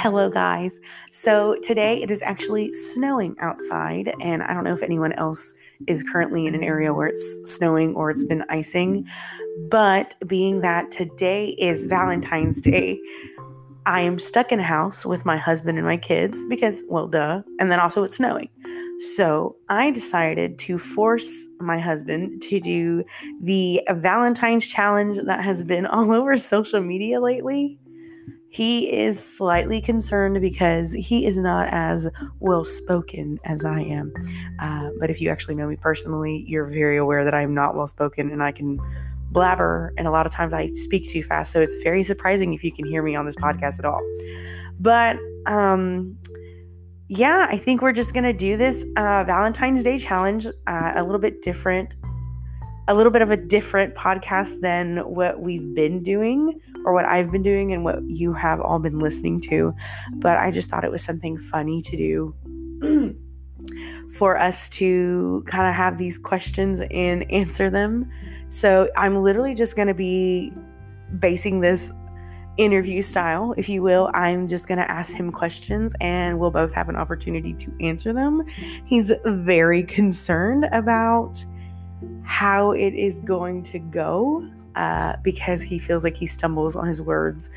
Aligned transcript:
Hello, 0.00 0.30
guys. 0.30 0.78
So, 1.10 1.56
today 1.60 2.00
it 2.00 2.12
is 2.12 2.22
actually 2.22 2.72
snowing 2.72 3.34
outside, 3.40 4.14
and 4.20 4.44
I 4.44 4.54
don't 4.54 4.62
know 4.62 4.72
if 4.72 4.84
anyone 4.84 5.10
else 5.14 5.52
is 5.88 6.04
currently 6.04 6.46
in 6.46 6.54
an 6.54 6.62
area 6.62 6.94
where 6.94 7.08
it's 7.08 7.40
snowing 7.42 7.96
or 7.96 8.08
it's 8.08 8.24
been 8.24 8.44
icing, 8.48 9.08
but 9.72 10.14
being 10.24 10.60
that 10.60 10.92
today 10.92 11.48
is 11.58 11.86
Valentine's 11.86 12.60
Day, 12.60 13.00
I 13.86 14.02
am 14.02 14.20
stuck 14.20 14.52
in 14.52 14.60
a 14.60 14.62
house 14.62 15.04
with 15.04 15.24
my 15.26 15.36
husband 15.36 15.78
and 15.78 15.86
my 15.86 15.96
kids 15.96 16.46
because, 16.46 16.84
well, 16.88 17.08
duh, 17.08 17.42
and 17.58 17.68
then 17.68 17.80
also 17.80 18.04
it's 18.04 18.18
snowing. 18.18 18.50
So, 19.16 19.56
I 19.68 19.90
decided 19.90 20.60
to 20.60 20.78
force 20.78 21.48
my 21.58 21.80
husband 21.80 22.40
to 22.42 22.60
do 22.60 23.02
the 23.42 23.82
Valentine's 23.90 24.70
challenge 24.70 25.16
that 25.24 25.42
has 25.42 25.64
been 25.64 25.86
all 25.88 26.12
over 26.12 26.36
social 26.36 26.80
media 26.82 27.18
lately. 27.20 27.80
He 28.50 28.90
is 28.90 29.22
slightly 29.22 29.80
concerned 29.80 30.40
because 30.40 30.92
he 30.92 31.26
is 31.26 31.38
not 31.38 31.68
as 31.70 32.08
well 32.40 32.64
spoken 32.64 33.38
as 33.44 33.64
I 33.64 33.80
am. 33.80 34.12
Uh, 34.58 34.90
but 34.98 35.10
if 35.10 35.20
you 35.20 35.28
actually 35.28 35.54
know 35.54 35.68
me 35.68 35.76
personally, 35.76 36.44
you're 36.46 36.64
very 36.64 36.96
aware 36.96 37.24
that 37.24 37.34
I'm 37.34 37.54
not 37.54 37.76
well 37.76 37.86
spoken 37.86 38.30
and 38.30 38.42
I 38.42 38.52
can 38.52 38.78
blabber, 39.30 39.92
and 39.98 40.06
a 40.06 40.10
lot 40.10 40.24
of 40.24 40.32
times 40.32 40.54
I 40.54 40.68
speak 40.68 41.08
too 41.08 41.22
fast. 41.22 41.52
So 41.52 41.60
it's 41.60 41.82
very 41.82 42.02
surprising 42.02 42.54
if 42.54 42.64
you 42.64 42.72
can 42.72 42.86
hear 42.86 43.02
me 43.02 43.14
on 43.14 43.26
this 43.26 43.36
podcast 43.36 43.78
at 43.78 43.84
all. 43.84 44.02
But 44.80 45.18
um, 45.46 46.18
yeah, 47.08 47.46
I 47.50 47.58
think 47.58 47.82
we're 47.82 47.92
just 47.92 48.14
gonna 48.14 48.32
do 48.32 48.56
this 48.56 48.84
uh, 48.96 49.24
Valentine's 49.24 49.82
Day 49.82 49.98
challenge 49.98 50.46
uh, 50.66 50.92
a 50.94 51.02
little 51.02 51.20
bit 51.20 51.42
different 51.42 51.94
a 52.88 52.94
little 52.94 53.12
bit 53.12 53.20
of 53.20 53.30
a 53.30 53.36
different 53.36 53.94
podcast 53.94 54.60
than 54.60 54.98
what 54.98 55.40
we've 55.40 55.74
been 55.74 56.02
doing 56.02 56.58
or 56.86 56.94
what 56.94 57.04
I've 57.04 57.30
been 57.30 57.42
doing 57.42 57.72
and 57.72 57.84
what 57.84 58.02
you 58.08 58.32
have 58.32 58.60
all 58.60 58.78
been 58.78 58.98
listening 58.98 59.42
to. 59.42 59.74
But 60.14 60.38
I 60.38 60.50
just 60.50 60.70
thought 60.70 60.84
it 60.84 60.90
was 60.90 61.04
something 61.04 61.36
funny 61.36 61.82
to 61.82 61.96
do 61.96 63.14
for 64.10 64.38
us 64.38 64.70
to 64.70 65.44
kind 65.46 65.68
of 65.68 65.74
have 65.74 65.98
these 65.98 66.16
questions 66.16 66.80
and 66.90 67.30
answer 67.30 67.68
them. 67.68 68.10
So 68.48 68.88
I'm 68.96 69.22
literally 69.22 69.54
just 69.54 69.76
going 69.76 69.88
to 69.88 69.94
be 69.94 70.50
basing 71.18 71.60
this 71.60 71.92
interview 72.56 73.02
style, 73.02 73.54
if 73.58 73.68
you 73.68 73.82
will. 73.82 74.10
I'm 74.14 74.48
just 74.48 74.66
going 74.66 74.78
to 74.78 74.90
ask 74.90 75.14
him 75.14 75.30
questions 75.30 75.94
and 76.00 76.40
we'll 76.40 76.50
both 76.50 76.72
have 76.72 76.88
an 76.88 76.96
opportunity 76.96 77.52
to 77.52 77.72
answer 77.80 78.14
them. 78.14 78.44
He's 78.86 79.12
very 79.26 79.82
concerned 79.82 80.66
about 80.72 81.44
how 82.24 82.72
it 82.72 82.94
is 82.94 83.20
going 83.20 83.62
to 83.64 83.78
go 83.78 84.48
uh, 84.74 85.16
because 85.22 85.62
he 85.62 85.78
feels 85.78 86.04
like 86.04 86.16
he 86.16 86.26
stumbles 86.26 86.76
on 86.76 86.86
his 86.86 87.02
words. 87.02 87.50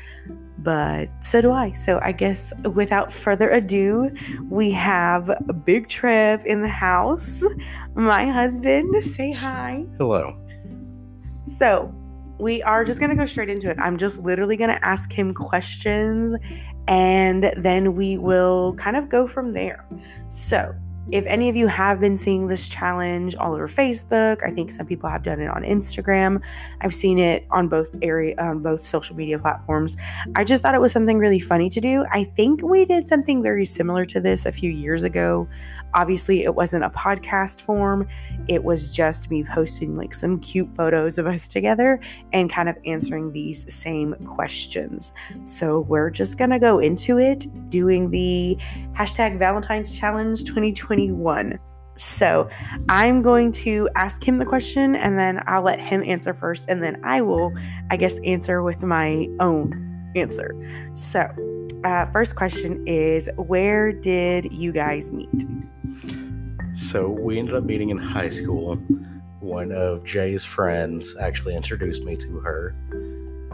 But 0.58 1.08
so 1.20 1.40
do 1.40 1.52
I. 1.52 1.72
So 1.72 1.98
I 2.02 2.12
guess 2.12 2.52
without 2.74 3.12
further 3.12 3.48
ado, 3.50 4.10
we 4.48 4.70
have 4.72 5.30
Big 5.64 5.88
Trev 5.88 6.44
in 6.44 6.62
the 6.62 6.68
house. 6.68 7.44
My 7.94 8.26
husband, 8.26 9.04
say 9.04 9.32
hi. 9.32 9.84
Hello. 9.98 10.36
So 11.44 11.92
we 12.38 12.62
are 12.62 12.84
just 12.84 12.98
going 12.98 13.10
to 13.10 13.16
go 13.16 13.26
straight 13.26 13.50
into 13.50 13.70
it. 13.70 13.76
I'm 13.80 13.96
just 13.96 14.20
literally 14.20 14.56
going 14.56 14.70
to 14.70 14.84
ask 14.84 15.12
him 15.12 15.32
questions 15.32 16.34
and 16.88 17.52
then 17.56 17.94
we 17.94 18.18
will 18.18 18.74
kind 18.74 18.96
of 18.96 19.08
go 19.08 19.26
from 19.26 19.52
there. 19.52 19.86
So 20.28 20.74
if 21.10 21.26
any 21.26 21.48
of 21.48 21.56
you 21.56 21.66
have 21.66 21.98
been 21.98 22.16
seeing 22.16 22.46
this 22.46 22.68
challenge 22.68 23.34
all 23.36 23.54
over 23.54 23.66
Facebook, 23.66 24.42
I 24.46 24.50
think 24.50 24.70
some 24.70 24.86
people 24.86 25.10
have 25.10 25.22
done 25.22 25.40
it 25.40 25.48
on 25.48 25.62
Instagram. 25.62 26.42
I've 26.80 26.94
seen 26.94 27.18
it 27.18 27.44
on 27.50 27.68
both 27.68 27.90
area 28.02 28.34
on 28.38 28.60
both 28.60 28.82
social 28.82 29.16
media 29.16 29.38
platforms. 29.38 29.96
I 30.36 30.44
just 30.44 30.62
thought 30.62 30.74
it 30.74 30.80
was 30.80 30.92
something 30.92 31.18
really 31.18 31.40
funny 31.40 31.68
to 31.70 31.80
do. 31.80 32.04
I 32.12 32.24
think 32.24 32.62
we 32.62 32.84
did 32.84 33.08
something 33.08 33.42
very 33.42 33.64
similar 33.64 34.06
to 34.06 34.20
this 34.20 34.46
a 34.46 34.52
few 34.52 34.70
years 34.70 35.02
ago. 35.02 35.48
Obviously, 35.94 36.44
it 36.44 36.54
wasn't 36.54 36.84
a 36.84 36.90
podcast 36.90 37.62
form. 37.62 38.08
It 38.48 38.64
was 38.64 38.88
just 38.88 39.30
me 39.30 39.44
posting 39.44 39.96
like 39.96 40.14
some 40.14 40.38
cute 40.38 40.70
photos 40.74 41.18
of 41.18 41.26
us 41.26 41.48
together 41.48 42.00
and 42.32 42.50
kind 42.50 42.68
of 42.68 42.78
answering 42.86 43.32
these 43.32 43.70
same 43.72 44.14
questions. 44.24 45.12
So, 45.44 45.80
we're 45.80 46.10
just 46.10 46.38
going 46.38 46.50
to 46.50 46.58
go 46.58 46.78
into 46.78 47.18
it 47.18 47.46
doing 47.68 48.10
the 48.10 48.56
hashtag 48.94 49.38
Valentine's 49.38 49.98
Challenge 49.98 50.44
2021. 50.92 51.58
So 51.96 52.48
I'm 52.88 53.22
going 53.22 53.52
to 53.52 53.88
ask 53.96 54.26
him 54.26 54.38
the 54.38 54.44
question 54.44 54.96
and 54.96 55.18
then 55.18 55.40
I'll 55.46 55.62
let 55.62 55.78
him 55.78 56.02
answer 56.02 56.34
first. 56.34 56.68
And 56.68 56.82
then 56.82 57.00
I 57.04 57.20
will, 57.20 57.52
I 57.90 57.96
guess, 57.96 58.18
answer 58.24 58.62
with 58.62 58.82
my 58.82 59.28
own 59.40 60.12
answer. 60.16 60.54
So, 60.94 61.28
uh, 61.84 62.06
first 62.06 62.36
question 62.36 62.82
is 62.86 63.28
Where 63.36 63.92
did 63.92 64.52
you 64.52 64.72
guys 64.72 65.12
meet? 65.12 65.28
So 66.72 67.08
we 67.08 67.38
ended 67.38 67.54
up 67.54 67.64
meeting 67.64 67.90
in 67.90 67.98
high 67.98 68.30
school. 68.30 68.76
One 69.40 69.72
of 69.72 70.04
Jay's 70.04 70.44
friends 70.44 71.16
actually 71.20 71.54
introduced 71.54 72.04
me 72.04 72.16
to 72.16 72.40
her. 72.40 72.74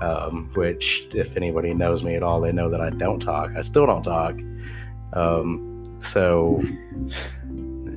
Um, 0.00 0.52
which, 0.54 1.08
if 1.12 1.36
anybody 1.36 1.74
knows 1.74 2.04
me 2.04 2.14
at 2.14 2.22
all, 2.22 2.40
they 2.40 2.52
know 2.52 2.70
that 2.70 2.80
I 2.80 2.90
don't 2.90 3.18
talk. 3.18 3.50
I 3.56 3.62
still 3.62 3.84
don't 3.84 4.04
talk. 4.04 4.38
Um, 5.12 5.67
so 5.98 6.60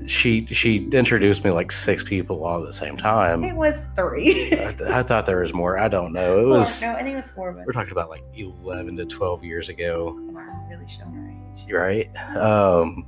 she 0.08 0.46
she 0.48 0.88
introduced 0.92 1.44
me 1.44 1.52
like 1.52 1.72
six 1.72 2.04
people 2.04 2.44
all 2.44 2.60
at 2.60 2.66
the 2.66 2.74
same 2.74 2.98
time. 2.98 3.44
It 3.44 3.56
was 3.56 3.86
three. 3.96 4.52
I, 4.54 4.74
I 5.00 5.04
thought 5.04 5.26
there 5.26 5.40
was 5.42 5.54
more. 5.54 5.78
I 5.78 5.88
don't 5.88 6.12
know. 6.12 6.40
It 6.40 6.44
Four. 6.44 6.50
was. 6.58 6.82
No, 6.84 6.94
I 6.94 7.04
think 7.04 7.14
it 7.14 7.16
was 7.18 7.30
four 7.30 7.50
of 7.50 7.58
us. 7.58 7.64
We're 7.66 7.74
talking 7.74 7.92
about 7.92 8.10
like 8.10 8.24
eleven 8.36 8.96
to 8.98 9.06
twelve 9.06 9.44
years 9.44 9.70
ago, 9.70 10.10
I'm 10.36 10.70
really 10.70 10.88
showing 10.90 11.16
our 11.16 11.30
age. 11.54 11.72
right? 11.72 12.36
Um, 12.36 13.06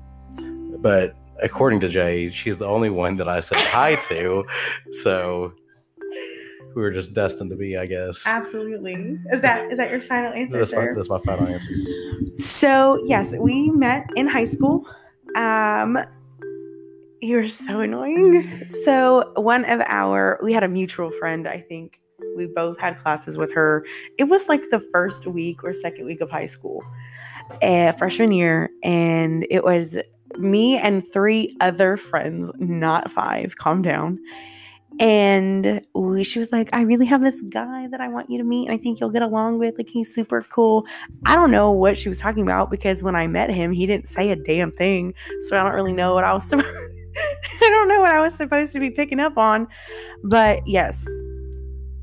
but 0.81 1.15
according 1.41 1.79
to 1.81 1.87
Jay, 1.87 2.29
she's 2.29 2.57
the 2.57 2.67
only 2.67 2.89
one 2.91 3.17
that 3.17 3.27
I 3.27 3.39
said 3.39 3.57
hi 3.59 3.95
to. 3.95 4.45
So 4.91 5.53
we 6.75 6.81
were 6.81 6.91
just 6.91 7.13
destined 7.13 7.49
to 7.51 7.55
be, 7.55 7.77
I 7.77 7.85
guess. 7.85 8.25
Absolutely. 8.27 9.17
Is 9.31 9.41
that 9.41 9.71
is 9.71 9.77
that 9.77 9.91
your 9.91 10.01
final 10.01 10.33
answer? 10.33 10.57
That's 10.57 10.73
my, 10.73 10.87
that's 10.93 11.09
my 11.09 11.19
final 11.19 11.47
answer. 11.47 11.69
So 12.37 12.99
yes, 13.05 13.33
we 13.37 13.71
met 13.71 14.07
in 14.15 14.27
high 14.27 14.43
school. 14.43 14.87
Um, 15.35 15.97
you 17.21 17.37
were 17.37 17.47
so 17.47 17.79
annoying. 17.79 18.67
So 18.67 19.31
one 19.35 19.65
of 19.65 19.81
our 19.87 20.39
we 20.43 20.53
had 20.53 20.63
a 20.63 20.67
mutual 20.67 21.11
friend. 21.11 21.47
I 21.47 21.59
think 21.59 21.99
we 22.35 22.47
both 22.47 22.79
had 22.79 22.97
classes 22.97 23.37
with 23.37 23.53
her. 23.53 23.85
It 24.17 24.25
was 24.25 24.49
like 24.49 24.61
the 24.71 24.79
first 24.79 25.25
week 25.27 25.63
or 25.63 25.73
second 25.73 26.05
week 26.05 26.21
of 26.21 26.29
high 26.29 26.45
school, 26.45 26.83
uh, 27.61 27.91
freshman 27.93 28.31
year, 28.31 28.69
and 28.83 29.45
it 29.49 29.63
was 29.63 29.97
me 30.37 30.77
and 30.77 31.05
three 31.05 31.55
other 31.61 31.97
friends, 31.97 32.51
not 32.57 33.11
five. 33.11 33.55
Calm 33.57 33.81
down. 33.81 34.19
And 34.99 35.81
she 36.23 36.39
was 36.39 36.51
like, 36.51 36.69
I 36.73 36.81
really 36.81 37.05
have 37.05 37.21
this 37.21 37.41
guy 37.41 37.87
that 37.87 37.99
I 37.99 38.07
want 38.07 38.29
you 38.29 38.37
to 38.37 38.43
meet. 38.43 38.67
And 38.67 38.73
I 38.73 38.77
think 38.77 38.99
you'll 38.99 39.09
get 39.09 39.21
along 39.21 39.59
with. 39.59 39.77
Like, 39.77 39.89
he's 39.89 40.13
super 40.13 40.41
cool. 40.41 40.85
I 41.25 41.35
don't 41.35 41.51
know 41.51 41.71
what 41.71 41.97
she 41.97 42.09
was 42.09 42.17
talking 42.17 42.43
about 42.43 42.69
because 42.69 43.03
when 43.03 43.15
I 43.15 43.27
met 43.27 43.49
him, 43.49 43.71
he 43.71 43.85
didn't 43.85 44.07
say 44.07 44.29
a 44.29 44.35
damn 44.35 44.71
thing. 44.71 45.13
So 45.41 45.59
I 45.59 45.63
don't 45.63 45.73
really 45.73 45.93
know 45.93 46.13
what 46.13 46.23
I 46.23 46.33
was. 46.33 46.43
supposed. 46.47 46.67
I 47.15 47.69
don't 47.69 47.87
know 47.87 48.01
what 48.01 48.11
I 48.11 48.21
was 48.21 48.35
supposed 48.35 48.73
to 48.73 48.79
be 48.79 48.89
picking 48.89 49.19
up 49.19 49.37
on. 49.37 49.67
But 50.23 50.65
yes, 50.65 51.07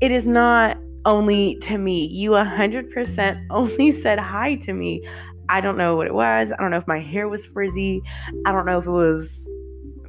it 0.01 0.11
is 0.11 0.25
not 0.25 0.77
only 1.05 1.57
to 1.61 1.77
me. 1.77 2.07
You 2.07 2.31
100% 2.31 3.45
only 3.49 3.91
said 3.91 4.19
hi 4.19 4.55
to 4.55 4.73
me. 4.73 5.05
I 5.49 5.59
don't 5.59 5.77
know 5.77 5.95
what 5.95 6.07
it 6.07 6.13
was. 6.13 6.51
I 6.51 6.61
don't 6.61 6.71
know 6.71 6.77
if 6.77 6.87
my 6.87 6.99
hair 6.99 7.27
was 7.27 7.45
frizzy. 7.45 8.01
I 8.45 8.51
don't 8.51 8.65
know 8.65 8.77
if 8.77 8.85
it 8.85 8.91
was 8.91 9.49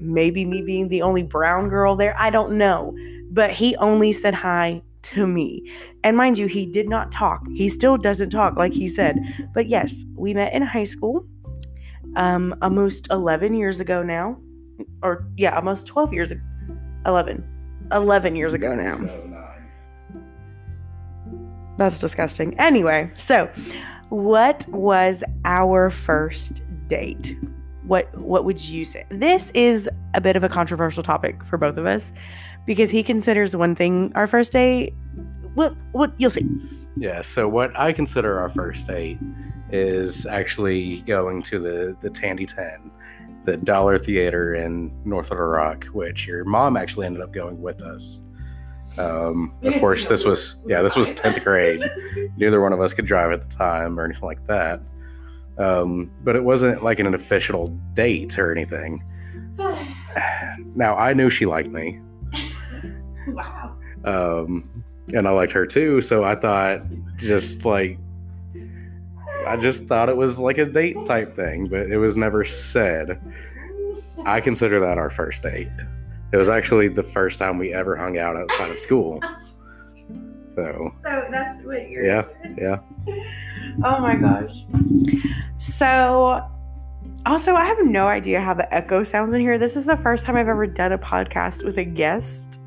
maybe 0.02 0.44
me 0.44 0.62
being 0.62 0.88
the 0.88 1.02
only 1.02 1.22
brown 1.22 1.68
girl 1.68 1.96
there. 1.96 2.14
I 2.18 2.30
don't 2.30 2.58
know. 2.58 2.96
But 3.30 3.50
he 3.50 3.76
only 3.76 4.12
said 4.12 4.34
hi 4.34 4.82
to 5.02 5.26
me. 5.26 5.70
And 6.04 6.16
mind 6.16 6.38
you, 6.38 6.46
he 6.46 6.66
did 6.66 6.88
not 6.88 7.12
talk. 7.12 7.46
He 7.54 7.68
still 7.68 7.96
doesn't 7.96 8.30
talk, 8.30 8.56
like 8.56 8.72
he 8.72 8.88
said. 8.88 9.18
But 9.54 9.68
yes, 9.68 10.04
we 10.14 10.34
met 10.34 10.52
in 10.52 10.62
high 10.62 10.84
school 10.84 11.26
um, 12.16 12.54
almost 12.62 13.08
11 13.10 13.54
years 13.54 13.80
ago 13.80 14.02
now. 14.02 14.38
Or, 15.02 15.26
yeah, 15.36 15.54
almost 15.56 15.86
12 15.86 16.12
years 16.12 16.32
ago. 16.32 16.42
11. 17.06 17.44
11 17.92 18.36
years 18.36 18.54
ago 18.54 18.74
now. 18.74 18.98
That's 21.78 21.98
disgusting. 21.98 22.58
Anyway, 22.58 23.10
so 23.16 23.50
what 24.08 24.66
was 24.68 25.24
our 25.44 25.90
first 25.90 26.62
date? 26.86 27.36
What 27.92 28.16
what 28.16 28.46
would 28.46 28.66
you 28.66 28.86
say? 28.86 29.04
This 29.10 29.50
is 29.50 29.86
a 30.14 30.20
bit 30.22 30.34
of 30.34 30.42
a 30.42 30.48
controversial 30.48 31.02
topic 31.02 31.44
for 31.44 31.58
both 31.58 31.76
of 31.76 31.84
us 31.84 32.10
because 32.64 32.88
he 32.88 33.02
considers 33.02 33.54
one 33.54 33.74
thing 33.74 34.10
our 34.14 34.26
first 34.26 34.52
date. 34.52 34.94
What 35.52 35.76
what 35.90 36.10
you'll 36.16 36.30
see. 36.30 36.48
Yeah. 36.96 37.20
So 37.20 37.50
what 37.50 37.78
I 37.78 37.92
consider 37.92 38.40
our 38.40 38.48
first 38.48 38.86
date 38.86 39.18
is 39.70 40.24
actually 40.24 41.02
going 41.02 41.42
to 41.42 41.58
the 41.58 41.94
the 42.00 42.08
Tandy 42.08 42.46
Ten, 42.46 42.90
the 43.44 43.58
Dollar 43.58 43.98
Theater 43.98 44.54
in 44.54 44.90
North 45.04 45.28
Little 45.28 45.44
Rock, 45.44 45.84
which 45.92 46.26
your 46.26 46.46
mom 46.46 46.78
actually 46.78 47.04
ended 47.04 47.20
up 47.20 47.34
going 47.34 47.60
with 47.60 47.82
us. 47.82 48.22
Um, 48.98 49.54
of 49.64 49.74
course, 49.76 50.06
this 50.06 50.24
was 50.24 50.56
yeah, 50.66 50.80
this 50.80 50.96
was 50.96 51.12
tenth 51.12 51.44
grade. 51.44 51.82
Neither 52.38 52.62
one 52.62 52.72
of 52.72 52.80
us 52.80 52.94
could 52.94 53.04
drive 53.04 53.32
at 53.32 53.42
the 53.42 53.48
time 53.48 54.00
or 54.00 54.06
anything 54.06 54.24
like 54.24 54.46
that. 54.46 54.80
Um, 55.58 56.10
but 56.24 56.36
it 56.36 56.44
wasn't 56.44 56.82
like 56.82 56.98
an 56.98 57.14
official 57.14 57.68
date 57.94 58.38
or 58.38 58.52
anything. 58.52 59.02
Now 60.74 60.96
I 60.96 61.14
knew 61.14 61.30
she 61.30 61.46
liked 61.46 61.70
me. 61.70 62.00
wow. 63.28 63.76
um, 64.04 64.84
and 65.14 65.26
I 65.26 65.30
liked 65.30 65.52
her 65.52 65.66
too. 65.66 66.00
So 66.00 66.24
I 66.24 66.34
thought, 66.34 66.82
just 67.16 67.64
like, 67.64 67.98
I 69.46 69.56
just 69.56 69.84
thought 69.84 70.08
it 70.08 70.16
was 70.16 70.38
like 70.38 70.58
a 70.58 70.66
date 70.66 70.96
type 71.04 71.34
thing, 71.34 71.66
but 71.66 71.90
it 71.90 71.98
was 71.98 72.16
never 72.16 72.44
said. 72.44 73.20
I 74.24 74.40
consider 74.40 74.80
that 74.80 74.98
our 74.98 75.10
first 75.10 75.42
date. 75.42 75.68
It 76.32 76.36
was 76.36 76.48
actually 76.48 76.88
the 76.88 77.02
first 77.02 77.38
time 77.38 77.58
we 77.58 77.72
ever 77.74 77.96
hung 77.96 78.18
out 78.18 78.36
outside 78.36 78.70
of 78.70 78.78
school. 78.78 79.20
So 80.54 80.94
So 81.02 81.28
that's 81.30 81.62
what 81.64 81.88
you're. 81.88 82.04
Yeah, 82.04 82.26
yeah. 82.58 82.80
Oh 83.82 84.00
my 84.00 84.16
gosh. 84.16 84.66
So, 85.62 86.44
also, 87.24 87.54
I 87.54 87.64
have 87.66 87.84
no 87.84 88.08
idea 88.08 88.40
how 88.40 88.52
the 88.52 88.74
echo 88.74 89.04
sounds 89.04 89.32
in 89.32 89.40
here. 89.40 89.58
This 89.58 89.76
is 89.76 89.86
the 89.86 89.96
first 89.96 90.24
time 90.24 90.34
I've 90.34 90.48
ever 90.48 90.66
done 90.66 90.90
a 90.90 90.98
podcast 90.98 91.64
with 91.64 91.78
a 91.78 91.84
guest. 91.84 92.60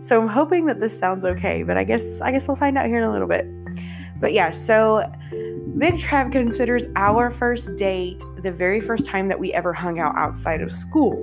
So 0.00 0.20
I'm 0.20 0.26
hoping 0.26 0.66
that 0.66 0.80
this 0.80 0.98
sounds 0.98 1.24
okay, 1.24 1.62
but 1.62 1.76
I 1.76 1.84
guess 1.84 2.20
I 2.20 2.32
guess 2.32 2.48
we'll 2.48 2.56
find 2.56 2.76
out 2.76 2.86
here 2.86 2.98
in 2.98 3.04
a 3.04 3.12
little 3.12 3.28
bit. 3.28 3.46
But 4.20 4.32
yeah, 4.32 4.50
so 4.50 5.08
Big 5.78 5.94
Trav 5.94 6.32
considers 6.32 6.86
our 6.96 7.30
first 7.30 7.76
date 7.76 8.24
the 8.38 8.50
very 8.50 8.80
first 8.80 9.06
time 9.06 9.28
that 9.28 9.38
we 9.38 9.52
ever 9.52 9.72
hung 9.72 10.00
out 10.00 10.16
outside 10.16 10.62
of 10.62 10.72
school. 10.72 11.22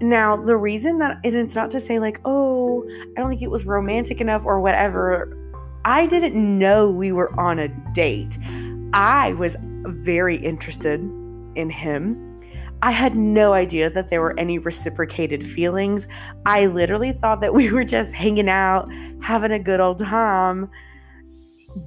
Now, 0.00 0.36
the 0.36 0.56
reason 0.56 0.98
that 0.98 1.20
it's 1.22 1.54
not 1.54 1.70
to 1.70 1.78
say 1.78 2.00
like, 2.00 2.20
oh, 2.24 2.84
I 3.16 3.20
don't 3.20 3.30
think 3.30 3.42
it 3.42 3.52
was 3.52 3.66
romantic 3.66 4.20
enough 4.20 4.44
or 4.44 4.60
whatever. 4.60 5.32
I 5.84 6.08
didn't 6.08 6.58
know 6.58 6.90
we 6.90 7.12
were 7.12 7.38
on 7.38 7.60
a 7.60 7.68
date. 7.92 8.36
I 8.92 9.34
was 9.34 9.56
very 9.84 10.36
interested 10.36 11.00
in 11.54 11.70
him. 11.70 12.26
I 12.82 12.92
had 12.92 13.14
no 13.14 13.52
idea 13.52 13.90
that 13.90 14.08
there 14.08 14.22
were 14.22 14.38
any 14.38 14.58
reciprocated 14.58 15.44
feelings. 15.44 16.06
I 16.46 16.66
literally 16.66 17.12
thought 17.12 17.40
that 17.42 17.54
we 17.60 17.72
were 17.72 17.84
just 17.84 18.12
hanging 18.12 18.48
out, 18.48 18.90
having 19.22 19.52
a 19.52 19.58
good 19.58 19.80
old 19.80 19.98
time. 19.98 20.70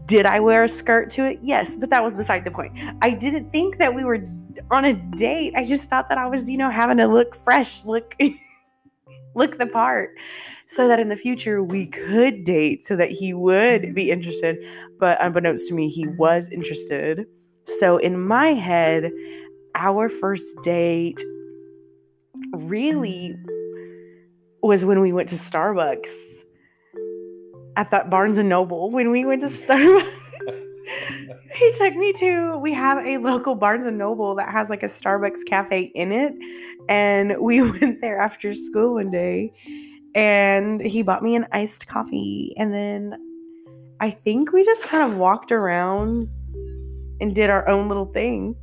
Did 0.05 0.25
I 0.25 0.39
wear 0.39 0.63
a 0.63 0.69
skirt 0.69 1.09
to 1.11 1.25
it? 1.25 1.39
Yes, 1.41 1.75
but 1.75 1.89
that 1.89 2.03
was 2.03 2.13
beside 2.13 2.45
the 2.45 2.51
point. 2.51 2.77
I 3.01 3.11
didn't 3.11 3.49
think 3.49 3.77
that 3.77 3.93
we 3.93 4.03
were 4.03 4.25
on 4.71 4.85
a 4.85 4.93
date. 4.93 5.53
I 5.57 5.65
just 5.65 5.89
thought 5.89 6.07
that 6.09 6.17
I 6.17 6.27
was, 6.27 6.49
you 6.49 6.57
know, 6.57 6.69
having 6.69 6.97
to 6.97 7.07
look 7.07 7.35
fresh, 7.35 7.83
look 7.85 8.15
look 9.35 9.57
the 9.57 9.65
part 9.65 10.11
so 10.67 10.87
that 10.87 10.99
in 10.99 11.09
the 11.09 11.15
future 11.15 11.63
we 11.63 11.87
could 11.87 12.43
date 12.43 12.83
so 12.83 12.95
that 12.95 13.09
he 13.09 13.33
would 13.33 13.93
be 13.95 14.11
interested, 14.11 14.63
but 14.99 15.17
unbeknownst 15.21 15.67
to 15.67 15.73
me 15.73 15.89
he 15.89 16.07
was 16.07 16.49
interested. 16.49 17.25
So 17.65 17.97
in 17.97 18.21
my 18.25 18.47
head, 18.47 19.11
our 19.75 20.09
first 20.09 20.55
date 20.61 21.23
really 22.53 23.35
was 24.61 24.85
when 24.85 25.01
we 25.01 25.13
went 25.13 25.29
to 25.29 25.35
Starbucks 25.35 26.43
at 27.75 27.91
that 27.91 28.09
Barnes 28.09 28.37
and 28.37 28.49
Noble. 28.49 28.91
When 28.91 29.11
we 29.11 29.25
went 29.25 29.41
to 29.41 29.47
Starbucks, 29.47 30.19
he 31.55 31.71
took 31.73 31.95
me 31.95 32.13
to. 32.13 32.57
We 32.57 32.73
have 32.73 33.05
a 33.05 33.17
local 33.17 33.55
Barnes 33.55 33.85
and 33.85 33.97
Noble 33.97 34.35
that 34.35 34.49
has 34.49 34.69
like 34.69 34.83
a 34.83 34.87
Starbucks 34.87 35.45
cafe 35.47 35.91
in 35.95 36.11
it, 36.11 36.33
and 36.89 37.33
we 37.41 37.61
went 37.79 38.01
there 38.01 38.19
after 38.19 38.53
school 38.53 38.95
one 38.95 39.11
day, 39.11 39.51
and 40.15 40.81
he 40.81 41.03
bought 41.03 41.23
me 41.23 41.35
an 41.35 41.47
iced 41.51 41.87
coffee, 41.87 42.53
and 42.57 42.73
then 42.73 43.15
I 43.99 44.09
think 44.09 44.51
we 44.51 44.63
just 44.63 44.83
kind 44.83 45.11
of 45.11 45.17
walked 45.17 45.51
around 45.51 46.29
and 47.23 47.33
did 47.33 47.49
our 47.49 47.67
own 47.69 47.87
little 47.87 48.05
thing. 48.05 48.53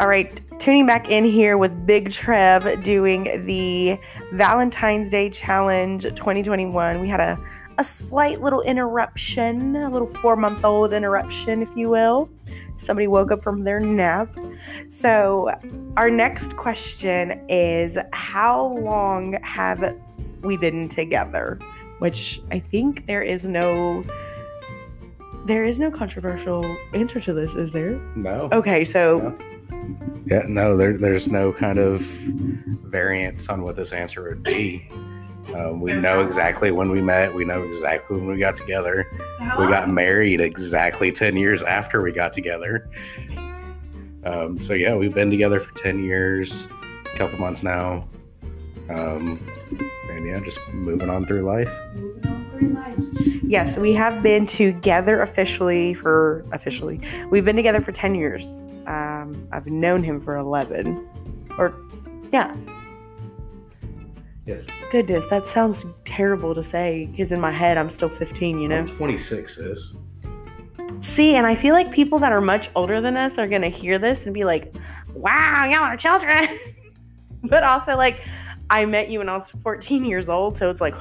All 0.00 0.08
right, 0.08 0.40
tuning 0.58 0.86
back 0.86 1.10
in 1.10 1.24
here 1.24 1.56
with 1.58 1.86
Big 1.86 2.10
Trev 2.10 2.82
doing 2.82 3.24
the 3.46 4.00
Valentine's 4.32 5.08
Day 5.08 5.30
Challenge 5.30 6.02
2021. 6.02 7.00
We 7.00 7.06
had 7.06 7.20
a, 7.20 7.38
a 7.80 7.84
slight 7.84 8.42
little 8.42 8.60
interruption, 8.60 9.74
a 9.74 9.88
little 9.88 10.06
four 10.06 10.36
month 10.36 10.62
old 10.66 10.92
interruption, 10.92 11.62
if 11.62 11.74
you 11.74 11.88
will. 11.88 12.28
Somebody 12.76 13.06
woke 13.06 13.32
up 13.32 13.42
from 13.42 13.64
their 13.64 13.80
nap. 13.80 14.36
So, 14.88 15.50
our 15.96 16.10
next 16.10 16.58
question 16.58 17.42
is 17.48 17.96
How 18.12 18.66
long 18.78 19.32
have 19.42 19.96
we 20.42 20.58
been 20.58 20.88
together? 20.88 21.58
Which 22.00 22.42
I 22.50 22.58
think 22.58 23.06
there 23.06 23.22
is 23.22 23.46
no. 23.46 24.04
There 25.46 25.64
is 25.64 25.80
no 25.80 25.90
controversial 25.90 26.62
answer 26.92 27.18
to 27.18 27.32
this, 27.32 27.54
is 27.54 27.72
there? 27.72 27.94
no. 28.14 28.50
Okay, 28.52 28.84
so 28.84 29.18
No. 29.18 29.38
Yeah, 30.26 30.42
no, 30.46 30.76
there, 30.76 30.98
there's 30.98 31.28
no 31.28 31.50
kind 31.50 31.78
of 31.78 32.02
variance 32.84 33.48
on 33.48 33.62
what 33.62 33.74
this 33.74 33.92
answer 33.92 34.22
would 34.28 34.42
be. 34.42 34.86
Um, 35.54 35.80
we 35.80 35.92
know 35.92 36.20
exactly 36.20 36.70
when 36.70 36.90
we 36.90 37.00
met. 37.00 37.34
We 37.34 37.44
know 37.44 37.62
exactly 37.62 38.16
when 38.16 38.26
we 38.26 38.38
got 38.38 38.56
together. 38.56 39.06
We 39.58 39.66
got 39.66 39.88
married 39.88 40.40
exactly 40.40 41.10
10 41.10 41.36
years 41.36 41.62
after 41.62 42.02
we 42.02 42.12
got 42.12 42.32
together. 42.32 42.88
Um, 44.24 44.58
so, 44.58 44.74
yeah, 44.74 44.94
we've 44.94 45.14
been 45.14 45.30
together 45.30 45.60
for 45.60 45.74
10 45.74 46.04
years, 46.04 46.68
a 47.06 47.16
couple 47.16 47.38
months 47.38 47.62
now. 47.62 48.08
Um, 48.88 49.44
and 50.10 50.26
yeah, 50.26 50.40
just 50.40 50.60
moving 50.72 51.08
on 51.08 51.26
through 51.26 51.42
life. 51.42 51.72
moving 51.94 52.26
on 52.26 52.50
through 52.50 52.68
life. 52.68 53.42
Yes, 53.42 53.76
we 53.76 53.92
have 53.94 54.22
been 54.22 54.46
together 54.46 55.20
officially 55.22 55.94
for 55.94 56.44
officially. 56.52 57.00
We've 57.30 57.44
been 57.44 57.56
together 57.56 57.80
for 57.80 57.92
10 57.92 58.14
years. 58.14 58.60
Um, 58.86 59.48
I've 59.52 59.66
known 59.66 60.02
him 60.02 60.20
for 60.20 60.36
11. 60.36 61.08
Or, 61.58 61.74
yeah, 62.32 62.54
Yes. 64.50 64.66
goodness, 64.90 65.26
that 65.26 65.46
sounds 65.46 65.86
terrible 66.04 66.54
to 66.54 66.62
say 66.62 67.06
because 67.06 67.30
in 67.30 67.40
my 67.40 67.52
head 67.52 67.78
I'm 67.78 67.88
still 67.88 68.08
15, 68.08 68.60
you 68.60 68.68
know? 68.68 68.86
26 68.86 69.58
is. 69.58 69.94
See, 71.00 71.36
and 71.36 71.46
I 71.46 71.54
feel 71.54 71.74
like 71.74 71.92
people 71.92 72.18
that 72.18 72.32
are 72.32 72.40
much 72.40 72.68
older 72.74 73.00
than 73.00 73.16
us 73.16 73.38
are 73.38 73.46
going 73.46 73.62
to 73.62 73.68
hear 73.68 73.98
this 73.98 74.26
and 74.26 74.34
be 74.34 74.44
like, 74.44 74.74
wow, 75.14 75.64
y'all 75.70 75.84
are 75.84 75.96
children. 75.96 76.46
but 77.44 77.62
also, 77.62 77.96
like, 77.96 78.22
I 78.70 78.84
met 78.86 79.08
you 79.08 79.20
when 79.20 79.28
I 79.28 79.34
was 79.34 79.50
14 79.62 80.04
years 80.04 80.28
old. 80.28 80.56
So 80.56 80.68
it's 80.68 80.80
like, 80.80 80.94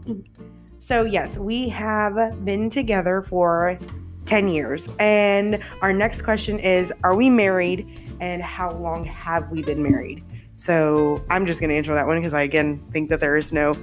so 0.78 1.04
yes, 1.04 1.38
we 1.38 1.68
have 1.70 2.44
been 2.44 2.68
together 2.68 3.22
for 3.22 3.78
10 4.26 4.48
years. 4.48 4.88
And 4.98 5.62
our 5.82 5.92
next 5.92 6.22
question 6.22 6.58
is 6.58 6.92
Are 7.02 7.16
we 7.16 7.30
married? 7.30 8.16
And 8.20 8.42
how 8.42 8.72
long 8.72 9.04
have 9.04 9.50
we 9.50 9.62
been 9.62 9.82
married? 9.82 10.24
So 10.56 11.22
I'm 11.28 11.44
just 11.44 11.60
going 11.60 11.68
to 11.68 11.76
answer 11.76 11.94
that 11.94 12.06
one 12.06 12.16
because 12.16 12.32
I 12.32 12.40
again 12.42 12.82
think 12.90 13.10
that 13.10 13.20
there 13.20 13.36
is 13.36 13.52
no. 13.52 13.74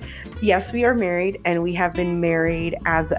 Yes, 0.42 0.74
we 0.74 0.84
are 0.84 0.96
married, 0.96 1.40
and 1.46 1.62
we 1.62 1.74
have 1.76 1.94
been 1.94 2.20
married 2.20 2.76
as 2.86 3.14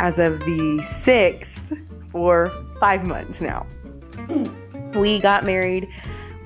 as 0.00 0.18
of 0.18 0.40
the 0.40 0.78
6th 0.80 2.10
for 2.10 2.50
five 2.78 3.06
months 3.06 3.40
now. 3.40 3.66
We 4.94 5.18
got 5.20 5.44
married 5.44 5.88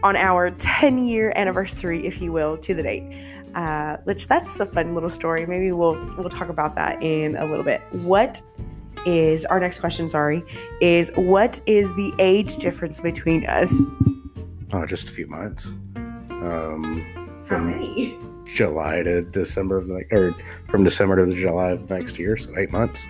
on 0.03 0.17
our 0.17 0.51
10 0.51 1.07
year 1.07 1.33
anniversary, 1.37 2.05
if 2.05 2.21
you 2.21 2.33
will, 2.33 2.59
to 2.59 2.75
the 2.75 2.83
date. 2.83 3.05
Uh, 3.55 3.99
which 4.05 4.27
that's 4.29 4.59
a 4.61 4.67
fun 4.67 4.95
little 4.95 5.11
story. 5.11 5.47
Maybe 5.47 5.73
we'll 5.73 5.95
we'll 6.17 6.31
talk 6.31 6.51
about 6.51 6.75
that 6.77 7.03
in 7.03 7.37
a 7.37 7.47
little 7.47 7.65
bit. 7.65 7.81
What 7.93 8.43
is 9.07 9.47
our 9.47 9.59
next 9.59 9.81
question? 9.81 10.07
Sorry, 10.07 10.43
is 10.83 11.11
what 11.17 11.61
is 11.65 11.95
the 11.95 12.13
age 12.19 12.59
difference 12.59 13.01
between 13.01 13.47
us? 13.47 13.81
Oh, 14.73 14.87
just 14.87 15.11
a 15.11 15.13
few 15.13 15.27
months. 15.27 15.75
Um, 15.97 17.41
from 17.45 17.71
many? 17.71 18.19
July 18.45 19.03
to 19.03 19.23
December 19.23 19.77
of 19.77 19.87
the 19.87 20.05
or 20.11 20.35
from 20.69 20.85
December 20.85 21.17
to 21.17 21.27
the 21.27 21.35
July 21.35 21.71
of 21.71 21.89
next 21.89 22.19
year, 22.19 22.37
so 22.37 22.57
eight 22.57 22.71
months. 22.71 23.07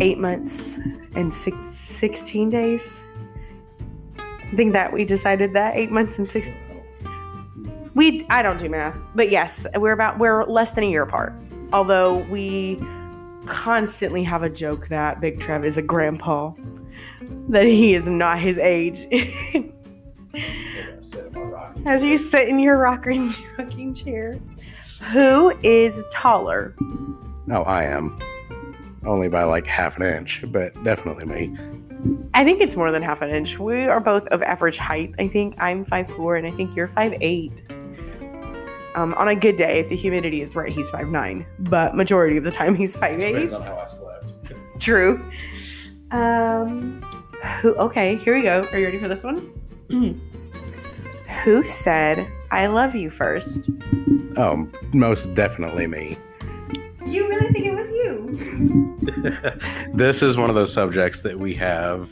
Eight 0.00 0.18
months 0.18 0.78
and 1.14 1.32
six, 1.32 1.66
16 1.66 2.50
days. 2.50 3.02
I 4.18 4.56
think 4.56 4.72
that 4.72 4.92
we 4.92 5.04
decided 5.04 5.52
that 5.54 5.76
eight 5.76 5.90
months 5.90 6.18
and 6.18 6.28
six. 6.28 6.50
We 7.94 8.24
I 8.30 8.42
don't 8.42 8.58
do 8.58 8.68
math, 8.68 8.96
but 9.14 9.30
yes, 9.30 9.66
we're 9.76 9.92
about 9.92 10.18
we're 10.18 10.44
less 10.44 10.72
than 10.72 10.84
a 10.84 10.88
year 10.88 11.02
apart. 11.02 11.34
Although 11.72 12.18
we 12.30 12.82
constantly 13.46 14.22
have 14.22 14.42
a 14.42 14.50
joke 14.50 14.88
that 14.88 15.20
Big 15.20 15.40
Trev 15.40 15.64
is 15.64 15.76
a 15.76 15.82
grandpa, 15.82 16.52
that 17.48 17.66
he 17.66 17.94
is 17.94 18.08
not 18.08 18.38
his 18.38 18.58
age. 18.58 19.06
As 21.86 22.04
you 22.04 22.16
sit 22.16 22.48
in 22.48 22.58
your 22.58 22.76
rocking 22.76 23.30
rocking 23.58 23.94
chair, 23.94 24.38
who 25.12 25.52
is 25.62 26.04
taller? 26.10 26.74
No, 27.46 27.62
I 27.62 27.84
am. 27.84 28.18
only 29.04 29.28
by 29.28 29.44
like 29.44 29.66
half 29.66 29.96
an 29.96 30.02
inch, 30.02 30.44
but 30.48 30.72
definitely 30.84 31.24
me. 31.24 31.56
I 32.34 32.44
think 32.44 32.60
it's 32.60 32.76
more 32.76 32.92
than 32.92 33.02
half 33.02 33.22
an 33.22 33.30
inch. 33.30 33.58
We 33.58 33.86
are 33.86 34.00
both 34.00 34.26
of 34.28 34.42
average 34.42 34.78
height. 34.78 35.14
I 35.18 35.26
think 35.26 35.54
I'm 35.58 35.84
5'4 35.84 36.38
and 36.38 36.46
I 36.46 36.50
think 36.50 36.74
you're 36.76 36.88
5'8. 36.88 37.76
Um, 38.96 39.14
on 39.14 39.28
a 39.28 39.36
good 39.36 39.56
day, 39.56 39.80
if 39.80 39.88
the 39.88 39.96
humidity 39.96 40.40
is 40.40 40.56
right, 40.56 40.70
he's 40.72 40.90
5'9. 40.90 41.44
But 41.58 41.94
majority 41.94 42.36
of 42.36 42.44
the 42.44 42.50
time, 42.50 42.74
he's 42.74 42.96
5'8. 42.96 43.52
on 43.52 43.62
how 43.62 43.76
I 43.76 43.86
slept. 43.86 44.52
True. 44.80 45.22
Um, 46.12 47.02
who, 47.60 47.74
okay, 47.76 48.16
here 48.16 48.34
we 48.34 48.42
go. 48.42 48.66
Are 48.72 48.78
you 48.78 48.84
ready 48.86 48.98
for 48.98 49.08
this 49.08 49.24
one? 49.24 49.50
who 51.44 51.64
said, 51.64 52.28
I 52.50 52.66
love 52.66 52.94
you 52.94 53.10
first? 53.10 53.70
Oh, 54.36 54.68
most 54.92 55.34
definitely 55.34 55.86
me. 55.86 56.16
You 57.06 57.28
really 57.28 57.48
think 57.52 57.66
it 57.66 57.74
was 57.74 57.90
you? 57.90 58.96
this 59.94 60.22
is 60.22 60.36
one 60.36 60.48
of 60.48 60.54
those 60.54 60.72
subjects 60.72 61.22
that 61.22 61.38
we 61.38 61.54
have. 61.54 62.08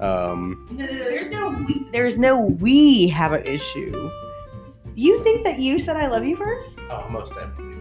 Um, 0.00 0.66
No, 0.70 0.86
there's 0.86 1.28
no 1.28 1.50
we. 1.66 1.86
There's 1.92 2.18
no 2.18 2.40
we 2.40 3.08
have 3.08 3.32
an 3.32 3.44
issue. 3.44 4.10
You 4.94 5.22
think 5.22 5.44
that 5.44 5.58
you 5.58 5.78
said 5.78 5.96
I 5.96 6.06
love 6.08 6.24
you 6.24 6.36
first? 6.36 6.78
oh, 6.90 7.08
most 7.10 7.34
definitely. 7.34 7.76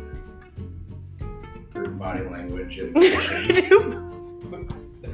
Through 1.72 1.90
body 1.96 2.22
language 2.24 2.80
and 2.80 2.96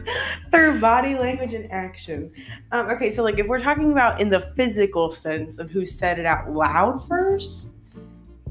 Through 0.52 0.80
body 0.80 1.16
language 1.16 1.54
and 1.54 1.72
action. 1.72 2.32
Um, 2.72 2.90
okay, 2.90 3.10
so 3.10 3.24
like 3.24 3.40
if 3.40 3.48
we're 3.48 3.60
talking 3.60 3.92
about 3.92 4.22
in 4.22 4.30
the 4.30 4.40
physical 4.40 5.10
sense 5.12 5.60
of 5.60 5.70
who 5.70 5.86
said 5.86 6.20
it 6.20 6.26
out 6.26 6.52
loud 6.52 7.08
first, 7.08 7.72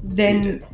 then 0.03 0.65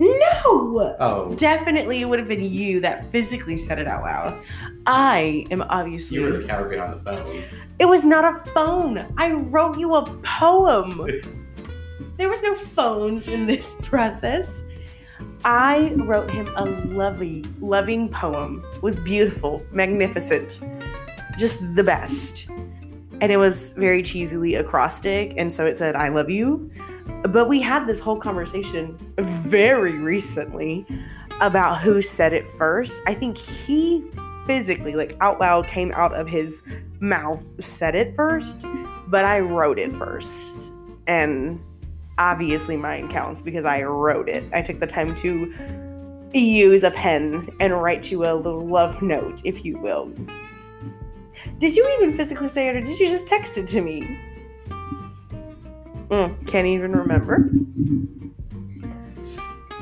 no. 0.00 0.96
Oh, 1.00 1.34
Definitely, 1.36 2.02
it 2.02 2.08
would 2.08 2.18
have 2.18 2.28
been 2.28 2.42
you 2.42 2.80
that 2.80 3.10
physically 3.10 3.56
said 3.56 3.78
it 3.78 3.86
out 3.86 4.02
loud. 4.02 4.40
I 4.86 5.44
am 5.50 5.62
obviously. 5.62 6.18
you 6.18 6.24
were 6.24 6.38
the 6.38 6.46
coward 6.46 6.70
behind 6.70 6.94
the 6.94 6.98
phone. 6.98 7.42
It 7.78 7.86
was 7.86 8.04
not 8.04 8.24
a 8.24 8.38
phone. 8.50 9.12
I 9.16 9.32
wrote 9.32 9.78
you 9.78 9.94
a 9.94 10.04
poem. 10.22 11.06
There 12.16 12.28
was 12.28 12.42
no 12.42 12.56
phones 12.56 13.28
in 13.28 13.46
this 13.46 13.76
process. 13.82 14.64
I 15.44 15.94
wrote 15.96 16.30
him 16.30 16.48
a 16.56 16.64
lovely, 16.64 17.44
loving 17.60 18.08
poem. 18.08 18.64
It 18.74 18.82
was 18.82 18.96
beautiful, 18.96 19.64
magnificent, 19.70 20.60
just 21.38 21.58
the 21.74 21.84
best. 21.84 22.48
And 23.20 23.32
it 23.32 23.36
was 23.36 23.72
very 23.72 24.02
cheesily 24.02 24.54
acrostic, 24.54 25.34
and 25.36 25.52
so 25.52 25.66
it 25.66 25.76
said, 25.76 25.96
I 25.96 26.08
love 26.08 26.30
you. 26.30 26.70
But 27.24 27.48
we 27.48 27.60
had 27.60 27.86
this 27.86 27.98
whole 27.98 28.16
conversation 28.16 28.96
very 29.18 29.94
recently 29.94 30.86
about 31.40 31.80
who 31.80 32.02
said 32.02 32.32
it 32.32 32.46
first. 32.46 33.02
I 33.06 33.14
think 33.14 33.36
he 33.36 34.04
physically, 34.46 34.94
like 34.94 35.16
out 35.20 35.40
loud, 35.40 35.66
came 35.66 35.92
out 35.94 36.14
of 36.14 36.28
his 36.28 36.62
mouth, 37.00 37.60
said 37.62 37.94
it 37.94 38.14
first, 38.14 38.64
but 39.08 39.24
I 39.24 39.40
wrote 39.40 39.78
it 39.78 39.94
first. 39.94 40.70
And 41.06 41.60
obviously 42.18 42.76
mine 42.76 43.08
counts 43.08 43.42
because 43.42 43.64
I 43.64 43.82
wrote 43.84 44.28
it. 44.28 44.44
I 44.52 44.62
took 44.62 44.80
the 44.80 44.86
time 44.86 45.14
to 45.16 45.52
use 46.34 46.82
a 46.82 46.90
pen 46.90 47.48
and 47.60 47.80
write 47.80 48.10
you 48.10 48.24
a 48.24 48.34
little 48.34 48.66
love 48.66 49.00
note, 49.00 49.40
if 49.44 49.64
you 49.64 49.78
will. 49.78 50.12
Did 51.58 51.76
you 51.76 51.88
even 51.98 52.16
physically 52.16 52.48
say 52.48 52.68
it 52.68 52.76
or 52.76 52.80
did 52.80 52.98
you 52.98 53.08
just 53.08 53.26
text 53.26 53.56
it 53.56 53.66
to 53.68 53.80
me? 53.80 54.18
Mm, 56.08 56.46
can't 56.46 56.66
even 56.66 56.92
remember. 56.92 57.50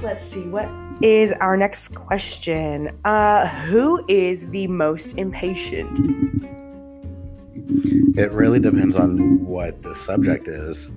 Let's 0.03 0.23
see 0.23 0.47
what 0.47 0.69
is 1.01 1.33
our 1.33 1.57
next 1.57 1.95
question. 1.95 2.91
Uh 3.05 3.47
who 3.47 4.05
is 4.09 4.51
the 4.51 4.67
most 4.69 5.17
impatient? 5.19 5.99
It 8.17 8.31
really 8.33 8.61
depends 8.61 8.97
on 8.97 9.45
what 9.45 9.83
the 9.83 9.95
subject 9.95 10.49
is. 10.49 10.91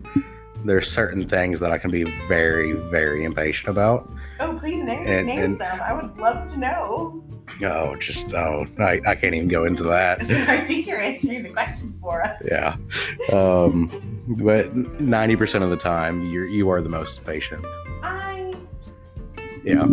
There's 0.66 0.92
certain 0.92 1.28
things 1.28 1.60
that 1.62 1.72
I 1.72 1.78
can 1.78 1.90
be 1.92 2.04
very, 2.28 2.74
very 2.74 3.24
impatient 3.24 3.70
about. 3.70 4.12
Oh, 4.40 4.58
please 4.60 4.84
name, 4.84 5.04
And- 5.08 5.28
name 5.28 5.40
and- 5.44 5.58
some. 5.58 5.80
I 5.82 5.94
would 5.94 6.18
love 6.18 6.52
to 6.52 6.58
know. 6.60 7.24
Oh, 7.64 7.96
just 7.96 8.34
oh, 8.36 8.68
I, 8.78 9.02
I 9.08 9.16
can't 9.16 9.34
even 9.34 9.48
go 9.48 9.66
into 9.66 9.84
that. 9.84 10.22
So 10.26 10.36
I 10.38 10.60
think 10.62 10.86
you're 10.86 11.02
answering 11.02 11.44
the 11.44 11.50
question 11.50 11.98
for 12.00 12.22
us. 12.22 12.42
Yeah, 12.50 12.76
um, 13.34 14.22
but 14.40 14.74
ninety 15.02 15.36
percent 15.36 15.64
of 15.64 15.72
the 15.72 15.76
time, 15.76 16.30
you're 16.30 16.46
you 16.46 16.70
are 16.70 16.80
the 16.82 16.90
most 16.90 17.24
patient. 17.26 17.66
I 18.04 18.54
Yeah, 19.64 19.88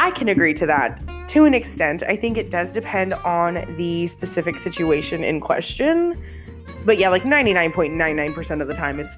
I 0.00 0.10
can 0.10 0.28
agree 0.28 0.52
to 0.54 0.66
that 0.66 1.00
to 1.28 1.44
an 1.46 1.54
extent. 1.54 2.02
I 2.06 2.14
think 2.14 2.36
it 2.36 2.50
does 2.50 2.70
depend 2.70 3.14
on 3.14 3.54
the 3.78 4.06
specific 4.06 4.58
situation 4.58 5.24
in 5.24 5.40
question. 5.40 6.22
But 6.84 6.98
yeah, 6.98 7.08
like 7.08 7.22
99.99% 7.22 8.60
of 8.60 8.68
the 8.68 8.74
time 8.74 9.00
it's 9.00 9.16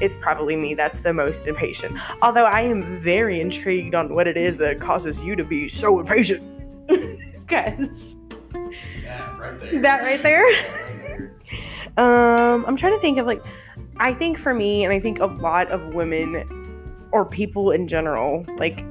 it's 0.00 0.16
probably 0.16 0.56
me 0.56 0.74
that's 0.74 1.00
the 1.02 1.12
most 1.12 1.46
impatient. 1.46 1.98
Although 2.22 2.46
I 2.46 2.60
am 2.62 2.82
very 2.84 3.40
intrigued 3.40 3.94
on 3.94 4.14
what 4.14 4.26
it 4.26 4.36
is 4.36 4.58
that 4.58 4.80
causes 4.80 5.22
you 5.22 5.36
to 5.36 5.44
be 5.44 5.68
so 5.68 6.00
impatient. 6.00 6.42
Cuz 7.48 8.16
that 9.04 9.38
right 9.38 9.60
there. 9.60 9.80
that 9.80 10.02
right 10.02 10.22
there. 10.22 10.44
Um, 11.96 12.64
I'm 12.66 12.76
trying 12.76 12.94
to 12.94 12.98
think 12.98 13.18
of 13.18 13.26
like, 13.26 13.40
I 13.98 14.14
think 14.14 14.36
for 14.36 14.52
me, 14.52 14.82
and 14.84 14.92
I 14.92 14.98
think 14.98 15.20
a 15.20 15.26
lot 15.26 15.68
of 15.68 15.94
women 15.94 17.08
or 17.12 17.24
people 17.24 17.70
in 17.70 17.86
general, 17.86 18.44
like, 18.56 18.84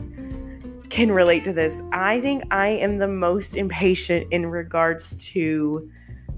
can 0.89 1.11
relate 1.11 1.43
to 1.43 1.51
this. 1.51 1.81
I 1.91 2.21
think 2.21 2.43
I 2.51 2.67
am 2.67 2.99
the 2.99 3.07
most 3.07 3.55
impatient 3.55 4.31
in 4.31 4.45
regards 4.45 5.17
to 5.31 5.89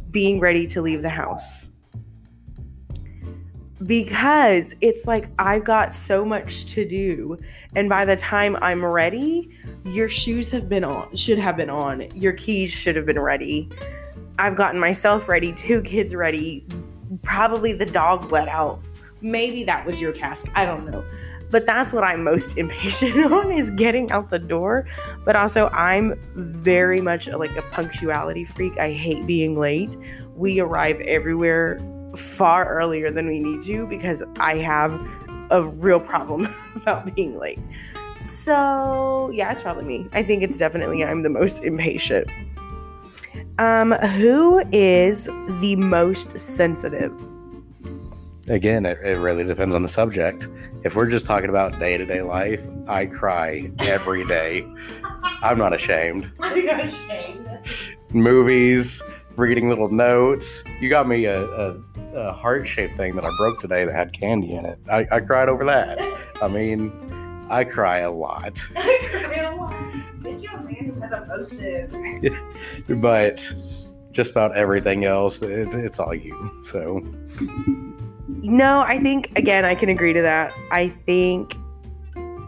being 0.09 0.39
ready 0.39 0.65
to 0.67 0.81
leave 0.81 1.03
the 1.03 1.09
house. 1.09 1.69
Because 3.85 4.73
it's 4.81 5.05
like 5.05 5.29
I've 5.37 5.63
got 5.63 5.93
so 5.93 6.23
much 6.25 6.65
to 6.73 6.85
do, 6.87 7.37
and 7.75 7.89
by 7.89 8.05
the 8.05 8.15
time 8.15 8.55
I'm 8.61 8.83
ready, 8.83 9.49
your 9.83 10.07
shoes 10.07 10.49
have 10.51 10.69
been 10.69 10.83
on, 10.83 11.13
should 11.15 11.37
have 11.37 11.57
been 11.57 11.69
on, 11.69 12.03
your 12.15 12.33
keys 12.33 12.73
should 12.73 12.95
have 12.95 13.05
been 13.05 13.19
ready. 13.19 13.69
I've 14.39 14.55
gotten 14.55 14.79
myself 14.79 15.27
ready, 15.27 15.53
two 15.53 15.81
kids 15.81 16.15
ready, 16.15 16.65
probably 17.23 17.73
the 17.73 17.85
dog 17.85 18.31
let 18.31 18.47
out. 18.47 18.79
Maybe 19.21 19.63
that 19.65 19.85
was 19.85 20.01
your 20.01 20.11
task. 20.11 20.47
I 20.55 20.65
don't 20.65 20.89
know. 20.89 21.03
But 21.51 21.65
that's 21.65 21.93
what 21.93 22.03
I'm 22.03 22.23
most 22.23 22.57
impatient 22.57 23.31
on 23.31 23.51
is 23.51 23.71
getting 23.71 24.11
out 24.11 24.29
the 24.29 24.39
door. 24.39 24.85
But 25.23 25.35
also 25.35 25.67
I'm 25.69 26.19
very 26.35 27.01
much 27.01 27.27
like 27.27 27.55
a 27.55 27.61
punctuality 27.63 28.45
freak. 28.45 28.77
I 28.77 28.91
hate 28.91 29.25
being 29.25 29.57
late. 29.57 29.95
We 30.35 30.59
arrive 30.59 30.99
everywhere 31.01 31.79
far 32.15 32.67
earlier 32.67 33.11
than 33.11 33.27
we 33.27 33.39
need 33.39 33.61
to 33.63 33.87
because 33.87 34.23
I 34.39 34.55
have 34.57 34.93
a 35.51 35.63
real 35.63 35.99
problem 35.99 36.47
about 36.75 37.13
being 37.15 37.37
late. 37.37 37.59
So, 38.21 39.29
yeah, 39.33 39.51
it's 39.51 39.61
probably 39.61 39.85
me. 39.85 40.07
I 40.13 40.23
think 40.23 40.41
it's 40.41 40.57
definitely 40.57 41.03
I'm 41.03 41.21
the 41.21 41.29
most 41.29 41.63
impatient. 41.63 42.29
Um, 43.57 43.91
who 43.91 44.63
is 44.71 45.25
the 45.61 45.75
most 45.77 46.37
sensitive? 46.37 47.13
Again, 48.49 48.85
it, 48.85 48.99
it 49.03 49.17
really 49.17 49.43
depends 49.43 49.73
on 49.73 49.81
the 49.81 49.87
subject. 49.87 50.49
If 50.83 50.95
we're 50.95 51.07
just 51.07 51.25
talking 51.25 51.49
about 51.49 51.79
day 51.79 51.97
to 51.97 52.05
day 52.05 52.21
life, 52.21 52.61
I 52.87 53.05
cry 53.07 53.71
every 53.79 54.25
day. 54.25 54.67
I'm 55.41 55.57
not 55.57 55.73
ashamed. 55.73 56.31
I'm 56.39 56.65
not 56.65 56.85
ashamed. 56.85 57.59
Movies, 58.11 59.01
reading 59.35 59.69
little 59.69 59.89
notes. 59.89 60.63
You 60.79 60.89
got 60.89 61.07
me 61.07 61.25
a, 61.25 61.43
a, 61.45 61.75
a 62.15 62.31
heart 62.31 62.67
shaped 62.67 62.97
thing 62.97 63.15
that 63.15 63.25
I 63.25 63.29
broke 63.37 63.59
today 63.59 63.85
that 63.85 63.93
had 63.93 64.13
candy 64.13 64.53
in 64.53 64.65
it. 64.65 64.79
I, 64.89 65.05
I 65.11 65.19
cried 65.19 65.49
over 65.49 65.65
that. 65.65 65.99
I 66.41 66.47
mean, 66.47 66.91
I 67.49 67.63
cry 67.63 67.99
a 67.99 68.11
lot. 68.11 68.53
Bitch, 70.25 70.41
you're 70.41 70.53
a 70.53 70.63
man 70.63 70.85
who 70.85 71.01
has 71.01 71.11
emotions. 71.27 72.81
but 73.01 73.53
just 74.11 74.31
about 74.31 74.55
everything 74.55 75.05
else, 75.05 75.41
it, 75.41 75.75
it's 75.75 75.99
all 75.99 76.15
you. 76.15 76.61
So, 76.63 76.99
No, 78.27 78.79
I 78.79 78.97
think 78.99 79.37
again 79.37 79.65
I 79.65 79.75
can 79.75 79.89
agree 79.89 80.13
to 80.13 80.21
that. 80.21 80.53
I 80.71 80.87
think 80.87 81.55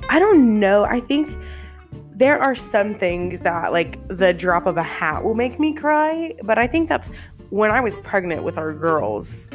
I 0.09 0.17
don't 0.17 0.59
know. 0.59 0.85
I 0.85 1.01
think 1.01 1.29
there 2.15 2.41
are 2.41 2.55
some 2.55 2.95
things 2.95 3.41
that 3.41 3.71
like 3.71 3.99
the 4.07 4.33
drop 4.33 4.65
of 4.65 4.77
a 4.77 4.83
hat 4.83 5.23
will 5.23 5.35
make 5.35 5.59
me 5.59 5.73
cry, 5.73 6.33
but 6.43 6.57
I 6.57 6.65
think 6.65 6.89
that's 6.89 7.11
when 7.49 7.71
I 7.71 7.81
was 7.81 7.97
pregnant 7.99 8.43
with 8.43 8.57
our 8.57 8.73
girls. 8.73 9.49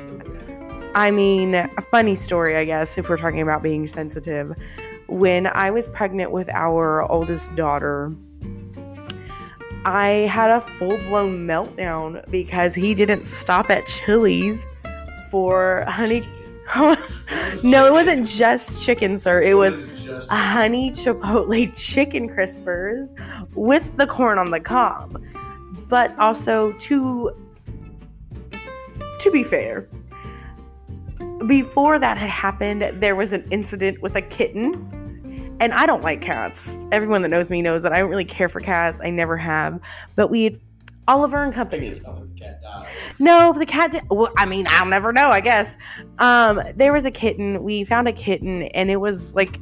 I 0.94 1.10
mean, 1.10 1.54
a 1.54 1.68
funny 1.90 2.14
story, 2.14 2.56
I 2.56 2.64
guess, 2.64 2.98
if 2.98 3.08
we're 3.08 3.16
talking 3.16 3.40
about 3.40 3.62
being 3.62 3.86
sensitive. 3.86 4.54
When 5.08 5.46
I 5.46 5.70
was 5.70 5.88
pregnant 5.88 6.32
with 6.32 6.48
our 6.50 7.10
oldest 7.10 7.54
daughter, 7.56 8.14
I 9.84 10.28
had 10.30 10.50
a 10.50 10.60
full 10.60 10.96
blown 10.98 11.46
meltdown 11.46 12.28
because 12.30 12.74
he 12.74 12.94
didn't 12.94 13.24
stop 13.24 13.70
at 13.70 13.86
Chili's 13.86 14.66
for 15.30 15.84
honey. 15.88 16.28
no, 17.64 17.86
it 17.86 17.92
wasn't 17.92 18.26
just 18.26 18.84
chicken, 18.84 19.18
sir. 19.18 19.42
It 19.42 19.54
was 19.54 19.88
honey 20.30 20.90
chipotle 20.90 21.74
chicken 21.76 22.28
crispers 22.28 23.10
with 23.54 23.96
the 23.96 24.06
corn 24.06 24.38
on 24.38 24.50
the 24.50 24.60
cob. 24.60 25.22
But 25.88 26.16
also 26.18 26.72
to 26.72 27.30
be 29.32 29.42
fair, 29.42 29.88
before 31.46 31.98
that 31.98 32.18
had 32.18 32.30
happened, 32.30 32.82
there 33.02 33.16
was 33.16 33.32
an 33.32 33.46
incident 33.50 34.00
with 34.02 34.16
a 34.16 34.22
kitten. 34.22 35.56
And 35.60 35.72
I 35.72 35.86
don't 35.86 36.02
like 36.02 36.20
cats. 36.20 36.86
Everyone 36.90 37.22
that 37.22 37.28
knows 37.28 37.50
me 37.50 37.62
knows 37.62 37.82
that 37.84 37.92
I 37.92 37.98
don't 37.98 38.10
really 38.10 38.24
care 38.24 38.48
for 38.48 38.60
cats. 38.60 39.00
I 39.02 39.10
never 39.10 39.36
have. 39.36 39.80
But 40.16 40.28
we 40.28 40.44
had 40.44 40.60
Oliver 41.06 41.42
and 41.42 41.52
Company. 41.52 41.92
No, 43.18 43.50
if 43.50 43.58
the 43.58 43.66
cat 43.66 43.92
did, 43.92 44.02
well, 44.10 44.32
I 44.36 44.46
mean, 44.46 44.66
I'll 44.68 44.86
never 44.86 45.12
know, 45.12 45.28
I 45.28 45.40
guess. 45.40 45.76
Um, 46.18 46.60
there 46.74 46.92
was 46.92 47.04
a 47.04 47.10
kitten. 47.10 47.62
We 47.62 47.84
found 47.84 48.08
a 48.08 48.12
kitten, 48.12 48.62
and 48.62 48.90
it 48.90 48.96
was 48.96 49.34
like 49.34 49.60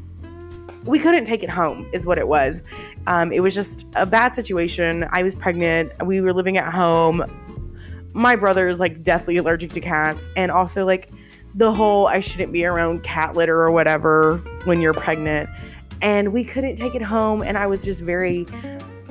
we 0.84 0.98
couldn't 0.98 1.24
take 1.24 1.42
it 1.42 1.50
home, 1.50 1.88
is 1.92 2.06
what 2.06 2.18
it 2.18 2.28
was. 2.28 2.62
Um, 3.06 3.32
it 3.32 3.40
was 3.40 3.54
just 3.54 3.86
a 3.96 4.06
bad 4.06 4.34
situation. 4.34 5.06
I 5.10 5.22
was 5.22 5.34
pregnant. 5.34 5.92
We 6.04 6.20
were 6.20 6.32
living 6.32 6.56
at 6.56 6.72
home. 6.72 7.22
My 8.12 8.36
brother 8.36 8.68
is 8.68 8.80
like 8.80 9.02
deathly 9.02 9.36
allergic 9.36 9.72
to 9.72 9.80
cats, 9.80 10.28
and 10.36 10.50
also 10.50 10.84
like 10.84 11.10
the 11.54 11.72
whole 11.72 12.06
I 12.06 12.20
shouldn't 12.20 12.52
be 12.52 12.64
around 12.64 13.02
cat 13.02 13.34
litter 13.34 13.56
or 13.56 13.70
whatever 13.70 14.38
when 14.64 14.80
you're 14.80 14.94
pregnant. 14.94 15.48
And 16.02 16.32
we 16.32 16.44
couldn't 16.44 16.76
take 16.76 16.94
it 16.94 17.02
home, 17.02 17.42
and 17.42 17.58
I 17.58 17.66
was 17.66 17.84
just 17.84 18.00
very 18.00 18.46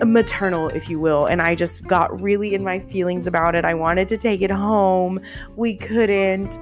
maternal, 0.06 0.70
if 0.70 0.89
you 0.89 1.00
will. 1.00 1.25
And 1.25 1.41
I 1.41 1.56
just 1.56 1.86
got 1.86 2.20
really 2.22 2.53
in 2.53 2.63
my 2.63 2.79
feelings 2.79 3.27
about 3.27 3.56
it. 3.56 3.65
I 3.65 3.74
wanted 3.74 4.10
to 4.10 4.18
take 4.18 4.41
it 4.41 4.51
home. 4.51 5.20
We 5.56 5.75
couldn't. 5.75 6.58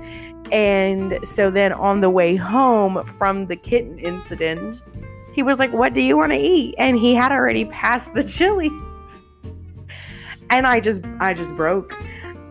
And 0.51 1.20
so 1.24 1.50
then 1.51 1.74
on 1.74 2.01
the 2.01 2.10
way 2.10 2.36
home 2.36 3.03
from 3.06 3.48
the 3.48 3.56
kitten 3.56 4.00
incident, 4.00 4.82
he 5.34 5.44
was 5.44 5.60
like, 5.60 5.74
What 5.74 5.94
do 5.94 6.01
you 6.01 6.17
want 6.17 6.32
to 6.32 6.38
eat? 6.38 6.75
And 6.77 6.98
he 6.98 7.13
had 7.13 7.32
already 7.32 7.65
passed 7.65 8.13
the 8.13 8.24
Chili's. 8.38 8.72
And 10.50 10.65
I 10.65 10.79
just 10.79 11.03
I 11.20 11.34
just 11.34 11.56
broke. 11.56 11.96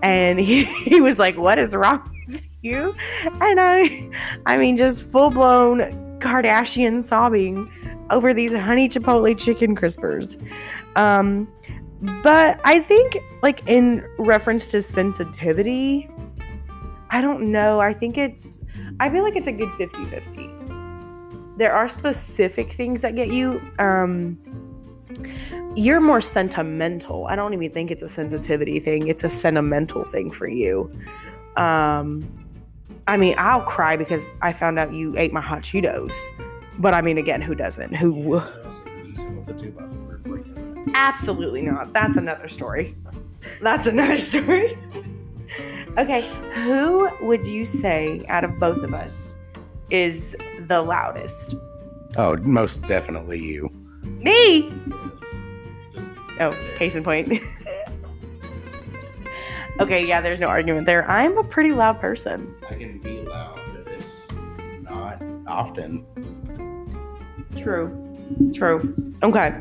And 0.07 0.39
he, 0.39 0.65
he 0.85 1.01
was 1.01 1.19
like, 1.19 1.37
What 1.37 1.59
is 1.59 1.75
wrong 1.75 2.11
with 2.29 2.47
you? 2.63 2.95
And 3.25 3.61
I 3.61 4.11
I 4.47 4.57
mean 4.57 4.77
just 4.77 5.11
full 5.11 5.31
blown 5.31 5.81
Kardashian 6.21 7.03
sobbing 7.03 7.71
over 8.11 8.33
these 8.33 8.57
honey 8.57 8.89
chipotle 8.89 9.37
chicken 9.39 9.75
crispers. 9.77 10.41
Um, 10.97 11.49
but 12.23 12.61
I 12.65 12.81
think, 12.81 13.17
like, 13.43 13.67
in 13.67 14.07
reference 14.19 14.71
to 14.71 14.83
sensitivity, 14.83 16.09
I 17.11 17.21
don't 17.21 17.51
know. 17.51 17.81
I 17.81 17.93
think 17.93 18.19
it's, 18.19 18.61
I 19.01 19.11
feel 19.11 19.23
like 19.23 19.37
it's 19.37 19.47
a 19.47 19.53
good 19.53 19.73
50 19.75 20.05
50. 20.07 20.51
There 21.57 21.73
are 21.73 21.89
specific 21.89 22.71
things 22.71 23.01
that 23.01 23.15
get 23.15 23.29
you. 23.29 23.63
Um, 23.79 24.39
you're 25.76 26.00
more 26.00 26.21
sentimental. 26.21 27.26
I 27.26 27.37
don't 27.37 27.52
even 27.52 27.71
think 27.71 27.90
it's 27.90 28.02
a 28.02 28.09
sensitivity 28.09 28.80
thing, 28.80 29.09
it's 29.09 29.23
a 29.23 29.30
sentimental 29.30 30.04
thing 30.04 30.30
for 30.30 30.49
you. 30.49 30.90
Um, 31.56 32.26
I 33.06 33.16
mean, 33.16 33.35
I'll 33.38 33.62
cry 33.62 33.97
because 33.97 34.28
I 34.42 34.52
found 34.52 34.78
out 34.78 34.92
you 34.92 35.16
ate 35.16 35.33
my 35.33 35.40
hot 35.40 35.62
Cheetos. 35.62 36.14
But 36.78 36.95
I 36.95 37.02
mean, 37.02 37.18
again, 37.18 37.40
who 37.40 37.54
doesn't? 37.54 37.95
Who? 37.95 38.42
Absolutely 40.95 41.62
not. 41.62 41.92
That's 41.92 42.16
another 42.16 42.49
story. 42.49 42.97
That's 43.61 43.87
another 43.87 44.18
story. 44.18 44.76
okay, 45.99 46.28
who 46.52 47.09
would 47.26 47.45
you 47.45 47.64
say 47.64 48.25
out 48.28 48.45
of 48.45 48.59
both 48.59 48.83
of 48.83 48.92
us 48.92 49.37
is 49.90 50.37
the 50.61 50.83
loudest? 50.83 51.54
Oh, 52.16 52.37
most 52.38 52.83
definitely 52.83 53.38
you. 53.38 53.71
Me? 54.02 54.73
Oh, 56.40 56.52
case 56.76 56.95
in 56.95 57.02
point. 57.02 57.33
okay, 59.81 60.07
yeah, 60.07 60.21
there's 60.21 60.40
no 60.40 60.49
argument 60.49 60.87
there. 60.87 61.11
I'm 61.11 61.38
a 61.38 61.44
pretty 61.44 61.72
loud 61.72 62.01
person. 62.01 62.55
I 62.68 62.75
can 62.75 62.99
be 62.99 63.22
loud, 63.22 63.59
but 63.72 63.92
it's 63.92 64.33
not 64.83 65.22
often. 65.46 66.05
True. 67.57 67.90
True. 68.53 68.94
Okay. 69.22 69.55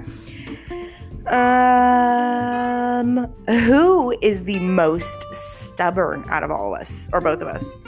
Um, 1.27 3.33
who 3.47 4.15
is 4.21 4.43
the 4.43 4.59
most 4.59 5.33
stubborn 5.33 6.25
out 6.29 6.43
of 6.43 6.51
all 6.51 6.75
of 6.75 6.81
us, 6.81 7.09
or 7.13 7.21
both 7.21 7.41
of 7.41 7.47
us? 7.47 7.81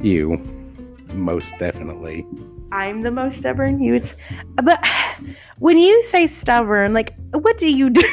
You, 0.00 0.38
most 1.12 1.52
definitely. 1.58 2.24
I'm 2.72 3.02
the 3.02 3.10
most 3.10 3.38
stubborn. 3.38 3.80
You 3.82 3.92
would, 3.92 4.12
but 4.64 4.84
when 5.58 5.76
you 5.76 6.02
say 6.02 6.26
stubborn, 6.26 6.94
like, 6.94 7.14
what 7.32 7.58
do 7.58 7.72
you 7.72 7.90
do? 7.90 8.02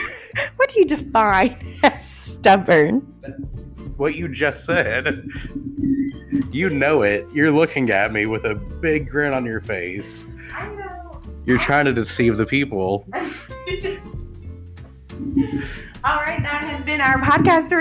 What 0.58 0.69
do 0.69 0.80
you 0.80 0.86
define 0.86 1.56
as 1.84 2.08
stubborn? 2.08 3.00
What 3.98 4.15
you 4.15 4.28
just 4.28 4.63
said. 4.63 5.28
You 6.52 6.69
know 6.69 7.02
it. 7.02 7.26
You're 7.34 7.52
looking 7.52 7.89
at 7.89 8.13
me 8.13 8.28
with 8.28 8.45
a 8.45 8.54
big 8.56 9.10
grin 9.10 9.34
on 9.34 9.43
your 9.43 9.60
face. 9.60 10.28
I 10.54 10.67
know. 10.67 11.22
You're 11.45 11.58
trying 11.58 11.86
to 11.86 11.93
deceive 11.93 12.38
the 12.38 12.45
people. 12.45 13.08
just... 13.80 14.26
All 16.04 16.17
right, 16.17 16.41
that 16.43 16.62
has 16.69 16.84
been 16.84 17.02
our 17.02 17.19
podcast 17.19 17.72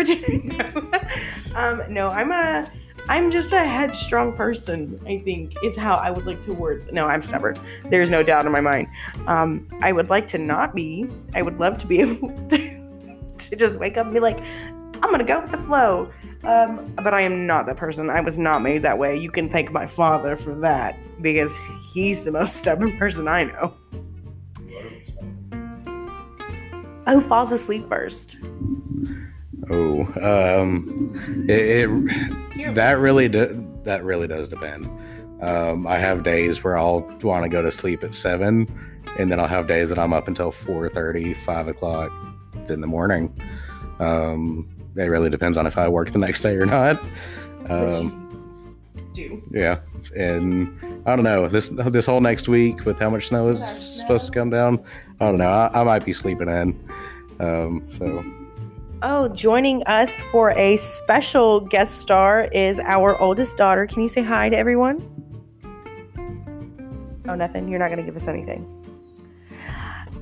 um, 1.55 1.93
no, 1.93 2.09
I'm 2.09 2.33
a, 2.33 2.71
I'm 3.09 3.31
just 3.31 3.53
a 3.53 3.65
headstrong 3.65 4.35
person. 4.35 5.01
I 5.07 5.19
think 5.19 5.55
is 5.65 5.75
how 5.75 5.95
I 5.95 6.11
would 6.11 6.27
like 6.27 6.43
to 6.43 6.53
word. 6.53 6.93
No, 6.93 7.07
I'm 7.07 7.23
stubborn. 7.23 7.59
There's 7.89 8.11
no 8.11 8.23
doubt 8.23 8.45
in 8.45 8.53
my 8.53 8.61
mind. 8.61 8.89
Um, 9.27 9.67
I 9.81 9.93
would 9.93 10.11
like 10.11 10.27
to 10.29 10.39
not 10.39 10.75
be. 10.75 11.09
I 11.35 11.41
would 11.41 11.59
love 11.59 11.79
to 11.79 11.87
be 11.87 12.01
able 12.03 12.29
to, 12.49 13.33
to 13.39 13.57
just 13.57 13.81
wake 13.81 13.97
up 13.97 14.07
and 14.07 14.15
be 14.15 14.21
like, 14.21 14.41
I'm 15.03 15.11
gonna 15.11 15.25
go 15.25 15.41
with 15.41 15.51
the 15.51 15.59
flow. 15.59 16.11
Um, 16.45 16.93
but 16.97 17.15
I 17.15 17.23
am 17.23 17.47
not 17.47 17.67
that 17.67 17.77
person. 17.77 18.11
I 18.11 18.21
was 18.21 18.39
not 18.39 18.63
made 18.63 18.83
that 18.83 18.99
way. 18.99 19.17
You 19.17 19.31
can 19.31 19.49
thank 19.49 19.73
my 19.73 19.87
father 19.87 20.37
for 20.37 20.55
that 20.57 20.99
because 21.23 21.69
he's 21.93 22.25
the 22.25 22.33
most 22.33 22.57
stubborn 22.59 22.97
person 22.99 23.27
I 23.27 23.45
know. 23.45 23.75
Who 27.09 27.23
falls 27.23 27.53
asleep 27.53 27.87
first? 27.87 28.37
Oh, 29.71 30.01
um, 30.23 31.13
it, 31.49 31.89
it 32.57 32.75
that 32.75 32.99
really 32.99 33.29
do, 33.29 33.67
that 33.85 34.03
really 34.05 34.27
does 34.27 34.49
depend. 34.49 34.87
Um, 35.43 35.87
I 35.87 35.99
have 35.99 36.25
days 36.25 36.65
where 36.65 36.77
I'll 36.77 37.01
want 37.23 37.45
to 37.45 37.49
go 37.49 37.63
to 37.63 37.71
sleep 37.71 38.03
at 38.03 38.15
seven, 38.15 38.67
and 39.19 39.31
then 39.31 39.39
I'll 39.39 39.47
have 39.49 39.69
days 39.69 39.89
that 39.91 39.99
I'm 39.99 40.13
up 40.13 40.27
until 40.27 40.51
4:30, 40.51 41.37
5 41.45 41.69
o'clock 41.69 42.13
in 42.69 42.81
the 42.81 42.87
morning. 42.87 43.39
Um, 44.01 44.69
it 44.97 45.05
really 45.05 45.31
depends 45.31 45.57
on 45.57 45.67
if 45.67 45.79
I 45.79 45.89
work 45.89 46.11
the 46.11 46.19
next 46.19 46.41
day 46.41 46.57
or 46.57 46.67
not. 46.67 47.01
Um, 47.69 48.75
do. 49.13 49.43
yeah, 49.51 49.81
and 50.17 51.03
I 51.07 51.15
don't 51.15 51.25
know 51.25 51.49
this 51.49 51.69
this 51.69 52.07
whole 52.07 52.21
next 52.21 52.49
week 52.49 52.85
with 52.85 52.99
how 52.99 53.11
much 53.11 53.29
snow 53.29 53.49
is 53.49 53.59
snow. 53.59 54.03
supposed 54.03 54.27
to 54.27 54.33
come 54.33 54.51
down. 54.51 54.83
I 55.21 55.27
don't 55.27 55.39
know. 55.39 55.49
I, 55.49 55.81
I 55.81 55.85
might 55.85 56.05
be 56.05 56.13
sleeping 56.13 56.49
in. 56.49 56.91
Um, 57.41 57.85
so 57.87 58.25
Oh, 59.01 59.29
joining 59.29 59.83
us 59.85 60.21
for 60.23 60.51
a 60.53 60.77
special 60.77 61.61
guest 61.61 61.99
star 62.01 62.49
is 62.53 62.81
our 62.81 63.17
oldest 63.21 63.57
daughter. 63.57 63.87
Can 63.87 64.03
you 64.03 64.09
say 64.09 64.23
hi 64.23 64.49
to 64.49 64.57
everyone? 64.57 64.99
Oh, 67.29 67.35
nothing. 67.37 67.69
You're 67.69 67.79
not 67.79 67.89
going 67.89 67.99
to 67.99 68.05
give 68.05 68.17
us 68.17 68.27
anything. 68.27 68.67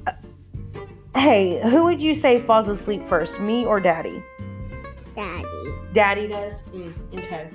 Uh, 0.07 0.13
Hey, 1.19 1.59
who 1.71 1.85
would 1.85 2.03
you 2.03 2.13
say 2.13 2.39
falls 2.39 2.69
asleep 2.69 3.07
first, 3.07 3.41
me 3.41 3.65
or 3.65 3.81
daddy? 3.81 4.23
Daddy. 5.15 5.75
Daddy 5.95 6.27
does. 6.29 6.63
Mm, 6.65 6.93
okay. 7.19 7.49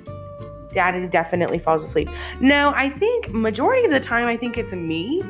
Daddy 0.72 1.06
definitely 1.06 1.60
falls 1.60 1.84
asleep. 1.84 2.08
No, 2.40 2.72
I 2.74 2.88
think 2.88 3.28
majority 3.30 3.84
of 3.84 3.92
the 3.92 4.00
time 4.00 4.26
I 4.26 4.36
think 4.36 4.58
it's 4.58 4.72
me, 4.72 5.22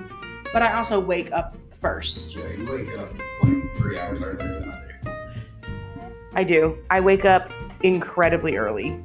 but 0.54 0.62
I 0.62 0.72
also 0.72 0.98
wake 0.98 1.30
up 1.32 1.54
first. 1.68 2.34
yeah, 2.36 2.48
you 2.56 2.64
wake 2.72 2.96
up 2.98 3.12
like 3.42 3.76
three 3.76 3.98
hours 3.98 4.22
earlier 4.22 4.36
than 4.60 4.71
I 6.34 6.44
do. 6.44 6.78
I 6.90 7.00
wake 7.00 7.24
up 7.24 7.50
incredibly 7.82 8.56
early. 8.56 8.98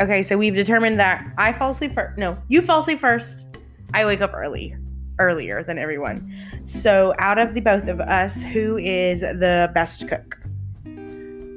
Okay, 0.00 0.22
so 0.22 0.36
we've 0.36 0.54
determined 0.54 0.98
that 0.98 1.24
I 1.38 1.52
fall 1.52 1.70
asleep 1.70 1.94
first. 1.94 2.18
No, 2.18 2.36
you 2.48 2.62
fall 2.62 2.80
asleep 2.80 3.00
first. 3.00 3.46
I 3.92 4.04
wake 4.04 4.20
up 4.20 4.32
early, 4.34 4.76
earlier 5.18 5.62
than 5.62 5.78
everyone. 5.78 6.34
So, 6.64 7.14
out 7.18 7.38
of 7.38 7.54
the 7.54 7.60
both 7.60 7.86
of 7.86 8.00
us, 8.00 8.42
who 8.42 8.76
is 8.78 9.20
the 9.20 9.70
best 9.74 10.08
cook? 10.08 10.38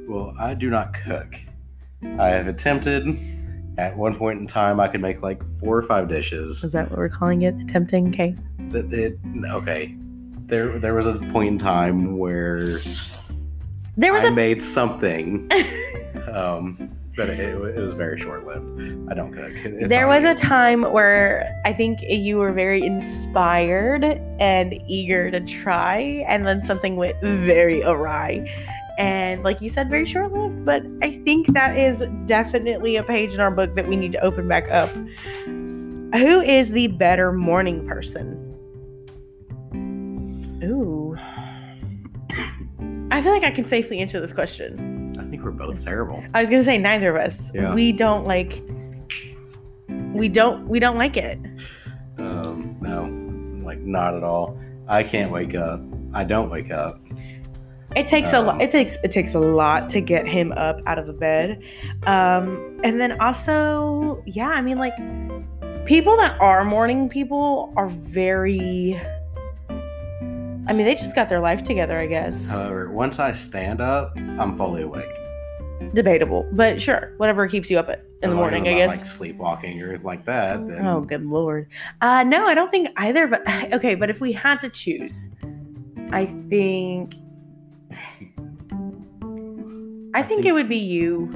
Well, 0.07 0.35
I 0.39 0.53
do 0.53 0.69
not 0.69 0.93
cook. 0.93 1.35
I 2.19 2.27
have 2.27 2.47
attempted. 2.47 3.36
At 3.77 3.95
one 3.95 4.15
point 4.15 4.39
in 4.39 4.47
time, 4.47 4.79
I 4.79 4.87
could 4.87 5.01
make 5.01 5.21
like 5.21 5.43
four 5.59 5.77
or 5.77 5.83
five 5.83 6.07
dishes. 6.07 6.63
Is 6.63 6.71
that 6.71 6.89
what 6.89 6.97
we're 6.97 7.09
calling 7.09 7.43
it? 7.43 7.55
Attempting? 7.61 8.09
Okay. 8.09 8.35
That 8.69 8.91
it 8.91 9.19
okay. 9.51 9.95
There, 10.47 10.79
there 10.79 10.95
was 10.95 11.05
a 11.05 11.19
point 11.31 11.49
in 11.49 11.57
time 11.57 12.17
where 12.17 12.79
There 13.97 14.13
was 14.13 14.23
I 14.23 14.27
a 14.27 14.31
made 14.31 14.61
something, 14.61 15.49
um, 16.31 16.89
but 17.15 17.29
it, 17.29 17.39
it 17.39 17.79
was 17.79 17.93
very 17.93 18.17
short 18.17 18.45
lived. 18.45 19.09
I 19.11 19.13
don't 19.13 19.33
cook. 19.33 19.51
It's 19.53 19.89
there 19.89 20.07
was 20.07 20.23
you. 20.23 20.31
a 20.31 20.33
time 20.33 20.83
where 20.83 21.61
I 21.65 21.73
think 21.73 21.99
you 22.07 22.37
were 22.37 22.53
very 22.53 22.83
inspired 22.83 24.05
and 24.39 24.73
eager 24.87 25.29
to 25.31 25.39
try, 25.41 26.25
and 26.27 26.47
then 26.47 26.63
something 26.63 26.95
went 26.95 27.19
very 27.21 27.83
awry. 27.83 28.47
And 28.97 29.43
like 29.43 29.61
you 29.61 29.69
said, 29.69 29.89
very 29.89 30.05
short 30.05 30.33
lived, 30.33 30.65
but 30.65 30.83
I 31.03 31.11
think 31.11 31.53
that 31.53 31.77
is 31.77 32.09
definitely 32.25 32.95
a 32.95 33.03
page 33.03 33.33
in 33.33 33.39
our 33.39 33.51
book 33.51 33.75
that 33.75 33.87
we 33.87 33.95
need 33.95 34.11
to 34.13 34.19
open 34.23 34.47
back 34.47 34.69
up. 34.71 34.89
Who 36.15 36.41
is 36.41 36.71
the 36.71 36.87
better 36.87 37.31
morning 37.31 37.85
person? 37.87 38.43
Ooh. 40.63 41.15
I 43.11 43.21
feel 43.21 43.31
like 43.31 43.43
I 43.43 43.51
can 43.51 43.65
safely 43.65 43.99
answer 43.99 44.19
this 44.19 44.33
question. 44.33 45.15
I 45.19 45.23
think 45.23 45.43
we're 45.43 45.51
both 45.51 45.83
terrible. 45.83 46.23
I 46.33 46.39
was 46.39 46.49
gonna 46.49 46.63
say 46.63 46.77
neither 46.77 47.15
of 47.15 47.21
us. 47.21 47.51
Yeah. 47.53 47.73
We 47.73 47.91
don't 47.91 48.25
like. 48.25 48.61
We 49.87 50.29
don't. 50.29 50.67
We 50.67 50.79
don't 50.79 50.97
like 50.97 51.17
it. 51.17 51.39
Um, 52.17 52.77
no, 52.81 53.03
like 53.63 53.79
not 53.79 54.15
at 54.15 54.23
all. 54.23 54.59
I 54.87 55.03
can't 55.03 55.31
wake 55.31 55.55
up. 55.55 55.81
I 56.13 56.23
don't 56.23 56.49
wake 56.49 56.71
up. 56.71 56.99
It 57.95 58.05
takes 58.07 58.33
a 58.33 58.39
lot. 58.39 58.55
Um, 58.55 58.61
It 58.61 58.69
takes 58.71 58.95
it 59.03 59.11
takes 59.11 59.33
a 59.33 59.39
lot 59.39 59.89
to 59.89 60.01
get 60.01 60.27
him 60.27 60.51
up 60.53 60.81
out 60.85 60.99
of 60.99 61.07
the 61.07 61.13
bed, 61.13 61.63
um, 62.03 62.79
and 62.83 62.99
then 62.99 63.19
also, 63.21 64.21
yeah. 64.25 64.49
I 64.49 64.61
mean, 64.61 64.77
like 64.77 64.95
people 65.85 66.15
that 66.17 66.39
are 66.41 66.63
morning 66.65 67.09
people 67.09 67.73
are 67.77 67.87
very. 67.87 68.99
I 70.67 70.73
mean, 70.73 70.85
they 70.85 70.95
just 70.95 71.15
got 71.15 71.29
their 71.29 71.39
life 71.39 71.63
together, 71.63 71.97
I 71.97 72.07
guess. 72.07 72.49
However, 72.49 72.91
once 72.91 73.19
I 73.19 73.31
stand 73.31 73.79
up, 73.79 74.13
I'm 74.17 74.57
fully 74.57 74.81
awake. 74.81 75.09
Debatable, 75.93 76.45
but 76.51 76.81
sure, 76.81 77.13
whatever 77.17 77.47
keeps 77.47 77.69
you 77.71 77.79
up 77.79 77.87
at, 77.87 78.03
in 78.21 78.31
the 78.31 78.35
morning, 78.35 78.67
I 78.67 78.73
guess. 78.73 78.89
like 78.89 79.05
sleepwalking 79.05 79.81
or 79.81 79.87
anything 79.89 80.05
like 80.05 80.25
that. 80.25 80.67
Then 80.67 80.85
Oh, 80.85 81.01
good 81.01 81.25
lord. 81.25 81.69
Uh, 82.01 82.23
no, 82.23 82.45
I 82.45 82.53
don't 82.53 82.69
think 82.69 82.89
either. 82.97 83.27
But 83.27 83.47
okay, 83.73 83.95
but 83.95 84.09
if 84.09 84.19
we 84.19 84.33
had 84.33 84.59
to 84.61 84.69
choose, 84.69 85.29
I 86.11 86.25
think, 86.25 87.13
I 90.17 90.23
think 90.23 90.45
it 90.45 90.51
would 90.51 90.67
be 90.67 90.77
you. 90.77 91.29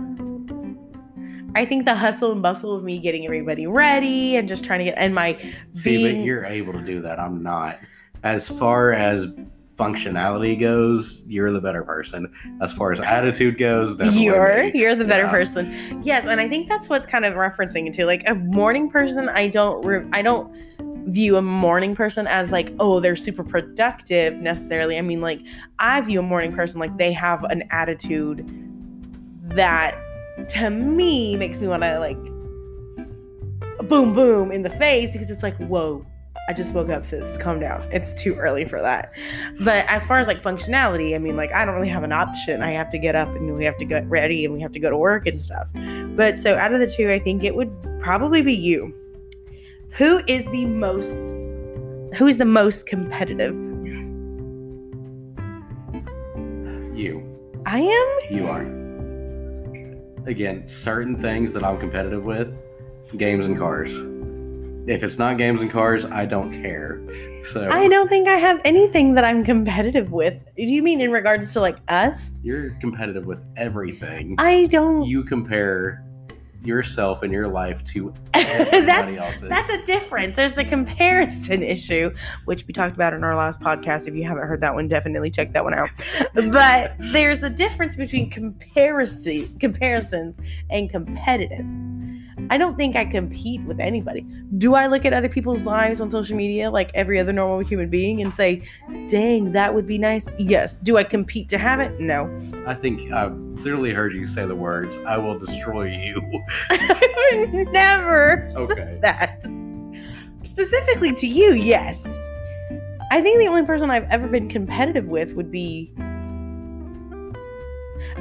I 1.55 1.65
think 1.65 1.85
the 1.85 1.93
hustle 1.93 2.31
and 2.31 2.41
bustle 2.41 2.75
of 2.75 2.83
me 2.83 2.97
getting 2.97 3.25
everybody 3.25 3.67
ready 3.67 4.37
and 4.37 4.49
just 4.49 4.63
trying 4.63 4.79
to 4.79 4.85
get 4.85 4.95
and 4.97 5.13
my 5.13 5.37
see, 5.73 5.97
being 5.97 6.17
but 6.17 6.25
you're 6.25 6.45
able 6.45 6.73
to 6.73 6.81
do 6.81 7.01
that. 7.01 7.19
I'm 7.19 7.43
not. 7.43 7.77
As 8.23 8.49
far 8.49 8.91
as 8.91 9.27
functionality 9.77 10.59
goes, 10.59 11.23
you're 11.27 11.51
the 11.51 11.61
better 11.61 11.83
person. 11.83 12.31
As 12.59 12.73
far 12.73 12.91
as 12.91 12.99
attitude 12.99 13.59
goes, 13.59 13.95
you're 14.15 14.63
me. 14.63 14.71
you're 14.73 14.95
the 14.95 15.05
better 15.05 15.25
Yeah. 15.25 15.31
person. 15.31 16.01
Yes, 16.03 16.25
and 16.25 16.41
I 16.41 16.47
think 16.49 16.67
that's 16.67 16.89
what's 16.89 17.05
kind 17.05 17.23
of 17.25 17.35
referencing 17.35 17.85
into 17.85 18.05
like 18.05 18.23
a 18.27 18.33
morning 18.33 18.89
person. 18.89 19.29
I 19.29 19.47
don't 19.47 19.85
re- 19.85 20.07
I 20.11 20.23
don't 20.23 20.55
view 21.07 21.35
a 21.37 21.41
morning 21.41 21.95
person 21.95 22.27
as 22.27 22.51
like 22.51 22.71
oh 22.79 22.99
they're 22.99 23.15
super 23.15 23.43
productive 23.43 24.37
necessarily. 24.37 24.97
I 24.97 25.01
mean 25.01 25.19
like 25.19 25.39
I 25.79 25.99
view 26.01 26.19
a 26.19 26.23
morning 26.23 26.53
person 26.53 26.79
like 26.79 26.97
they 26.97 27.11
have 27.13 27.43
an 27.45 27.63
attitude 27.71 28.47
that 29.55 29.97
to 30.49 30.69
me 30.69 31.35
makes 31.37 31.59
me 31.59 31.67
want 31.67 31.83
to 31.83 31.99
like 31.99 32.17
boom 33.87 34.13
boom 34.13 34.51
in 34.51 34.61
the 34.61 34.69
face 34.69 35.11
because 35.11 35.29
it's 35.29 35.43
like 35.43 35.57
whoa 35.57 36.05
I 36.49 36.53
just 36.53 36.73
woke 36.73 36.89
up, 36.89 37.05
sis. 37.05 37.37
Calm 37.37 37.59
down. 37.59 37.87
It's 37.91 38.13
too 38.13 38.33
early 38.35 38.65
for 38.65 38.81
that. 38.81 39.13
But 39.63 39.85
as 39.87 40.03
far 40.03 40.19
as 40.19 40.27
like 40.27 40.41
functionality, 40.41 41.15
I 41.15 41.19
mean, 41.19 41.35
like 41.37 41.53
I 41.53 41.65
don't 41.65 41.75
really 41.75 41.87
have 41.89 42.03
an 42.03 42.11
option. 42.11 42.61
I 42.61 42.71
have 42.71 42.89
to 42.89 42.97
get 42.97 43.15
up 43.15 43.29
and 43.29 43.55
we 43.55 43.63
have 43.63 43.77
to 43.77 43.85
get 43.85 44.05
ready 44.09 44.43
and 44.43 44.53
we 44.53 44.59
have 44.59 44.71
to 44.73 44.79
go 44.79 44.89
to 44.89 44.97
work 44.97 45.27
and 45.27 45.39
stuff. 45.39 45.69
But 46.15 46.39
so 46.39 46.57
out 46.57 46.73
of 46.73 46.79
the 46.79 46.87
two, 46.87 47.09
I 47.11 47.19
think 47.19 47.43
it 47.43 47.55
would 47.55 47.71
probably 47.99 48.41
be 48.41 48.53
you. 48.53 48.93
Who 49.91 50.21
is 50.27 50.45
the 50.47 50.65
most 50.65 51.29
who 52.17 52.27
is 52.27 52.37
the 52.37 52.45
most 52.45 52.85
competitive? 52.85 53.55
You. 56.93 57.25
I 57.65 57.79
am? 57.79 58.35
You 58.35 58.47
are. 58.47 58.80
Again, 60.25 60.67
certain 60.67 61.19
things 61.19 61.53
that 61.53 61.63
I'm 61.63 61.79
competitive 61.79 62.25
with, 62.25 62.61
games 63.17 63.45
and 63.47 63.57
cars. 63.57 63.97
If 64.87 65.03
it's 65.03 65.19
not 65.19 65.37
games 65.37 65.61
and 65.61 65.69
cars, 65.69 66.05
I 66.05 66.25
don't 66.25 66.51
care. 66.61 67.01
So 67.43 67.67
I 67.67 67.87
don't 67.87 68.07
think 68.07 68.27
I 68.27 68.35
have 68.35 68.61
anything 68.63 69.15
that 69.15 69.23
I'm 69.25 69.43
competitive 69.43 70.11
with. 70.11 70.43
Do 70.55 70.61
you 70.61 70.83
mean 70.83 71.01
in 71.01 71.11
regards 71.11 71.51
to 71.53 71.59
like 71.59 71.77
us? 71.87 72.37
you're 72.43 72.69
competitive 72.79 73.25
with 73.25 73.43
everything. 73.57 74.35
I 74.37 74.67
don't 74.67 75.05
you 75.05 75.23
compare 75.23 76.05
yourself 76.63 77.23
and 77.23 77.33
your 77.33 77.47
life 77.47 77.83
to 77.83 78.13
everybody 78.33 78.85
that's 78.85 79.15
else's. 79.15 79.49
That's 79.49 79.69
a 79.69 79.83
difference. 79.85 80.35
There's 80.35 80.53
the 80.53 80.65
comparison 80.65 81.63
issue, 81.63 82.13
which 82.45 82.65
we 82.67 82.73
talked 82.73 82.95
about 82.95 83.13
in 83.13 83.23
our 83.23 83.35
last 83.35 83.61
podcast. 83.61 84.07
If 84.07 84.15
you 84.15 84.23
haven't 84.23 84.47
heard 84.47 84.61
that 84.61 84.73
one, 84.73 84.87
definitely 84.87 85.31
check 85.31 85.53
that 85.53 85.63
one 85.63 85.73
out. 85.73 85.89
But 86.33 86.95
there's 86.99 87.43
a 87.43 87.49
difference 87.49 87.95
between 87.95 88.29
comparison 88.29 89.57
comparisons 89.59 90.39
and 90.69 90.89
competitive. 90.89 91.65
I 92.51 92.57
don't 92.57 92.75
think 92.75 92.97
I 92.97 93.05
compete 93.05 93.61
with 93.61 93.79
anybody. 93.79 94.25
Do 94.57 94.75
I 94.75 94.87
look 94.87 95.05
at 95.05 95.13
other 95.13 95.29
people's 95.29 95.63
lives 95.63 96.01
on 96.01 96.09
social 96.11 96.35
media 96.35 96.69
like 96.69 96.91
every 96.93 97.17
other 97.17 97.31
normal 97.31 97.59
human 97.59 97.89
being 97.89 98.21
and 98.21 98.33
say, 98.33 98.61
dang, 99.07 99.53
that 99.53 99.73
would 99.73 99.87
be 99.87 99.97
nice? 99.97 100.29
Yes. 100.37 100.77
Do 100.79 100.97
I 100.97 101.05
compete 101.05 101.47
to 101.47 101.57
have 101.57 101.79
it? 101.79 101.97
No. 102.01 102.29
I 102.67 102.73
think 102.73 103.09
I've 103.13 103.37
literally 103.37 103.93
heard 103.93 104.13
you 104.13 104.25
say 104.25 104.45
the 104.45 104.55
words, 104.55 104.99
I 105.07 105.17
will 105.17 105.39
destroy 105.39 105.87
you. 105.87 106.21
I've 106.69 107.53
never 107.71 108.45
said 108.49 108.71
Okay. 108.71 108.97
that. 109.01 109.43
Specifically 110.43 111.13
to 111.13 111.27
you, 111.27 111.53
yes. 111.53 112.27
I 113.13 113.21
think 113.21 113.39
the 113.39 113.47
only 113.47 113.65
person 113.65 113.89
I've 113.89 114.09
ever 114.11 114.27
been 114.27 114.49
competitive 114.49 115.07
with 115.07 115.35
would 115.35 115.51
be. 115.51 115.93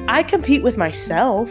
I 0.06 0.22
compete 0.22 0.62
with 0.62 0.76
myself. 0.76 1.50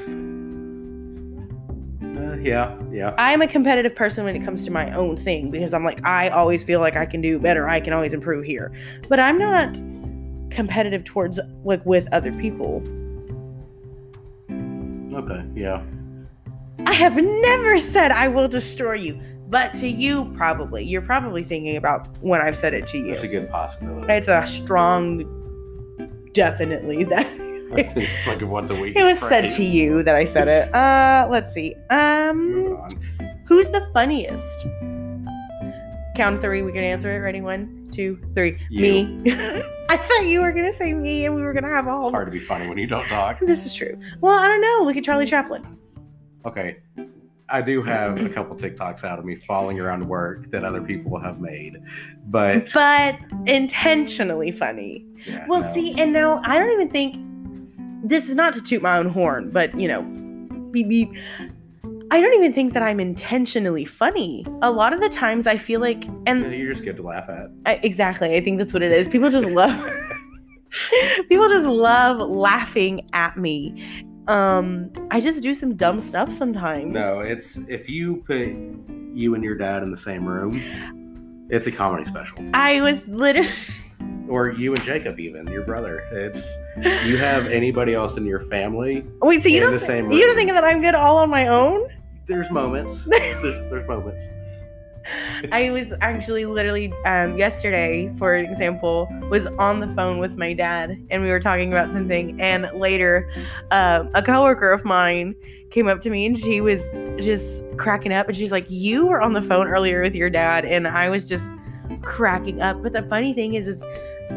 Yeah, 2.42 2.78
yeah. 2.92 3.14
I'm 3.18 3.42
a 3.42 3.48
competitive 3.48 3.96
person 3.96 4.24
when 4.24 4.36
it 4.36 4.44
comes 4.44 4.64
to 4.66 4.72
my 4.72 4.92
own 4.94 5.18
thing 5.18 5.52
because 5.52 5.74
I'm 5.74 5.84
like, 5.84 6.06
I 6.06 6.30
always 6.30 6.64
feel 6.64 6.80
like 6.80 6.96
I 6.96 7.06
can 7.06 7.22
do 7.22 7.40
better. 7.40 7.68
I 7.68 7.80
can 7.80 7.94
always 7.94 8.14
improve 8.14 8.46
here. 8.46 8.72
But 9.08 9.20
I'm 9.20 9.38
not 9.38 9.76
competitive 10.50 11.04
towards, 11.04 11.40
like, 11.64 11.86
with 11.86 12.08
other 12.12 12.32
people. 12.34 12.84
Okay, 15.14 15.44
yeah. 15.54 15.82
I 16.86 16.94
have 16.94 17.16
never 17.18 17.78
said 17.78 18.12
I 18.12 18.28
will 18.30 18.48
destroy 18.48 18.94
you. 18.94 19.20
But 19.48 19.74
to 19.76 19.88
you, 19.88 20.32
probably. 20.36 20.84
You're 20.84 21.02
probably 21.02 21.44
thinking 21.44 21.76
about 21.76 22.08
when 22.22 22.40
I've 22.40 22.56
said 22.56 22.74
it 22.74 22.86
to 22.88 22.98
you. 22.98 23.10
That's 23.10 23.24
a 23.24 23.28
good 23.28 23.50
possibility. 23.50 24.12
It's 24.14 24.28
a 24.28 24.46
strong, 24.46 25.26
definitely 26.34 27.04
that 27.06 27.28
it's 27.96 28.28
like 28.28 28.42
once 28.42 28.70
a 28.70 28.76
week. 28.82 28.96
it 28.96 29.04
was 29.04 29.20
said 29.20 29.48
to 29.50 29.64
you 29.64 30.04
that 30.04 30.16
I 30.16 30.24
said 30.24 30.48
it. 30.48 30.74
Uh, 30.74 31.28
let's 31.30 31.54
see. 31.54 31.76
Um, 31.90 32.78
who's 33.46 33.70
the 33.70 33.82
funniest? 33.94 34.66
Count 36.16 36.40
three. 36.42 36.62
We 36.62 36.72
can 36.72 36.84
answer 36.84 37.16
it. 37.16 37.20
Ready? 37.20 37.42
One, 37.42 37.88
two, 37.92 38.20
three. 38.34 38.60
You. 38.70 38.82
Me. 38.82 39.22
I 39.92 39.98
thought 39.98 40.26
you 40.26 40.42
were 40.42 40.52
gonna 40.52 40.74
say 40.74 40.94
me, 40.94 41.26
and 41.26 41.34
we 41.36 41.42
were 41.42 41.54
gonna 41.54 41.70
have 41.70 41.88
a 41.88 41.96
It's 41.98 42.08
hard 42.10 42.28
to 42.28 42.32
be 42.32 42.40
funny 42.40 42.68
when 42.68 42.78
you 42.78 42.88
don't 42.88 43.08
talk. 43.08 43.40
This 43.40 43.66
is 43.66 43.74
true. 43.74 43.98
Well, 44.22 44.38
I 44.38 44.48
don't 44.48 44.62
know. 44.62 44.86
Look 44.86 44.98
at 44.98 45.04
Charlie 45.04 45.26
Chaplin. 45.26 45.78
Okay. 46.46 46.78
I 47.52 47.64
do 47.64 47.82
have 47.82 48.22
a 48.24 48.30
couple 48.30 48.56
TikToks 48.56 49.04
out 49.04 49.18
of 49.18 49.26
me 49.26 49.34
falling 49.34 49.80
around 49.80 50.08
work 50.08 50.52
that 50.52 50.64
other 50.64 50.82
people 50.82 51.20
have 51.20 51.40
made. 51.42 51.78
But 52.28 52.70
But 52.76 53.18
intentionally 53.48 54.52
funny. 54.52 55.08
yeah, 55.26 55.48
Well, 55.48 55.62
no. 55.62 55.66
see, 55.68 56.00
and 56.00 56.14
now 56.14 56.42
I 56.46 56.60
don't 56.60 56.70
even 56.72 56.90
think 56.92 57.16
this 58.04 58.30
is 58.30 58.36
not 58.36 58.54
to 58.54 58.62
toot 58.62 58.82
my 58.82 58.98
own 58.98 59.08
horn, 59.08 59.50
but 59.52 59.78
you 59.80 59.88
know, 59.88 60.04
beep 60.72 60.90
beep. 60.90 61.10
I 62.12 62.20
don't 62.20 62.34
even 62.34 62.54
think 62.54 62.74
that 62.74 62.82
I'm 62.82 63.00
intentionally 63.00 63.86
funny. 63.86 64.44
A 64.64 64.72
lot 64.72 64.94
of 64.94 65.00
the 65.00 65.10
times 65.10 65.46
I 65.46 65.58
feel 65.58 65.80
like, 65.80 66.08
and 66.26 66.42
you're 66.54 66.68
just 66.68 66.84
good 66.84 66.98
to 66.98 67.04
laugh 67.04 67.30
at. 67.30 67.52
I, 67.68 67.80
exactly, 67.84 68.36
I 68.36 68.42
think 68.42 68.58
that's 68.58 68.74
what 68.74 68.82
it 68.82 68.92
is. 68.92 69.08
People 69.08 69.30
just 69.30 69.48
love, 69.48 69.72
people 71.30 71.48
just 71.50 71.68
love 71.68 72.18
laughing 72.18 73.08
at 73.14 73.38
me. 73.38 74.04
Um, 74.28 74.92
I 75.12 75.20
just 75.20 75.44
do 75.44 75.54
some 75.54 75.76
dumb 75.76 76.00
stuff 76.00 76.32
sometimes. 76.32 76.94
No, 76.94 77.20
it's 77.20 77.58
if 77.68 77.90
you 77.90 78.18
put 78.28 78.48
you 79.14 79.36
and 79.36 79.44
your 79.44 79.56
dad 79.56 79.84
in 79.84 79.92
the 79.92 79.98
same 79.98 80.26
room, 80.26 81.48
it's 81.50 81.68
a 81.68 81.72
comedy 81.72 82.06
special. 82.06 82.38
I 82.54 82.82
was 82.82 83.08
literally. 83.08 83.50
Or 84.30 84.52
you 84.52 84.74
and 84.74 84.84
Jacob, 84.84 85.20
even 85.20 85.48
your 85.48 85.64
brother. 85.64 86.04
It's 86.12 86.58
you 87.06 87.18
have 87.18 87.48
anybody 87.48 87.94
else 87.96 88.16
in 88.16 88.26
your 88.26 88.40
family. 88.40 89.06
Wait, 89.22 89.42
so 89.42 89.50
you 89.50 89.60
don't 89.60 89.72
the 89.72 89.80
same 89.80 90.12
you 90.12 90.26
don't 90.26 90.36
think 90.36 90.52
that 90.52 90.64
I'm 90.64 90.82
good 90.82 90.96
all 90.96 91.18
on 91.18 91.30
my 91.30 91.48
own? 91.48 91.90
There's 92.28 92.52
moments. 92.52 93.06
there's, 93.10 93.42
there's 93.42 93.88
moments. 93.88 94.30
I 95.52 95.72
was 95.72 95.94
actually 96.02 96.46
literally 96.46 96.94
um, 97.06 97.38
yesterday, 97.38 98.14
for 98.18 98.34
an 98.34 98.46
example, 98.46 99.08
was 99.30 99.48
on 99.48 99.80
the 99.80 99.88
phone 99.96 100.20
with 100.20 100.38
my 100.38 100.54
dad, 100.54 100.92
and 101.10 101.24
we 101.24 101.30
were 101.30 101.40
talking 101.40 101.72
about 101.72 101.92
something. 101.92 102.40
And 102.40 102.70
later, 102.74 103.30
um, 103.72 104.10
a 104.14 104.22
coworker 104.22 104.72
of 104.72 104.86
mine 104.86 105.36
came 105.72 105.88
up 105.88 106.02
to 106.02 106.10
me, 106.10 106.26
and 106.26 106.38
she 106.38 106.62
was 106.62 106.82
just 107.20 107.64
cracking 107.78 108.14
up, 108.14 108.28
and 108.28 108.38
she's 108.38 108.52
like, 108.52 108.70
"You 108.70 109.08
were 109.08 109.22
on 109.22 109.34
the 109.34 109.42
phone 109.42 109.68
earlier 109.68 110.02
with 110.02 110.16
your 110.16 110.30
dad," 110.30 110.66
and 110.66 110.88
I 110.88 111.10
was 111.10 111.28
just 111.28 111.54
cracking 112.02 112.62
up. 112.62 112.84
But 112.84 112.94
the 112.94 113.04
funny 113.04 113.34
thing 113.34 113.56
is, 113.56 113.68
is 113.68 113.84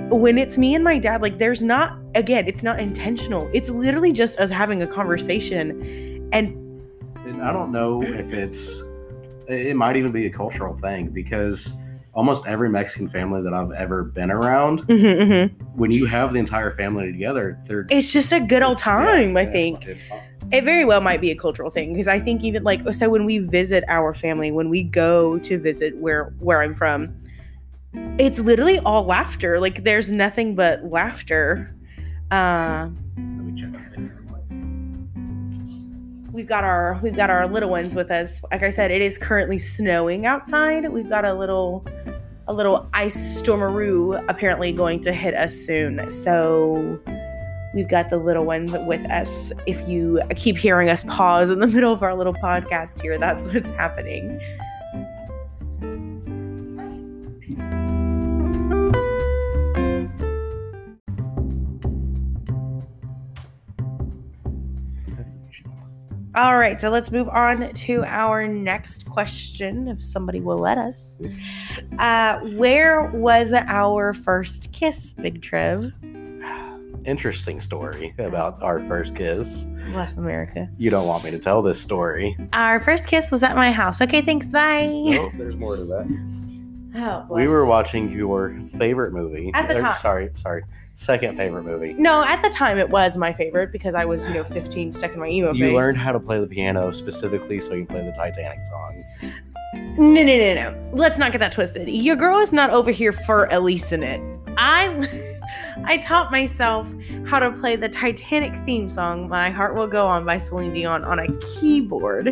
when 0.09 0.39
it's 0.39 0.59
me 0.59 0.75
and 0.75 0.85
my 0.85 0.99
dad, 0.99 1.23
like, 1.23 1.39
there's 1.39 1.63
not 1.63 1.99
again, 2.15 2.47
it's 2.47 2.63
not 2.63 2.79
intentional. 2.79 3.49
It's 3.53 3.71
literally 3.71 4.13
just 4.13 4.39
us 4.39 4.51
having 4.51 4.83
a 4.83 4.87
conversation, 4.87 5.71
and 6.33 6.55
And 7.27 7.43
I 7.43 7.53
don't 7.53 7.73
know 7.73 8.03
if 8.03 8.33
it's, 8.33 8.83
it 9.49 9.77
might 9.77 9.97
even 9.97 10.13
be 10.13 10.27
a 10.27 10.31
cultural 10.31 10.77
thing 10.77 11.09
because 11.09 11.73
almost 12.15 12.47
every 12.47 12.69
Mexican 12.69 13.09
family 13.09 13.43
that 13.43 13.55
I've 13.55 13.73
ever 13.73 14.05
been 14.05 14.31
around, 14.31 14.87
mm-hmm, 14.87 15.33
mm-hmm. 15.33 15.65
when 15.79 15.91
you 15.91 16.05
have 16.07 16.33
the 16.33 16.39
entire 16.39 16.71
family 16.71 17.11
together, 17.11 17.59
they're 17.65 17.87
it's 17.91 18.13
just 18.13 18.33
a 18.33 18.41
good 18.41 18.63
old 18.63 18.79
it's- 18.79 18.87
yeah, 18.87 19.23
time. 19.25 19.37
I 19.37 19.47
think. 19.47 19.87
it 20.51 20.65
very 20.65 20.85
well 20.85 21.01
might 21.01 21.21
be 21.21 21.31
a 21.31 21.37
cultural 21.37 21.71
thing 21.71 21.95
because 21.95 22.09
I 22.09 22.21
think 22.21 22.43
even 22.43 22.63
like 22.65 22.83
so 22.93 23.09
when 23.09 23.25
we 23.25 23.39
visit 23.39 23.85
our 23.89 24.13
family, 24.13 24.53
when 24.53 24.69
we 24.69 24.83
go 24.83 25.39
to 25.39 25.59
visit 25.59 25.97
where 25.97 26.35
where 26.41 26.61
I'm 26.61 26.75
from, 26.75 27.15
it's 27.95 28.39
literally 28.39 28.79
all 28.81 29.05
laughter. 29.05 29.61
Like 29.61 29.85
there's 29.85 30.11
nothing 30.11 30.55
but 30.55 30.85
laughter. 30.85 31.75
Uh, 32.31 32.89
Let 33.17 33.25
me 33.25 33.61
check 33.61 33.73
we've 36.33 36.49
got 36.49 36.65
our 36.65 36.99
we've 37.03 37.15
got 37.15 37.31
our 37.31 37.47
little 37.47 37.71
ones 37.71 37.95
with 37.95 38.11
us. 38.11 38.43
Like 38.51 38.63
I 38.63 38.71
said, 38.71 38.91
it 38.91 39.03
is 39.03 39.19
currently 39.19 39.59
snowing 39.59 40.27
outside. 40.27 40.91
We've 40.91 41.09
got 41.09 41.25
a 41.25 41.35
little 41.35 41.87
a 42.49 42.53
little 42.53 42.89
ice 42.93 43.43
stormaroo 43.43 44.25
apparently 44.29 44.73
going 44.73 45.01
to 45.01 45.13
hit 45.13 45.35
us 45.35 45.55
soon. 45.55 46.11
So 46.11 46.99
we've 47.75 47.89
got 47.89 48.11
the 48.11 48.17
little 48.17 48.45
ones 48.45 48.73
with 48.87 49.05
us. 49.11 49.53
If 49.67 49.87
you 49.89 50.21
keep 50.35 50.57
hearing 50.57 50.91
us 50.91 51.05
pause 51.05 51.51
in 51.51 51.61
the 51.61 51.67
middle 51.69 51.93
of 51.93 52.03
our 52.03 52.17
little 52.17 52.35
podcast 52.35 53.01
here, 53.01 53.19
that's 53.19 53.47
what's 53.47 53.71
happening. 53.71 54.41
All 66.35 66.57
right, 66.57 66.81
so 66.81 66.89
let's 66.89 67.11
move 67.11 67.29
on 67.29 67.75
to 67.75 68.05
our 68.05 68.49
next 68.49 69.05
question, 69.07 69.87
if 69.89 70.03
somebody 70.03 70.41
will 70.41 70.57
let 70.57 70.79
us. 70.79 71.21
Uh, 71.99 72.39
where 72.57 73.11
was 73.11 73.53
our 73.53 74.15
first 74.15 74.73
kiss, 74.73 75.13
Big 75.13 75.43
Trev? 75.43 75.93
Interesting 77.05 77.61
story 77.61 78.15
about 78.19 78.63
our 78.63 78.81
first 78.87 79.15
kiss. 79.15 79.67
Bless 79.91 80.15
America. 80.15 80.71
You 80.79 80.89
don't 80.89 81.07
want 81.07 81.23
me 81.23 81.33
to 81.33 81.39
tell 81.39 81.61
this 81.61 81.79
story. 81.81 82.35
Our 82.55 82.81
first 82.81 83.09
kiss 83.09 83.31
was 83.31 83.43
at 83.43 83.55
my 83.55 83.71
house. 83.71 84.01
Okay, 84.01 84.23
thanks. 84.23 84.47
Bye. 84.47 84.87
Nope, 84.87 85.33
there's 85.37 85.57
more 85.57 85.77
to 85.77 85.85
that. 85.85 86.07
Oh, 86.95 87.27
We 87.31 87.47
were 87.49 87.65
watching 87.65 88.11
your 88.13 88.59
favorite 88.77 89.13
movie. 89.13 89.51
At 89.55 89.69
the 89.69 89.81
time. 89.81 89.93
Sorry, 89.93 90.31
sorry. 90.35 90.63
Second 90.95 91.37
favorite 91.37 91.63
movie. 91.65 91.95
No, 91.95 92.23
at 92.23 92.43
the 92.43 92.51
time 92.51 92.77
it 92.77 92.91
was 92.91 93.17
my 93.17 93.33
favorite 93.33 93.73
because 93.73 93.95
I 93.95 94.05
was, 94.05 94.25
you 94.27 94.35
know, 94.35 94.45
15, 94.45 94.93
stuck 94.93 95.13
in 95.15 95.21
my 95.21 95.29
emo 95.29 95.53
You 95.53 95.67
phase. 95.67 95.75
learned 95.75 95.97
how 95.97 96.13
to 96.13 96.21
play 96.21 96.39
the 96.39 96.47
piano 96.47 96.91
specifically 96.93 97.61
so 97.61 97.73
you 97.73 97.87
can 97.87 97.97
play 97.97 98.05
the 98.05 98.13
Titanic 98.13 98.61
song. 98.61 99.05
No, 99.97 100.23
no, 100.23 100.23
no, 100.23 100.55
no. 100.55 100.91
Let's 100.93 101.17
not 101.19 101.33
get 101.33 101.39
that 101.39 101.53
twisted. 101.53 101.89
Your 101.89 102.17
girl 102.17 102.39
is 102.41 102.53
not 102.53 102.69
over 102.71 102.91
here 102.91 103.13
for 103.13 103.47
Elise 103.47 103.91
in 103.91 104.03
it. 104.03 104.21
I 104.59 105.39
I 105.85 105.97
taught 105.97 106.31
myself 106.31 106.93
how 107.27 107.39
to 107.39 107.51
play 107.53 107.75
the 107.77 107.89
Titanic 107.89 108.55
theme 108.67 108.87
song, 108.87 109.29
My 109.31 109.49
Heart 109.51 109.75
Will 109.75 109.87
Go 109.87 110.07
On 110.07 110.27
by 110.27 110.37
Celine 110.37 110.75
Dion, 110.75 111.05
on 111.05 111.19
a 111.19 111.27
keyboard. 111.39 112.27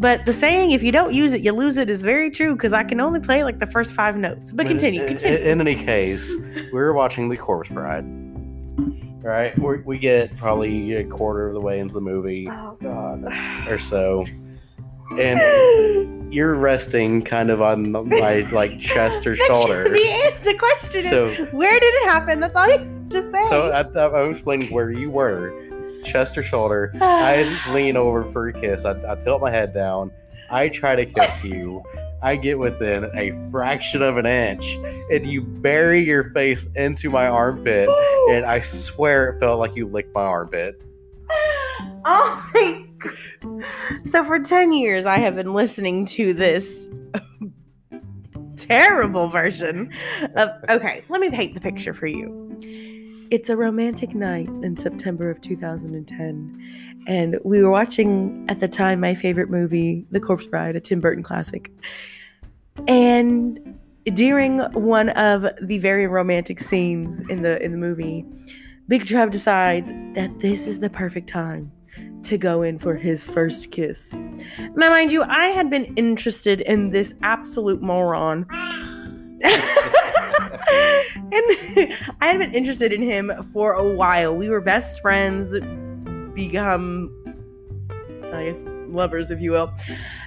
But 0.00 0.24
the 0.24 0.32
saying, 0.32 0.70
if 0.70 0.82
you 0.82 0.92
don't 0.92 1.12
use 1.12 1.34
it, 1.34 1.42
you 1.42 1.52
lose 1.52 1.76
it, 1.76 1.90
is 1.90 2.00
very 2.00 2.30
true 2.30 2.54
because 2.54 2.72
I 2.72 2.84
can 2.84 3.00
only 3.00 3.20
play 3.20 3.44
like 3.44 3.58
the 3.58 3.66
first 3.66 3.92
five 3.92 4.16
notes. 4.16 4.50
But 4.50 4.66
continue, 4.66 5.02
in, 5.02 5.08
continue. 5.08 5.38
In, 5.38 5.60
any 5.60 5.76
case, 5.76 6.34
we 6.38 6.72
were 6.72 6.94
watching 6.94 7.28
The 7.28 7.36
Corpse 7.36 7.68
Bride. 7.68 8.06
Right? 9.22 9.56
we 9.58 9.80
we 9.80 9.98
get 9.98 10.34
probably 10.38 10.94
a 10.94 11.04
quarter 11.04 11.48
of 11.48 11.52
the 11.52 11.60
way 11.60 11.80
into 11.80 11.92
the 11.92 12.00
movie 12.00 12.48
oh, 12.48 12.78
God. 12.80 13.26
or 13.68 13.78
so. 13.78 14.24
And 15.18 16.32
you're 16.32 16.54
resting 16.54 17.20
kind 17.20 17.50
of 17.50 17.60
on 17.60 17.92
my 17.92 18.48
like 18.52 18.80
chest 18.80 19.26
or 19.26 19.36
shoulder. 19.36 19.84
The, 19.84 20.34
the 20.44 20.54
question 20.54 21.02
So- 21.02 21.26
is, 21.26 21.52
where 21.52 21.78
did 21.78 21.94
it 21.94 22.08
happen? 22.08 22.40
That's 22.40 22.56
all 22.56 22.70
you 22.70 23.06
just 23.10 23.30
say. 23.32 23.42
So 23.50 23.70
I, 23.70 24.22
I'm 24.22 24.30
explaining 24.30 24.72
where 24.72 24.90
you 24.90 25.10
were, 25.10 25.50
chest 26.04 26.36
or 26.36 26.42
shoulder. 26.42 26.92
I 27.00 27.58
lean 27.72 27.96
over 27.96 28.24
for 28.24 28.48
a 28.48 28.52
kiss. 28.52 28.84
I, 28.84 28.92
I 29.10 29.14
tilt 29.16 29.40
my 29.40 29.50
head 29.50 29.72
down. 29.72 30.10
I 30.50 30.68
try 30.68 30.96
to 30.96 31.06
kiss 31.06 31.44
you. 31.44 31.82
I 32.22 32.36
get 32.36 32.58
within 32.58 33.04
a 33.14 33.32
fraction 33.50 34.02
of 34.02 34.18
an 34.18 34.26
inch, 34.26 34.76
and 35.10 35.24
you 35.24 35.40
bury 35.40 36.04
your 36.04 36.24
face 36.32 36.68
into 36.74 37.08
my 37.08 37.26
armpit. 37.26 37.88
And 38.30 38.44
I 38.44 38.60
swear 38.60 39.30
it 39.30 39.40
felt 39.40 39.58
like 39.58 39.74
you 39.74 39.86
licked 39.86 40.14
my 40.14 40.22
armpit. 40.22 40.82
Oh 42.02 42.50
my 42.54 42.86
god. 42.98 44.06
So 44.06 44.24
for 44.24 44.38
10 44.38 44.72
years 44.72 45.04
I 45.04 45.18
have 45.18 45.36
been 45.36 45.52
listening 45.52 46.06
to 46.06 46.32
this 46.32 46.88
terrible 48.56 49.28
version 49.28 49.92
of 50.34 50.48
Okay, 50.70 51.04
let 51.10 51.20
me 51.20 51.28
paint 51.28 51.52
the 51.52 51.60
picture 51.60 51.92
for 51.92 52.06
you. 52.06 52.50
It's 53.30 53.48
a 53.48 53.56
romantic 53.56 54.12
night 54.12 54.48
in 54.48 54.76
September 54.76 55.30
of 55.30 55.40
2010 55.40 57.04
and 57.06 57.38
we 57.44 57.62
were 57.62 57.70
watching 57.70 58.44
at 58.48 58.58
the 58.58 58.66
time 58.66 58.98
my 58.98 59.14
favorite 59.14 59.48
movie, 59.48 60.04
The 60.10 60.18
Corpse 60.18 60.46
Bride, 60.46 60.74
a 60.74 60.80
Tim 60.80 60.98
Burton 60.98 61.22
classic. 61.22 61.70
And 62.88 63.78
during 64.04 64.58
one 64.72 65.10
of 65.10 65.46
the 65.62 65.78
very 65.78 66.08
romantic 66.08 66.58
scenes 66.58 67.20
in 67.30 67.42
the 67.42 67.62
in 67.62 67.70
the 67.70 67.78
movie, 67.78 68.26
Big 68.88 69.06
Trev 69.06 69.30
decides 69.30 69.90
that 70.14 70.40
this 70.40 70.66
is 70.66 70.80
the 70.80 70.90
perfect 70.90 71.28
time 71.28 71.70
to 72.24 72.36
go 72.36 72.62
in 72.62 72.80
for 72.80 72.96
his 72.96 73.24
first 73.24 73.70
kiss. 73.70 74.18
Now, 74.74 74.88
mind 74.88 75.12
you, 75.12 75.22
I 75.22 75.46
had 75.46 75.70
been 75.70 75.84
interested 75.96 76.60
in 76.62 76.90
this 76.90 77.14
absolute 77.22 77.80
moron. 77.80 78.46
and 81.16 81.92
I 82.20 82.26
had 82.26 82.38
been 82.38 82.54
interested 82.54 82.92
in 82.92 83.02
him 83.02 83.30
for 83.52 83.72
a 83.72 83.84
while. 83.84 84.36
We 84.36 84.48
were 84.48 84.60
best 84.60 85.00
friends, 85.00 85.54
become, 86.34 87.14
I 88.32 88.44
guess, 88.44 88.64
lovers, 88.88 89.30
if 89.30 89.40
you 89.40 89.52
will. 89.52 89.72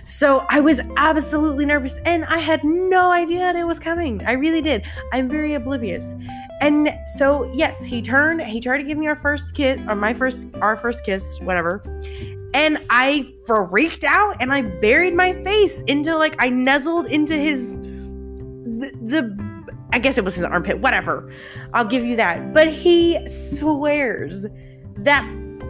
So 0.04 0.46
I 0.50 0.60
was 0.60 0.82
absolutely 0.98 1.66
nervous 1.66 2.00
and 2.06 2.26
I 2.26 2.38
had 2.38 2.64
no 2.64 3.12
idea 3.12 3.52
it 3.54 3.68
was 3.68 3.80
coming. 3.80 4.24
I 4.26 4.34
really 4.34 4.62
did. 4.62 4.86
I'm 5.12 5.30
very 5.30 5.54
oblivious. 5.54 6.16
And 6.62 6.90
so, 7.16 7.52
yes, 7.54 7.84
he 7.84 8.02
turned, 8.02 8.42
he 8.42 8.60
tried 8.60 8.78
to 8.78 8.84
give 8.84 8.98
me 8.98 9.08
our 9.08 9.16
first 9.16 9.54
kiss, 9.54 9.80
or 9.88 9.96
my 9.96 10.14
first, 10.14 10.48
our 10.62 10.76
first 10.76 11.04
kiss, 11.04 11.40
whatever. 11.42 11.84
And 12.54 12.78
I 12.90 13.34
freaked 13.46 14.04
out 14.04 14.38
and 14.40 14.54
I 14.54 14.62
buried 14.62 15.14
my 15.14 15.34
face 15.44 15.82
into 15.88 16.16
like, 16.16 16.36
I 16.40 16.50
nuzzled 16.50 17.08
into 17.08 17.36
his, 17.36 17.80
the, 17.80 18.92
the 19.02 19.43
I 19.94 20.00
guess 20.00 20.18
it 20.18 20.26
was 20.26 20.34
his 20.34 20.44
armpit, 20.44 20.80
whatever. 20.80 21.32
I'll 21.72 21.86
give 21.86 22.04
you 22.04 22.16
that. 22.16 22.52
But 22.52 22.74
he 22.74 23.26
swears 23.28 24.44
that 24.98 25.24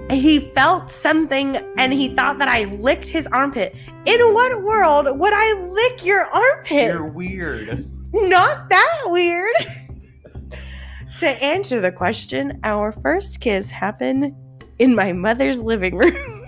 he 0.09 0.39
felt 0.51 0.89
something 0.89 1.57
and 1.77 1.91
he 1.91 2.15
thought 2.15 2.39
that 2.39 2.47
I 2.47 2.63
licked 2.63 3.09
his 3.09 3.27
armpit. 3.27 3.75
In 4.05 4.19
what 4.33 4.63
world 4.63 5.19
would 5.19 5.33
I 5.33 5.53
lick 5.69 6.05
your 6.05 6.25
armpit? 6.25 6.85
You're 6.85 7.05
weird. 7.05 7.85
Not 8.13 8.69
that 8.69 9.01
weird. 9.07 9.55
to 11.19 11.27
answer 11.27 11.81
the 11.81 11.91
question, 11.91 12.61
our 12.63 12.93
first 12.93 13.41
kiss 13.41 13.69
happened 13.71 14.33
in 14.79 14.95
my 14.95 15.11
mother's 15.11 15.61
living 15.61 15.97
room 15.97 16.47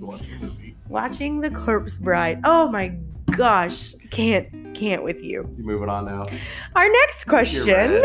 watching 0.88 1.40
The 1.40 1.50
Corpse 1.50 1.98
Bride. 1.98 2.40
Oh 2.44 2.68
my 2.68 2.94
gosh, 3.30 3.94
can't 4.10 4.63
can't 4.74 5.02
with 5.02 5.22
you. 5.22 5.48
You 5.56 5.64
moving 5.64 5.88
on 5.88 6.04
now? 6.06 6.26
Our 6.74 6.90
next 6.90 7.24
question. 7.24 8.02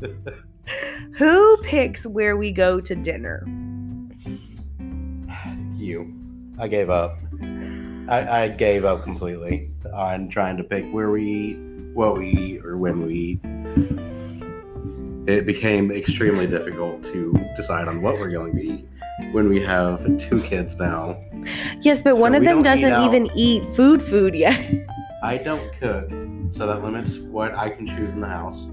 Who 1.14 1.56
picks 1.62 2.06
where 2.06 2.36
we 2.36 2.52
go 2.52 2.80
to 2.80 2.94
dinner? 2.94 3.46
You. 5.74 6.14
I 6.58 6.68
gave 6.68 6.90
up. 6.90 7.16
I, 8.08 8.42
I 8.42 8.48
gave 8.48 8.84
up 8.84 9.02
completely 9.02 9.70
on 9.94 10.28
trying 10.28 10.56
to 10.58 10.64
pick 10.64 10.84
where 10.92 11.10
we 11.10 11.24
eat, 11.24 11.58
what 11.94 12.18
we 12.18 12.30
eat, 12.30 12.64
or 12.64 12.76
when 12.76 13.06
we 13.06 13.14
eat. 13.14 13.40
it 15.26 15.46
became 15.46 15.90
extremely 15.90 16.46
difficult 16.46 17.02
to 17.04 17.32
decide 17.56 17.88
on 17.88 18.02
what 18.02 18.18
we're 18.18 18.30
going 18.30 18.54
to 18.56 18.62
eat 18.62 18.88
when 19.32 19.48
we 19.48 19.60
have 19.60 20.04
two 20.18 20.40
kids 20.42 20.78
now. 20.78 21.18
Yes, 21.80 22.02
but 22.02 22.16
So 22.16 22.20
one 22.20 22.34
of 22.34 22.42
them 22.42 22.62
doesn't 22.62 23.04
even 23.04 23.28
eat 23.36 23.64
food 23.64 24.02
food 24.02 24.34
yet. 24.34 24.60
I 25.22 25.36
don't 25.38 25.72
cook, 25.74 26.10
so 26.50 26.66
that 26.66 26.82
limits 26.82 27.18
what 27.18 27.54
I 27.54 27.68
can 27.70 27.86
choose 27.86 28.12
in 28.12 28.20
the 28.20 28.28
house. 28.28 28.68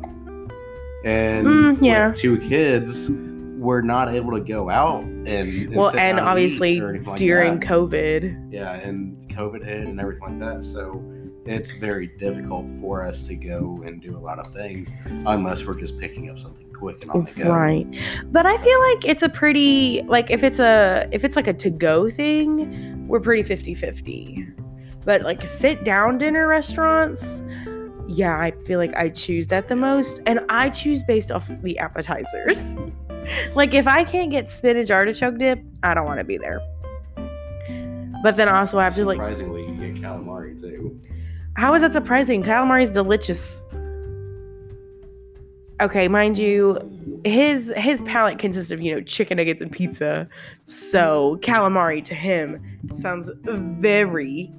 And 1.04 1.46
Mm, 1.48 1.80
yeah. 1.82 2.10
with 2.10 2.18
two 2.18 2.38
kids, 2.40 3.10
we're 3.58 3.82
not 3.82 4.10
able 4.14 4.32
to 4.34 4.40
go 4.40 4.70
out 4.70 5.04
and, 5.04 5.28
and 5.28 5.76
well, 5.76 5.96
and 5.98 6.20
obviously 6.20 6.80
or 6.80 7.00
like 7.02 7.18
during 7.18 7.60
that. 7.60 7.68
COVID. 7.70 8.54
yeah, 8.54 8.74
and 8.76 9.18
COVID 9.30 9.64
hit 9.64 9.88
and 9.88 10.00
everything 10.00 10.24
like 10.24 10.40
that. 10.40 10.64
So 10.64 11.04
it's 11.46 11.72
very 11.74 12.08
difficult 12.08 12.70
for 12.82 13.04
us 13.06 13.22
to 13.24 13.36
go 13.36 13.82
and 13.86 14.02
do 14.02 14.18
a 14.18 14.20
lot 14.20 14.38
of 14.40 14.48
things 14.48 14.92
unless 15.26 15.66
we're 15.66 15.80
just 15.80 15.98
picking 16.00 16.30
up 16.30 16.38
something 16.38 16.70
quick 16.74 17.02
and 17.04 17.12
on 17.12 17.24
the 17.24 17.32
go. 17.32 17.50
Right. 17.52 17.88
But 18.32 18.46
I 18.46 18.58
feel 18.58 18.80
like 18.82 19.06
it's 19.06 19.24
a 19.24 19.30
pretty 19.30 20.02
like 20.04 20.30
if 20.30 20.44
it's 20.44 20.60
a 20.60 21.08
if 21.12 21.24
it's 21.24 21.36
like 21.36 21.48
a 21.48 21.54
to 21.54 21.70
go 21.70 22.10
thing, 22.10 23.08
we're 23.08 23.20
pretty 23.22 23.44
50-50. 23.44 24.54
But 25.08 25.22
like 25.22 25.48
sit 25.48 25.86
down 25.86 26.18
dinner 26.18 26.46
restaurants, 26.48 27.42
yeah, 28.08 28.38
I 28.38 28.52
feel 28.66 28.78
like 28.78 28.94
I 28.98 29.08
choose 29.08 29.48
that 29.48 29.70
the 29.70 29.76
most 29.78 30.20
and 30.26 30.42
I 30.50 30.70
choose 30.70 31.02
based 31.06 31.32
off 31.32 31.50
the 31.64 31.80
appetizers. 31.80 32.76
like 33.56 33.74
if 33.74 33.88
I 33.88 34.04
can't 34.04 34.30
get 34.30 34.50
spinach 34.50 34.92
artichoke 34.92 35.38
dip, 35.38 35.64
I 35.82 35.94
don't 35.94 36.04
want 36.04 36.20
to 36.20 36.26
be 36.26 36.38
there. 36.38 36.60
But 38.22 38.36
then 38.36 38.50
also 38.50 38.80
I 38.80 38.84
have 38.84 38.96
to 38.96 39.06
like 39.06 39.16
Surprisingly, 39.16 39.66
you 39.66 39.94
get 39.94 40.04
calamari 40.04 40.60
too. 40.60 41.00
how 41.56 41.74
is 41.74 41.84
that 41.84 41.94
surprising? 41.94 42.44
Calamari 42.44 42.82
is 42.82 42.92
delicious. 42.92 43.62
Okay, 45.80 46.10
mind 46.10 46.38
you, 46.38 47.22
his 47.24 47.72
his 47.78 48.02
palate 48.02 48.40
consists 48.40 48.72
of 48.72 48.82
you 48.82 48.94
know 48.94 49.00
chicken 49.00 49.38
nuggets 49.38 49.62
and 49.62 49.72
pizza, 49.72 50.28
so 50.66 51.40
calamari 51.42 52.04
to 52.04 52.14
him 52.14 52.62
sounds 52.92 53.32
very 53.46 54.52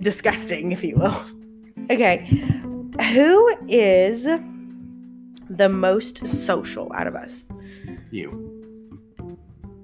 disgusting, 0.00 0.72
if 0.72 0.82
you 0.84 0.96
will. 0.96 1.24
Okay, 1.90 2.26
who 3.12 3.56
is 3.68 4.24
the 5.48 5.68
most 5.68 6.26
social 6.26 6.92
out 6.92 7.06
of 7.06 7.14
us? 7.14 7.48
You. 8.10 8.44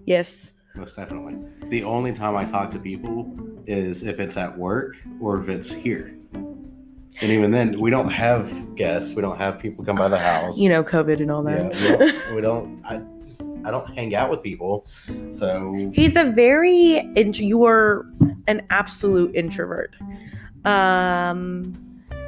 Yes. 0.07 0.53
Most 0.77 0.97
definitely. 0.97 1.37
The 1.69 1.85
only 1.85 2.13
time 2.13 2.37
I 2.37 2.45
talk 2.45 2.71
to 2.73 2.79
people 2.79 3.35
is 3.67 4.03
if 4.03 4.21
it's 4.21 4.37
at 4.37 4.59
work 4.59 4.97
or 5.21 5.39
if 5.41 5.49
it's 5.49 5.73
here. 5.73 6.17
And 6.35 7.31
even 7.31 7.53
then, 7.53 7.79
we 7.81 7.91
don't 7.91 8.11
have 8.11 8.75
guests. 8.75 9.15
We 9.15 9.23
don't 9.23 9.39
have 9.39 9.59
people 9.61 9.85
come 9.85 9.97
by 9.97 10.09
the 10.09 10.19
house. 10.19 10.59
You 10.59 10.69
know, 10.69 10.83
COVID 10.83 11.21
and 11.21 11.31
all 11.31 11.49
yeah, 11.49 11.69
that. 11.69 11.73
we 11.73 11.87
don't. 11.87 12.25
We 12.35 12.41
don't 12.41 12.85
I, 12.85 13.01
I 13.67 13.71
don't 13.71 13.89
hang 13.95 14.15
out 14.15 14.29
with 14.31 14.43
people, 14.43 14.87
so 15.31 15.73
He's 15.95 16.17
a 16.17 16.25
very 16.25 16.99
int- 17.17 17.39
you 17.39 17.65
are 17.65 18.05
an 18.47 18.63
absolute 18.71 19.35
introvert. 19.35 19.95
Um 20.65 21.75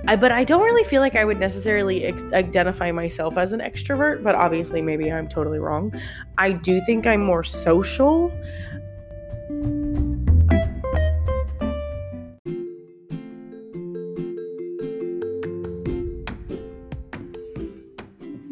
I, 0.09 0.15
but 0.15 0.31
I 0.31 0.45
don't 0.45 0.63
really 0.63 0.85
feel 0.85 1.01
like 1.01 1.17
I 1.17 1.25
would 1.25 1.41
necessarily 1.41 2.05
ex- 2.05 2.33
identify 2.33 2.93
myself 2.93 3.37
as 3.37 3.53
an 3.53 3.61
extrovert, 3.61 4.23
but 4.23 4.37
obviously 4.37 4.81
maybe 4.81 5.11
I'm 5.11 5.27
totally 5.27 5.59
wrong. 5.59 5.93
I 6.39 6.53
do 6.53 6.81
think 6.83 7.07
I'm 7.07 7.25
more 7.25 7.43
social. 7.43 8.31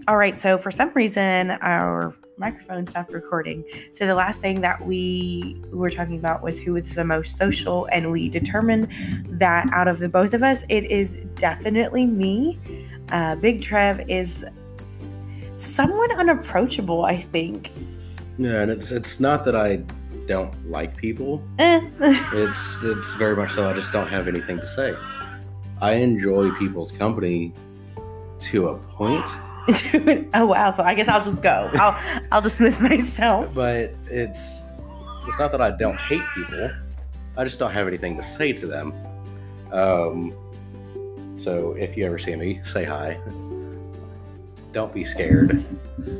All 0.06 0.16
right, 0.18 0.38
so 0.38 0.58
for 0.58 0.70
some 0.70 0.90
reason 0.92 1.52
our 1.62 2.14
microphone 2.36 2.86
stopped 2.86 3.12
recording. 3.12 3.64
So 3.92 4.06
the 4.06 4.14
last 4.14 4.40
thing 4.40 4.60
that 4.60 4.84
we 4.84 5.62
were 5.70 5.88
talking 5.88 6.18
about 6.18 6.42
was 6.42 6.60
who 6.60 6.74
was 6.74 6.94
the 6.94 7.04
most 7.04 7.38
social, 7.38 7.86
and 7.90 8.10
we 8.12 8.28
determined 8.28 8.88
that 9.38 9.66
out 9.72 9.88
of 9.88 9.98
the 10.00 10.08
both 10.08 10.34
of 10.34 10.42
us, 10.42 10.64
it 10.68 10.84
is 10.90 11.22
definitely 11.36 12.04
me. 12.06 12.58
Uh, 13.10 13.36
Big 13.36 13.62
Trev 13.62 14.00
is 14.08 14.44
somewhat 15.56 16.10
unapproachable, 16.18 17.04
I 17.04 17.16
think. 17.16 17.70
yeah. 18.36 18.60
And 18.60 18.70
it's 18.70 18.90
it's 18.92 19.20
not 19.20 19.44
that 19.44 19.56
I 19.56 19.76
don't 20.26 20.52
like 20.68 20.96
people. 20.96 21.42
Eh. 21.58 21.80
It's 22.34 22.82
it's 22.82 23.14
very 23.14 23.36
much 23.36 23.52
so. 23.52 23.68
I 23.70 23.72
just 23.72 23.92
don't 23.92 24.08
have 24.08 24.28
anything 24.28 24.58
to 24.58 24.66
say. 24.66 24.94
I 25.80 25.92
enjoy 25.94 26.50
people's 26.52 26.92
company 26.92 27.54
to 28.40 28.68
a 28.68 28.76
point, 28.76 29.28
oh 30.34 30.46
wow! 30.46 30.70
So 30.70 30.82
I 30.82 30.94
guess 30.94 31.08
I'll 31.08 31.22
just 31.22 31.42
go. 31.42 31.70
I'll 31.74 32.22
I'll 32.32 32.40
dismiss 32.40 32.82
myself. 32.82 33.54
but 33.54 33.94
it's 34.06 34.68
it's 35.26 35.38
not 35.38 35.50
that 35.52 35.60
I 35.60 35.70
don't 35.70 35.98
hate 35.98 36.22
people. 36.34 36.70
I 37.36 37.44
just 37.44 37.58
don't 37.58 37.72
have 37.72 37.86
anything 37.88 38.16
to 38.16 38.22
say 38.22 38.52
to 38.52 38.66
them. 38.66 38.92
Um, 39.72 40.34
so 41.36 41.72
if 41.72 41.96
you 41.96 42.04
ever 42.06 42.18
see 42.18 42.36
me, 42.36 42.60
say 42.62 42.84
hi. 42.84 43.18
Don't 44.72 44.92
be 44.92 45.04
scared. 45.04 45.64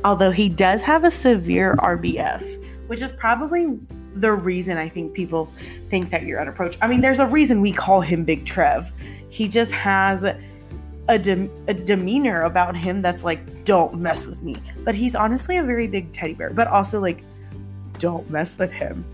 Although 0.04 0.30
he 0.30 0.48
does 0.48 0.80
have 0.82 1.04
a 1.04 1.10
severe 1.10 1.76
RBF, 1.76 2.88
which 2.88 3.02
is 3.02 3.12
probably 3.12 3.78
the 4.14 4.32
reason 4.32 4.78
I 4.78 4.88
think 4.88 5.12
people 5.12 5.46
think 5.88 6.10
that 6.10 6.22
you're 6.24 6.40
unapproachable. 6.40 6.84
I 6.84 6.88
mean, 6.88 7.00
there's 7.00 7.20
a 7.20 7.26
reason 7.26 7.60
we 7.60 7.72
call 7.72 8.00
him 8.00 8.24
Big 8.24 8.46
Trev. 8.46 8.92
He 9.28 9.48
just 9.48 9.72
has 9.72 10.24
a, 11.08 11.18
dem- 11.18 11.50
a 11.68 11.74
demeanor 11.74 12.42
about 12.42 12.76
him 12.76 13.02
that's 13.02 13.24
like, 13.24 13.64
don't 13.64 13.96
mess 13.96 14.26
with 14.26 14.42
me. 14.42 14.56
But 14.84 14.94
he's 14.94 15.14
honestly 15.14 15.56
a 15.58 15.62
very 15.62 15.86
big 15.86 16.12
teddy 16.12 16.34
bear, 16.34 16.50
but 16.50 16.66
also 16.66 17.00
like, 17.00 17.22
don't 17.98 18.28
mess 18.30 18.58
with 18.58 18.72
him. 18.72 19.04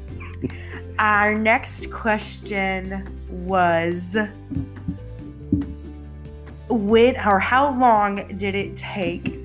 Our 0.99 1.35
next 1.35 1.91
question 1.91 3.09
was 3.29 4.17
when 6.69 7.17
or 7.27 7.39
how 7.39 7.79
long 7.79 8.37
did 8.37 8.55
it 8.55 8.77
take 8.77 9.41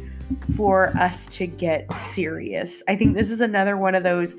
for 0.56 0.96
us 0.98 1.28
to 1.38 1.48
get 1.48 1.92
serious? 1.94 2.84
I 2.88 2.96
think 2.96 3.16
this 3.16 3.32
is 3.32 3.42
another 3.42 3.78
one 3.78 3.96
of 3.96 4.04
those 4.04 4.36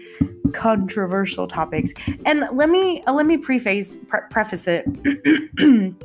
controversial 0.52 1.46
topics. 1.46 1.92
And 2.24 2.46
let 2.52 2.68
me 2.68 3.02
let 3.06 3.26
me 3.26 3.36
preface 3.36 3.98
pre- 4.08 4.20
preface 4.30 4.66
it 4.68 5.96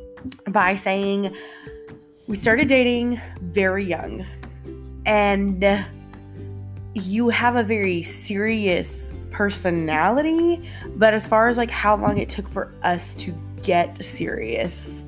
by 0.52 0.76
saying 0.76 1.36
we 2.32 2.38
started 2.38 2.70
dating 2.70 3.20
very 3.42 3.84
young 3.84 4.26
and 5.06 5.86
you 6.94 7.28
have 7.28 7.58
a 7.58 7.64
very 7.64 8.02
serious 8.02 9.12
personality, 9.32 10.72
but 10.96 11.14
as 11.14 11.28
far 11.28 11.50
as 11.50 11.58
like 11.58 11.70
how 11.70 11.94
long 11.94 12.18
it 12.18 12.30
took 12.30 12.48
for 12.48 12.74
us 12.84 13.16
to 13.16 13.38
get 13.64 14.02
serious. 14.02 15.04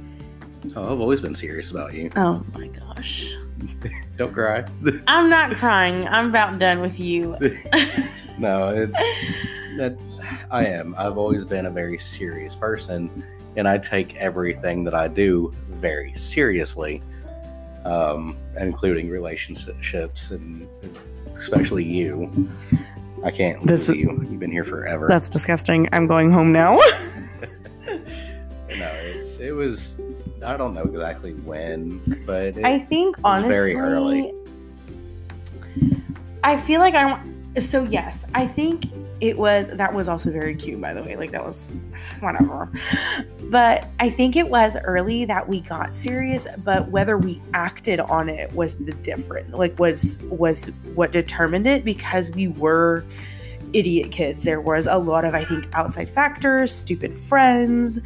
Oh, 0.75 0.91
I've 0.91 0.99
always 0.99 1.21
been 1.21 1.33
serious 1.33 1.71
about 1.71 1.93
you. 1.93 2.12
Oh 2.17 2.45
my 2.53 2.67
gosh. 2.67 3.33
Don't 4.17 4.33
cry. 4.33 4.65
I'm 5.07 5.29
not 5.29 5.51
crying. 5.51 6.05
I'm 6.09 6.27
about 6.27 6.59
done 6.59 6.81
with 6.81 6.99
you. 6.99 7.38
no, 8.38 8.67
it's 8.67 8.99
that 9.77 9.97
I 10.51 10.65
am. 10.65 10.93
I've 10.97 11.17
always 11.17 11.45
been 11.45 11.67
a 11.67 11.71
very 11.71 11.99
serious 11.99 12.53
person, 12.53 13.09
and 13.55 13.67
I 13.67 13.77
take 13.77 14.15
everything 14.15 14.83
that 14.85 14.93
I 14.93 15.07
do 15.07 15.53
very 15.69 16.13
seriously, 16.15 17.01
um, 17.85 18.37
including 18.57 19.09
relationships 19.09 20.31
and 20.31 20.67
especially 21.31 21.83
you. 21.83 22.49
I 23.23 23.31
can't 23.31 23.65
This- 23.65 23.87
lose 23.89 23.97
you. 23.97 24.27
You've 24.29 24.39
been 24.39 24.51
here 24.51 24.65
forever. 24.65 25.07
That's 25.07 25.29
disgusting. 25.29 25.87
I'm 25.93 26.07
going 26.07 26.31
home 26.31 26.51
now. 26.51 26.75
no, 27.87 27.99
it's 28.69 29.39
it 29.39 29.51
was. 29.51 29.99
I 30.45 30.57
don't 30.57 30.73
know 30.73 30.83
exactly 30.83 31.33
when, 31.33 32.01
but 32.25 32.57
it, 32.57 32.65
I 32.65 32.79
think 32.79 33.15
was 33.17 33.37
honestly, 33.37 33.49
very 33.53 33.75
early. 33.75 34.33
I 36.43 36.57
feel 36.57 36.81
like 36.81 36.95
I 36.95 37.05
want. 37.05 37.63
So 37.63 37.83
yes, 37.83 38.25
I 38.33 38.45
think 38.45 38.85
it 39.23 39.38
was. 39.38 39.69
That 39.69 39.93
was 39.93 40.09
also 40.09 40.31
very 40.31 40.53
cute, 40.53 40.81
by 40.81 40.93
the 40.93 41.01
way. 41.01 41.15
Like 41.15 41.31
that 41.31 41.45
was 41.45 41.73
whatever. 42.19 42.69
But 43.49 43.88
I 43.97 44.09
think 44.09 44.36
it 44.36 44.49
was 44.49 44.75
early 44.83 45.23
that 45.25 45.47
we 45.47 45.62
got 45.62 45.95
serious. 45.95 46.45
But 46.57 46.89
whether 46.89 47.17
we 47.17 47.41
acted 47.53 48.01
on 48.01 48.27
it 48.27 48.51
was 48.51 48.75
the 48.75 48.91
different. 48.95 49.51
Like 49.51 49.80
was 49.80 50.17
was 50.24 50.67
what 50.93 51.13
determined 51.13 51.67
it 51.67 51.86
because 51.86 52.32
we 52.32 52.49
were 52.49 53.05
idiot 53.71 54.11
kids. 54.11 54.43
There 54.43 54.59
was 54.59 54.88
a 54.88 54.97
lot 54.97 55.24
of 55.24 55.34
I 55.34 55.45
think 55.45 55.69
outside 55.71 56.09
factors, 56.09 56.74
stupid 56.74 57.13
friends, 57.13 58.01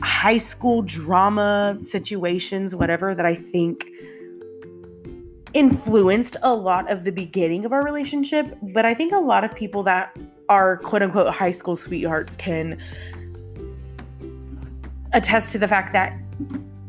high 0.00 0.38
school 0.38 0.80
drama 0.80 1.76
situations, 1.80 2.74
whatever 2.74 3.14
that 3.14 3.26
I 3.26 3.34
think 3.34 3.86
influenced 5.52 6.36
a 6.42 6.54
lot 6.54 6.90
of 6.90 7.04
the 7.04 7.12
beginning 7.12 7.66
of 7.66 7.72
our 7.74 7.84
relationship. 7.84 8.56
But 8.62 8.86
I 8.86 8.94
think 8.94 9.12
a 9.12 9.18
lot 9.18 9.44
of 9.44 9.54
people 9.54 9.82
that 9.82 10.16
are 10.48 10.76
quote 10.78 11.02
unquote 11.02 11.34
high 11.34 11.50
school 11.50 11.76
sweethearts 11.76 12.36
can 12.36 12.78
attest 15.12 15.52
to 15.52 15.58
the 15.58 15.68
fact 15.68 15.92
that 15.92 16.16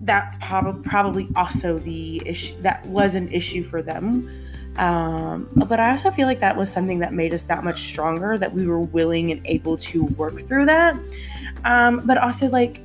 that's 0.01 0.37
prob- 0.37 0.83
probably 0.83 1.27
also 1.35 1.77
the 1.79 2.21
issue 2.25 2.59
that 2.61 2.85
was 2.87 3.15
an 3.15 3.27
issue 3.29 3.63
for 3.63 3.81
them. 3.81 4.29
Um, 4.77 5.49
but 5.55 5.79
I 5.79 5.91
also 5.91 6.09
feel 6.09 6.25
like 6.25 6.39
that 6.39 6.55
was 6.55 6.71
something 6.71 6.99
that 6.99 7.13
made 7.13 7.33
us 7.33 7.43
that 7.45 7.63
much 7.63 7.81
stronger 7.81 8.37
that 8.37 8.53
we 8.53 8.65
were 8.65 8.79
willing 8.79 9.31
and 9.31 9.45
able 9.45 9.75
to 9.77 10.05
work 10.05 10.39
through 10.41 10.67
that. 10.67 10.97
Um, 11.65 12.01
but 12.05 12.17
also, 12.17 12.47
like, 12.47 12.81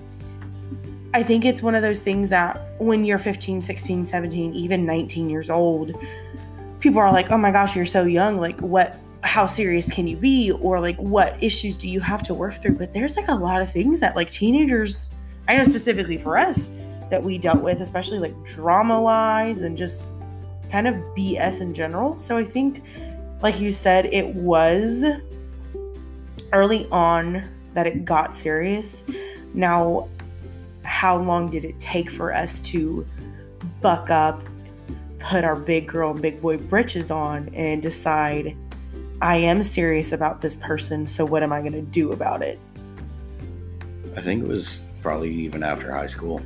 I 1.15 1.23
think 1.23 1.45
it's 1.45 1.63
one 1.63 1.77
of 1.77 1.83
those 1.83 2.03
things 2.03 2.31
that 2.31 2.61
when 2.79 3.05
you're 3.05 3.19
15, 3.19 3.63
16, 3.63 4.05
17, 4.05 4.55
even 4.55 4.85
19 4.85 5.31
years 5.31 5.49
old, 5.49 5.93
people 6.81 7.01
are 7.01 7.13
like, 7.13 7.31
oh 7.31 7.39
my 7.39 7.53
gosh, 7.53 7.77
you're 7.77 7.87
so 7.87 8.03
young. 8.03 8.41
Like, 8.41 8.61
what, 8.61 8.99
how 9.25 9.47
serious 9.47 9.91
can 9.91 10.07
you 10.07 10.17
be? 10.17 10.53
Or 10.53 10.81
like, 10.81 10.97
what 10.97 11.43
issues 11.43 11.77
do 11.77 11.89
you 11.89 12.01
have 12.01 12.23
to 12.25 12.35
work 12.35 12.55
through? 12.55 12.77
But 12.77 12.93
there's 12.93 13.17
like 13.17 13.29
a 13.29 13.35
lot 13.35 13.63
of 13.63 13.71
things 13.71 14.01
that 14.01 14.15
like 14.15 14.31
teenagers, 14.31 15.11
I 15.49 15.57
know 15.57 15.65
specifically 15.65 16.19
for 16.19 16.37
us, 16.37 16.71
that 17.11 17.23
we 17.23 17.39
dealt 17.39 17.63
with, 17.63 17.81
especially 17.81 18.19
like 18.19 18.35
drama 18.45 19.01
wise 19.01 19.63
and 19.63 19.77
just 19.77 20.05
kind 20.71 20.87
of 20.87 20.95
BS 21.17 21.61
in 21.61 21.73
general. 21.75 22.19
So 22.19 22.37
I 22.37 22.45
think, 22.45 22.83
like 23.43 23.61
you 23.61 23.71
said, 23.71 24.07
it 24.07 24.27
was 24.35 25.05
early 26.53 26.87
on 26.91 27.49
that 27.75 27.87
it 27.87 28.05
got 28.05 28.37
serious. 28.37 29.05
Now, 29.55 30.09
how 30.83 31.17
long 31.17 31.51
did 31.51 31.65
it 31.65 31.79
take 31.81 32.11
for 32.11 32.33
us 32.33 32.61
to 32.63 33.07
buck 33.81 34.11
up, 34.11 34.43
put 35.19 35.45
our 35.45 35.57
big 35.57 35.89
girl 35.89 36.11
and 36.11 36.21
big 36.21 36.41
boy 36.41 36.57
britches 36.57 37.11
on, 37.11 37.49
and 37.55 37.83
decide, 37.83 38.57
I 39.21 39.37
am 39.37 39.63
serious 39.63 40.13
about 40.13 40.41
this 40.41 40.57
person, 40.57 41.07
so 41.07 41.25
what 41.25 41.43
am 41.43 41.53
I 41.53 41.61
going 41.61 41.73
to 41.73 41.83
do 41.83 42.13
about 42.13 42.43
it? 42.43 42.59
I 44.17 44.21
think 44.21 44.43
it 44.43 44.49
was 44.49 44.85
probably 45.03 45.31
even 45.31 45.63
after 45.63 45.91
high 45.93 46.07
school. 46.07 46.41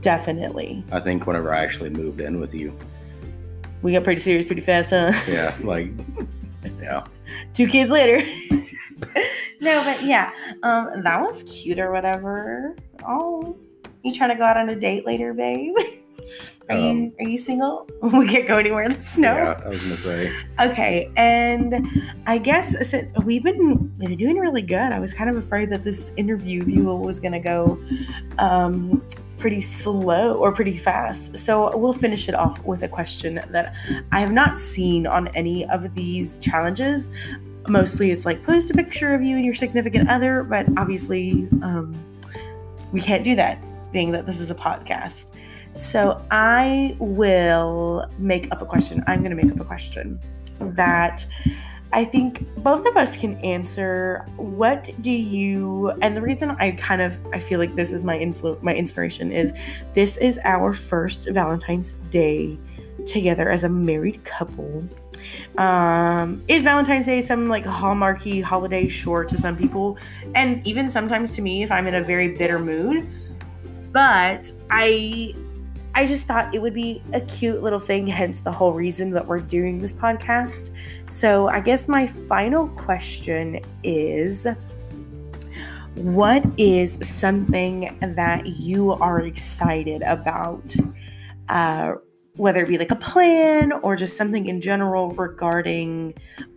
Definitely. 0.00 0.84
I 0.92 1.00
think 1.00 1.26
whenever 1.26 1.52
I 1.52 1.62
actually 1.62 1.90
moved 1.90 2.20
in 2.20 2.40
with 2.40 2.54
you. 2.54 2.76
We 3.82 3.92
got 3.92 4.04
pretty 4.04 4.20
serious 4.20 4.46
pretty 4.46 4.62
fast, 4.62 4.90
huh? 4.90 5.12
Yeah, 5.28 5.54
like, 5.62 5.90
yeah. 6.80 7.06
Two 7.54 7.66
kids 7.66 7.90
later. 7.90 8.26
no, 9.60 9.82
but 9.84 10.02
yeah, 10.02 10.32
um, 10.62 11.02
that 11.02 11.20
was 11.20 11.42
cute 11.44 11.78
or 11.78 11.92
whatever. 11.92 12.76
Oh, 13.06 13.56
you 14.02 14.14
trying 14.14 14.30
to 14.30 14.36
go 14.36 14.44
out 14.44 14.56
on 14.56 14.68
a 14.68 14.76
date 14.76 15.06
later, 15.06 15.34
babe? 15.34 15.74
Are 16.68 16.76
Um, 16.76 16.82
you 16.96 17.12
are 17.20 17.28
you 17.28 17.36
single? 17.36 17.88
we 18.02 18.26
can't 18.26 18.48
go 18.48 18.58
anywhere 18.58 18.82
in 18.82 18.92
the 18.92 19.00
snow. 19.00 19.34
Yeah, 19.34 19.60
I 19.64 19.68
was 19.68 19.82
gonna 19.82 19.94
say. 19.94 20.36
Okay, 20.60 21.10
and 21.16 21.86
I 22.26 22.38
guess 22.38 22.74
since 22.88 23.12
we've 23.24 23.42
been, 23.42 23.94
we've 23.98 24.08
been 24.08 24.18
doing 24.18 24.36
really 24.38 24.62
good, 24.62 24.92
I 24.92 24.98
was 24.98 25.12
kind 25.12 25.30
of 25.30 25.36
afraid 25.36 25.70
that 25.70 25.84
this 25.84 26.10
interview 26.16 26.64
view 26.64 26.84
was 26.84 27.20
gonna 27.20 27.40
go 27.40 27.78
um, 28.38 29.00
pretty 29.38 29.60
slow 29.60 30.34
or 30.34 30.50
pretty 30.50 30.72
fast. 30.72 31.36
So 31.38 31.76
we'll 31.76 31.92
finish 31.92 32.28
it 32.28 32.34
off 32.34 32.60
with 32.64 32.82
a 32.82 32.88
question 32.88 33.36
that 33.50 33.74
I 34.10 34.18
have 34.20 34.32
not 34.32 34.58
seen 34.58 35.06
on 35.06 35.28
any 35.28 35.66
of 35.66 35.94
these 35.94 36.38
challenges. 36.40 37.10
Mostly, 37.68 38.10
it's 38.10 38.24
like 38.24 38.42
post 38.44 38.70
a 38.70 38.74
picture 38.74 39.14
of 39.14 39.22
you 39.22 39.36
and 39.36 39.44
your 39.44 39.54
significant 39.54 40.08
other, 40.08 40.42
but 40.42 40.66
obviously, 40.76 41.48
um, 41.62 41.94
we 42.92 43.00
can't 43.00 43.22
do 43.24 43.36
that, 43.36 43.62
being 43.92 44.10
that 44.12 44.24
this 44.26 44.40
is 44.40 44.50
a 44.50 44.54
podcast. 44.54 45.30
So 45.76 46.24
I 46.30 46.96
will 46.98 48.06
make 48.16 48.50
up 48.50 48.62
a 48.62 48.66
question. 48.66 49.04
I'm 49.06 49.20
going 49.20 49.36
to 49.36 49.36
make 49.36 49.52
up 49.52 49.60
a 49.60 49.64
question 49.64 50.18
that 50.58 51.26
I 51.92 52.02
think 52.02 52.46
both 52.62 52.86
of 52.86 52.96
us 52.96 53.14
can 53.14 53.36
answer. 53.36 54.26
What 54.36 54.88
do 55.02 55.12
you? 55.12 55.90
And 56.00 56.16
the 56.16 56.22
reason 56.22 56.50
I 56.52 56.70
kind 56.72 57.02
of 57.02 57.18
I 57.30 57.40
feel 57.40 57.60
like 57.60 57.76
this 57.76 57.92
is 57.92 58.04
my 58.04 58.18
influ 58.18 58.60
my 58.62 58.74
inspiration 58.74 59.30
is 59.30 59.52
this 59.92 60.16
is 60.16 60.38
our 60.44 60.72
first 60.72 61.28
Valentine's 61.30 61.94
Day 62.10 62.58
together 63.04 63.50
as 63.50 63.62
a 63.62 63.68
married 63.68 64.24
couple. 64.24 64.82
Um, 65.58 66.42
is 66.48 66.64
Valentine's 66.64 67.04
Day 67.04 67.20
some 67.20 67.48
like 67.48 67.64
hallmarky 67.64 68.42
holiday? 68.42 68.88
Sure, 68.88 69.24
to 69.24 69.36
some 69.36 69.58
people, 69.58 69.98
and 70.34 70.66
even 70.66 70.88
sometimes 70.88 71.36
to 71.36 71.42
me 71.42 71.62
if 71.62 71.70
I'm 71.70 71.86
in 71.86 71.96
a 71.96 72.02
very 72.02 72.28
bitter 72.28 72.58
mood. 72.58 73.06
But 73.92 74.52
I 74.70 75.34
I 75.96 76.04
just 76.04 76.26
thought 76.26 76.54
it 76.54 76.60
would 76.60 76.74
be 76.74 77.02
a 77.14 77.22
cute 77.22 77.62
little 77.62 77.78
thing, 77.78 78.06
hence 78.06 78.40
the 78.40 78.52
whole 78.52 78.74
reason 78.74 79.12
that 79.12 79.26
we're 79.26 79.40
doing 79.40 79.80
this 79.80 79.94
podcast. 79.94 80.68
So, 81.08 81.48
I 81.48 81.60
guess 81.60 81.88
my 81.88 82.06
final 82.06 82.68
question 82.68 83.60
is 83.82 84.46
What 85.94 86.44
is 86.58 86.98
something 87.00 87.96
that 88.14 88.46
you 88.46 88.92
are 88.92 89.22
excited 89.22 90.02
about? 90.02 90.76
Uh, 91.48 91.94
whether 92.36 92.62
it 92.62 92.68
be 92.68 92.76
like 92.76 92.90
a 92.90 92.96
plan 92.96 93.72
or 93.72 93.96
just 93.96 94.18
something 94.18 94.46
in 94.46 94.60
general 94.60 95.12
regarding 95.12 96.12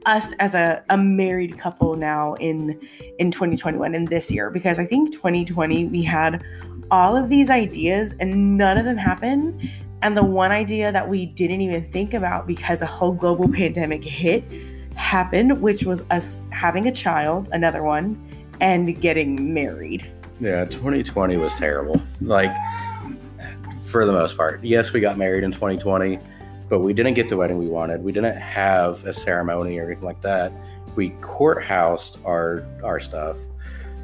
us 0.06 0.34
as 0.40 0.54
a, 0.54 0.84
a 0.90 0.98
married 0.98 1.58
couple 1.58 1.96
now 1.96 2.34
in 2.36 2.78
in 3.18 3.32
2021 3.32 3.96
and 3.96 4.10
this 4.10 4.30
year 4.30 4.50
because 4.50 4.78
i 4.78 4.84
think 4.84 5.14
2020 5.14 5.86
we 5.86 6.04
had 6.04 6.44
all 6.92 7.16
of 7.16 7.30
these 7.30 7.50
ideas 7.50 8.16
and 8.20 8.58
none 8.58 8.78
of 8.78 8.86
them 8.86 8.98
happened. 8.98 9.70
And 10.02 10.16
the 10.16 10.24
one 10.24 10.52
idea 10.52 10.92
that 10.92 11.10
we 11.10 11.26
didn't 11.26 11.62
even 11.62 11.84
think 11.84 12.14
about 12.14 12.48
because 12.48 12.82
a 12.82 12.86
whole 12.86 13.12
global 13.12 13.50
pandemic 13.54 14.04
hit 14.04 14.44
happened, 14.96 15.62
which 15.62 15.84
was 15.84 16.04
us 16.12 16.44
having 16.52 16.88
a 16.88 16.92
child, 16.92 17.50
another 17.52 17.84
one, 17.84 18.22
and 18.62 19.00
getting 19.00 19.54
married. 19.54 20.10
Yeah, 20.40 20.66
2020 20.66 21.38
was 21.38 21.54
terrible. 21.56 22.02
Like, 22.22 22.52
for 23.90 24.06
the 24.06 24.12
most 24.14 24.38
part. 24.38 24.64
Yes, 24.64 24.94
we 24.94 25.00
got 25.00 25.18
married 25.18 25.44
in 25.44 25.52
2020, 25.52 26.20
but 26.70 26.80
we 26.80 26.94
didn't 26.94 27.16
get 27.16 27.28
the 27.28 27.36
wedding 27.36 27.58
we 27.58 27.68
wanted. 27.68 28.04
We 28.04 28.12
didn't 28.12 28.38
have 28.38 29.04
a 29.06 29.14
ceremony 29.14 29.78
or 29.80 29.86
anything 29.86 30.06
like 30.06 30.22
that. 30.22 30.52
We 30.96 31.12
courthoused 31.22 32.24
our 32.26 32.66
our 32.84 33.00
stuff. 33.00 33.38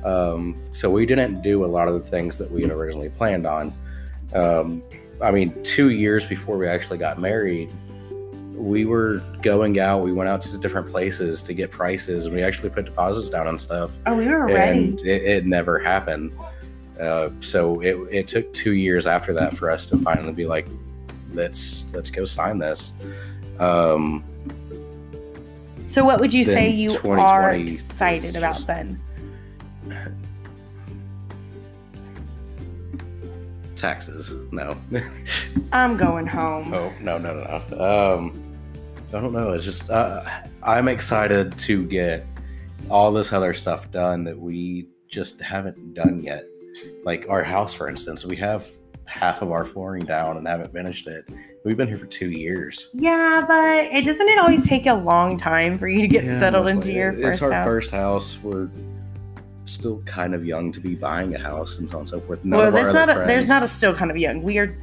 Um, 0.06 0.56
so 0.72 0.90
we 0.90 1.06
didn't 1.06 1.42
do 1.42 1.66
a 1.66 1.68
lot 1.68 1.88
of 1.88 1.96
the 1.96 2.08
things 2.08 2.38
that 2.38 2.50
we 2.52 2.62
had 2.62 2.72
originally 2.72 3.10
planned 3.10 3.46
on. 3.48 3.74
Um, 4.34 4.84
I 5.22 5.32
mean, 5.32 5.62
two 5.64 5.90
years 5.90 6.26
before 6.28 6.58
we 6.58 6.68
actually 6.68 7.00
got 7.00 7.20
married, 7.20 7.72
we 8.54 8.86
were 8.86 9.22
going 9.42 9.80
out. 9.80 10.04
We 10.04 10.14
went 10.14 10.30
out 10.30 10.42
to 10.44 10.58
different 10.58 10.88
places 10.88 11.42
to 11.44 11.54
get 11.54 11.72
prices, 11.72 12.26
and 12.26 12.36
we 12.36 12.44
actually 12.44 12.70
put 12.70 12.86
deposits 12.86 13.30
down 13.30 13.48
on 13.48 13.58
stuff. 13.58 13.98
Oh, 14.06 14.16
we 14.16 14.28
were 14.28 14.46
ready. 14.46 14.90
And 14.90 15.00
it, 15.02 15.24
it 15.24 15.46
never 15.46 15.80
happened. 15.80 16.34
Uh, 17.00 17.30
so 17.40 17.82
it, 17.82 17.98
it 18.12 18.28
took 18.28 18.54
two 18.54 18.74
years 18.74 19.08
after 19.08 19.34
that 19.34 19.56
for 19.56 19.70
us 19.72 19.86
to 19.88 19.98
finally 19.98 20.32
be 20.32 20.46
like, 20.46 20.68
let's 21.34 21.92
let's 21.94 22.10
go 22.10 22.24
sign 22.26 22.60
this. 22.60 22.94
Um, 23.60 24.24
So, 25.88 26.06
what 26.06 26.20
would 26.20 26.34
you 26.34 26.44
say 26.44 26.70
you 26.70 26.98
are 27.04 27.54
excited 27.54 28.36
about 28.36 28.66
then? 28.68 29.02
Taxes, 33.76 34.34
no. 34.52 34.78
I'm 35.74 35.98
going 35.98 36.28
home. 36.28 36.74
Oh 36.74 36.94
no 37.02 37.18
no 37.18 37.34
no 37.34 37.64
no. 37.70 38.16
Um, 38.18 38.42
I 39.10 39.20
don't 39.22 39.34
know. 39.34 39.52
It's 39.54 39.66
just 39.66 39.90
uh, 39.90 40.24
I'm 40.64 40.88
excited 40.88 41.58
to 41.60 41.86
get 41.86 42.26
all 42.90 43.12
this 43.12 43.34
other 43.34 43.54
stuff 43.54 43.92
done 43.92 44.24
that 44.26 44.38
we 44.40 44.88
just 45.08 45.42
haven't 45.42 45.94
done 45.94 46.22
yet. 46.24 46.46
Like 47.04 47.26
our 47.30 47.44
house, 47.44 47.74
for 47.74 47.88
instance, 47.90 48.26
we 48.26 48.36
have 48.38 48.68
half 49.06 49.42
of 49.42 49.52
our 49.52 49.64
flooring 49.66 50.04
down 50.06 50.38
and 50.38 50.48
haven't 50.48 50.72
finished 50.74 51.08
it. 51.08 51.26
We've 51.64 51.78
been 51.78 51.88
here 51.88 51.98
for 51.98 52.08
two 52.08 52.32
years. 52.32 52.90
Yeah, 52.94 53.44
but 53.48 53.86
it 53.94 54.04
doesn't 54.04 54.28
it 54.28 54.40
always 54.40 54.68
take 54.68 54.88
a 54.88 54.94
long 54.94 55.38
time 55.38 55.78
for 55.78 55.88
you 55.88 56.02
to 56.02 56.08
get 56.08 56.24
Yeah, 56.26 56.40
settled 56.40 56.70
into 56.70 56.92
your 56.92 57.10
It's 57.12 57.22
first 57.40 57.44
our 57.44 57.52
house? 57.52 57.68
first 57.68 57.92
house. 57.92 58.38
We're 58.42 58.70
still 59.66 60.00
kind 60.06 60.34
of 60.36 60.46
young 60.46 60.72
to 60.72 60.80
be 60.80 60.96
buying 60.96 61.36
a 61.36 61.40
house 61.40 61.80
and 61.80 61.90
so 61.90 61.98
on 61.98 62.02
and 62.02 62.10
so 62.10 62.20
forth. 62.20 62.44
None 62.46 62.58
well, 62.60 62.72
there's 62.72 62.94
not 62.94 63.10
a, 63.10 63.14
there's 63.26 63.48
not 63.48 63.64
a 63.64 63.68
still 63.68 63.94
kind 63.96 64.12
of 64.12 64.18
young. 64.18 64.42
We 64.44 64.58
are 64.60 64.76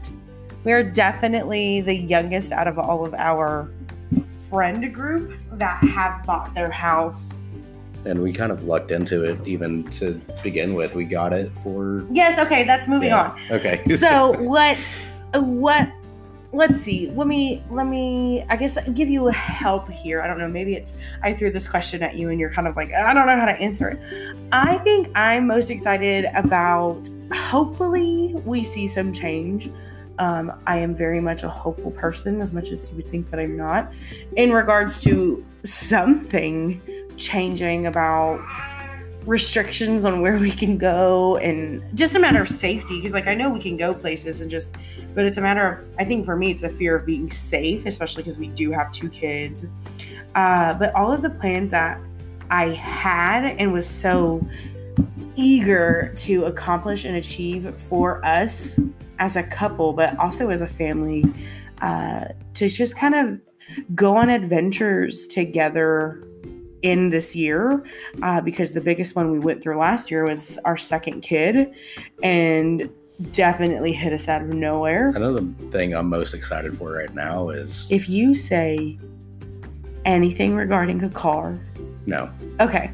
we 0.65 0.73
are 0.73 0.83
definitely 0.83 1.81
the 1.81 1.95
youngest 1.95 2.53
out 2.53 2.69
of 2.69 2.79
all 2.79 3.05
of 3.05 3.15
our 3.15 3.69
friend 4.51 4.93
group 4.93 5.33
that 5.53 5.79
have 5.79 6.25
bought 6.27 6.55
their 6.55 6.71
house. 6.71 7.43
and 8.05 8.21
we 8.23 8.33
kind 8.33 8.51
of 8.53 8.65
lucked 8.65 8.91
into 8.91 9.25
it 9.25 9.39
even 9.47 9.85
to 9.85 10.21
begin 10.43 10.75
with. 10.75 10.95
We 10.95 11.05
got 11.05 11.33
it 11.33 11.51
for 11.63 12.05
Yes, 12.13 12.39
okay, 12.39 12.65
that's 12.65 12.87
moving 12.89 13.09
Yeah. 13.09 13.31
on. 13.31 13.41
okay. 13.53 13.83
So 13.97 14.33
what 14.43 14.77
what 15.35 15.89
let's 16.53 16.81
see. 16.81 17.11
Let 17.11 17.27
me 17.27 17.63
let 17.71 17.87
me 17.87 18.45
I 18.49 18.57
guess 18.57 18.77
give 18.95 19.09
you 19.09 19.29
a 19.29 19.33
help 19.33 19.89
here. 19.89 20.21
I 20.23 20.27
don't 20.27 20.39
know, 20.39 20.49
maybe 20.49 20.75
it's 20.75 20.93
I 21.23 21.33
threw 21.33 21.51
this 21.51 21.67
question 21.67 22.03
at 22.03 22.17
you 22.17 22.29
and 22.29 22.39
you're 22.39 22.51
kind 22.51 22.69
of 22.69 22.77
like, 22.77 22.93
I 22.93 23.15
don't 23.15 23.27
know 23.27 23.37
how 23.37 23.47
to 23.47 23.61
answer 23.61 23.89
it. 23.89 24.01
I 24.53 24.79
think 24.79 25.11
I'm 25.15 25.47
most 25.47 25.71
excited 25.71 26.27
about 26.35 27.09
hopefully 27.33 28.35
we 28.45 28.63
see 28.63 28.87
some 28.87 29.13
change. 29.13 29.71
Um, 30.19 30.53
I 30.67 30.77
am 30.77 30.95
very 30.95 31.21
much 31.21 31.43
a 31.43 31.49
hopeful 31.49 31.91
person, 31.91 32.43
as 32.43 32.53
much 32.53 32.71
as 32.71 32.91
you 32.91 32.97
would 32.97 33.09
think 33.09 33.31
that 33.31 33.41
I'm 33.41 33.57
not, 33.57 33.91
in 34.37 34.53
regards 34.53 35.03
to 35.05 35.45
something 35.65 36.81
changing 37.17 37.87
about 37.87 38.41
restrictions 39.27 40.05
on 40.05 40.21
where 40.21 40.37
we 40.37 40.51
can 40.51 40.77
go 40.77 41.37
and 41.37 41.83
just 41.97 42.15
a 42.17 42.19
matter 42.19 42.41
of 42.41 42.49
safety 42.49 42.97
because 42.97 43.13
like 43.13 43.29
i 43.29 43.35
know 43.35 43.49
we 43.49 43.61
can 43.61 43.77
go 43.77 43.95
places 43.95 44.41
and 44.41 44.51
just 44.51 44.75
but 45.15 45.25
it's 45.25 45.37
a 45.37 45.41
matter 45.41 45.69
of 45.69 45.85
i 45.99 46.05
think 46.05 46.25
for 46.25 46.35
me 46.37 46.51
it's 46.51 46.65
a 46.65 46.71
fear 46.71 46.97
of 46.97 47.07
being 47.07 47.31
safe 47.31 47.87
especially 47.87 48.23
because 48.23 48.39
we 48.39 48.49
do 48.49 48.71
have 48.71 48.91
two 48.91 49.09
kids. 49.11 49.67
Uh, 50.35 50.73
but 50.75 50.95
all 50.95 51.13
of 51.13 51.23
the 51.23 51.31
plans 51.31 51.71
that 51.71 52.01
i 52.51 52.69
had 52.71 53.45
and 53.59 53.73
was 53.73 53.89
so 53.89 54.45
eager 55.37 56.13
to 56.17 56.45
accomplish 56.45 57.05
and 57.05 57.17
achieve 57.17 57.73
for 57.79 58.25
us 58.25 58.79
as 59.19 59.37
a 59.37 59.43
couple 59.43 59.93
but 59.93 60.17
also 60.19 60.51
as 60.51 60.61
a 60.61 60.67
family 60.67 61.25
uh, 61.81 62.27
to 62.55 62.69
just 62.69 62.97
kind 62.97 63.15
of 63.15 63.41
go 63.95 64.17
on 64.17 64.29
adventures 64.31 65.27
together 65.27 66.27
in 66.83 67.11
this 67.11 67.35
year 67.35 67.83
uh, 68.23 68.41
because 68.41 68.73
the 68.73 68.81
biggest 68.81 69.15
one 69.17 69.31
we 69.31 69.39
went 69.39 69.63
through 69.63 69.77
last 69.79 70.11
year 70.11 70.25
was 70.25 70.59
our 70.65 70.77
second 70.77 71.21
kid 71.23 71.73
and 72.23 72.91
definitely 73.31 73.93
hit 73.93 74.13
us 74.13 74.29
out 74.29 74.43
of 74.43 74.49
nowhere. 74.49 75.09
Another 75.11 75.43
thing 75.71 75.95
I'm 75.95 76.09
most 76.09 76.35
excited 76.35 76.77
for 76.77 76.93
right 76.93 77.15
now 77.15 77.51
is 77.51 77.91
If 77.93 78.09
you 78.09 78.35
say 78.35 78.99
anything 80.05 80.55
regarding 80.57 81.03
a 81.05 81.11
car, 81.11 81.59
no. 82.07 82.31
okay. 82.61 82.91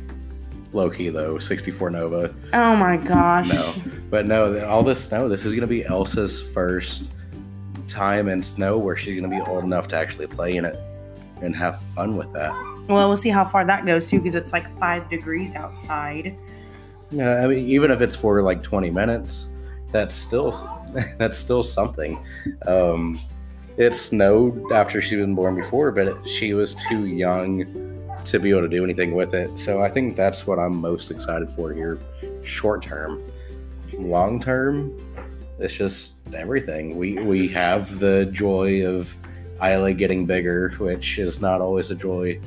Low 0.74 0.90
key 0.90 1.08
though, 1.08 1.38
64 1.38 1.90
Nova. 1.90 2.34
Oh 2.52 2.76
my 2.76 2.98
gosh. 2.98 3.48
No. 3.48 3.92
But 4.10 4.26
no, 4.26 4.66
all 4.66 4.82
this 4.82 5.02
snow, 5.02 5.28
this 5.28 5.46
is 5.46 5.52
going 5.54 5.62
to 5.62 5.66
be 5.66 5.84
Elsa's 5.84 6.42
first 6.48 7.10
time 7.88 8.28
in 8.28 8.42
snow 8.42 8.76
where 8.76 8.94
she's 8.94 9.18
going 9.18 9.30
to 9.30 9.34
be 9.34 9.42
old 9.50 9.64
enough 9.64 9.88
to 9.88 9.96
actually 9.96 10.26
play 10.26 10.56
in 10.56 10.66
it 10.66 10.78
and 11.40 11.56
have 11.56 11.80
fun 11.94 12.16
with 12.18 12.30
that. 12.34 12.52
Well, 12.88 13.06
we'll 13.08 13.16
see 13.16 13.28
how 13.28 13.44
far 13.44 13.64
that 13.66 13.84
goes 13.84 14.08
too 14.08 14.18
because 14.18 14.34
it's 14.34 14.52
like 14.52 14.66
five 14.78 15.08
degrees 15.10 15.54
outside. 15.54 16.36
Yeah, 17.10 17.42
I 17.42 17.46
mean, 17.46 17.66
even 17.66 17.90
if 17.90 18.00
it's 18.00 18.14
for 18.14 18.42
like 18.42 18.62
20 18.62 18.90
minutes, 18.90 19.48
that's 19.90 20.14
still 20.14 20.52
that's 21.18 21.36
still 21.36 21.62
something. 21.62 22.24
Um, 22.66 23.20
it 23.76 23.94
snowed 23.94 24.72
after 24.72 25.00
she 25.00 25.16
was 25.16 25.28
born 25.28 25.54
before, 25.54 25.92
but 25.92 26.28
she 26.28 26.54
was 26.54 26.74
too 26.88 27.06
young 27.06 27.98
to 28.24 28.38
be 28.38 28.50
able 28.50 28.62
to 28.62 28.68
do 28.68 28.82
anything 28.82 29.14
with 29.14 29.34
it. 29.34 29.58
So 29.58 29.82
I 29.82 29.88
think 29.88 30.16
that's 30.16 30.46
what 30.46 30.58
I'm 30.58 30.76
most 30.76 31.10
excited 31.10 31.50
for 31.50 31.72
here, 31.72 31.98
short 32.42 32.82
term. 32.82 33.22
Long 33.92 34.40
term, 34.40 34.96
it's 35.58 35.76
just 35.76 36.14
everything. 36.34 36.96
We 36.96 37.18
we 37.20 37.48
have 37.48 37.98
the 37.98 38.26
joy 38.26 38.86
of 38.86 39.14
Isla 39.62 39.92
getting 39.94 40.24
bigger, 40.26 40.70
which 40.78 41.18
is 41.18 41.40
not 41.40 41.60
always 41.60 41.90
a 41.90 41.94
joy 41.94 42.40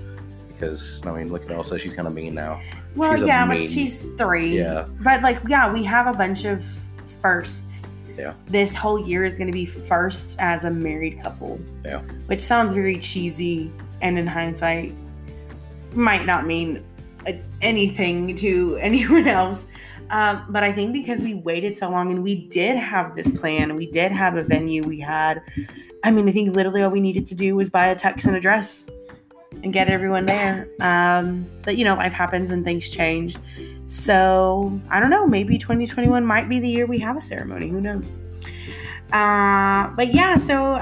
because 0.62 1.06
I 1.06 1.12
mean, 1.12 1.32
look 1.32 1.44
at 1.44 1.52
Elsa; 1.52 1.80
she's 1.80 1.94
kind 1.94 2.08
of 2.08 2.14
mean 2.14 2.36
now. 2.36 2.62
Well, 2.96 3.16
She's 3.18 3.28
yeah, 3.28 3.48
but 3.48 3.62
she's 3.62 4.08
three. 4.18 4.58
Yeah. 4.58 4.86
But 5.02 5.22
like, 5.22 5.40
yeah, 5.48 5.72
we 5.72 5.84
have 5.84 6.08
a 6.08 6.18
bunch 6.18 6.46
of 6.46 6.64
firsts. 7.08 7.92
Yeah. 8.18 8.34
This 8.48 8.76
whole 8.76 9.00
year 9.00 9.26
is 9.26 9.34
going 9.34 9.48
to 9.48 9.54
be 9.54 9.66
first 9.66 10.38
as 10.40 10.64
a 10.64 10.70
married 10.70 11.22
couple. 11.22 11.60
Yeah. 11.84 12.02
Which 12.28 12.40
sounds 12.40 12.74
very 12.74 13.00
cheesy, 13.00 13.72
and 14.02 14.20
in 14.20 14.28
hindsight, 14.28 14.94
might 15.94 16.26
not 16.26 16.46
mean 16.46 16.86
anything 17.62 18.36
to 18.36 18.78
anyone 18.82 19.28
else. 19.28 19.68
Um, 20.12 20.46
but 20.50 20.62
I 20.62 20.74
think 20.74 20.92
because 20.92 21.22
we 21.22 21.36
waited 21.36 21.78
so 21.78 21.90
long 21.90 22.12
and 22.12 22.22
we 22.22 22.48
did 22.50 22.76
have 22.76 23.16
this 23.16 23.32
plan, 23.32 23.76
we 23.78 23.90
did 23.90 24.12
have 24.12 24.36
a 24.36 24.44
venue, 24.44 24.84
we 24.84 25.00
had, 25.00 25.42
I 26.04 26.12
mean, 26.12 26.28
I 26.28 26.34
think 26.34 26.54
literally 26.54 26.84
all 26.84 26.90
we 26.90 27.00
needed 27.00 27.28
to 27.28 27.36
do 27.36 27.56
was 27.56 27.70
buy 27.70 27.88
a 27.88 27.96
tux 27.96 28.26
and 28.26 28.36
a 28.36 28.40
dress 28.42 28.90
and 29.64 29.74
get 29.74 29.88
everyone 29.90 30.26
there. 30.26 30.68
Um, 30.80 31.46
but 31.64 31.78
you 31.78 31.86
know, 31.86 31.96
life 31.96 32.14
happens 32.14 32.52
and 32.52 32.64
things 32.64 32.90
change. 32.90 33.38
So 33.86 34.80
I 34.90 35.00
don't 35.00 35.10
know. 35.10 35.28
Maybe 35.28 35.58
2021 35.58 36.26
might 36.26 36.50
be 36.50 36.60
the 36.60 36.70
year 36.70 36.86
we 36.86 37.00
have 37.00 37.18
a 37.18 37.22
ceremony. 37.22 37.70
Who 37.70 37.82
knows? 37.82 38.14
Uh, 39.12 39.90
but 39.96 40.14
yeah, 40.14 40.38
so 40.38 40.80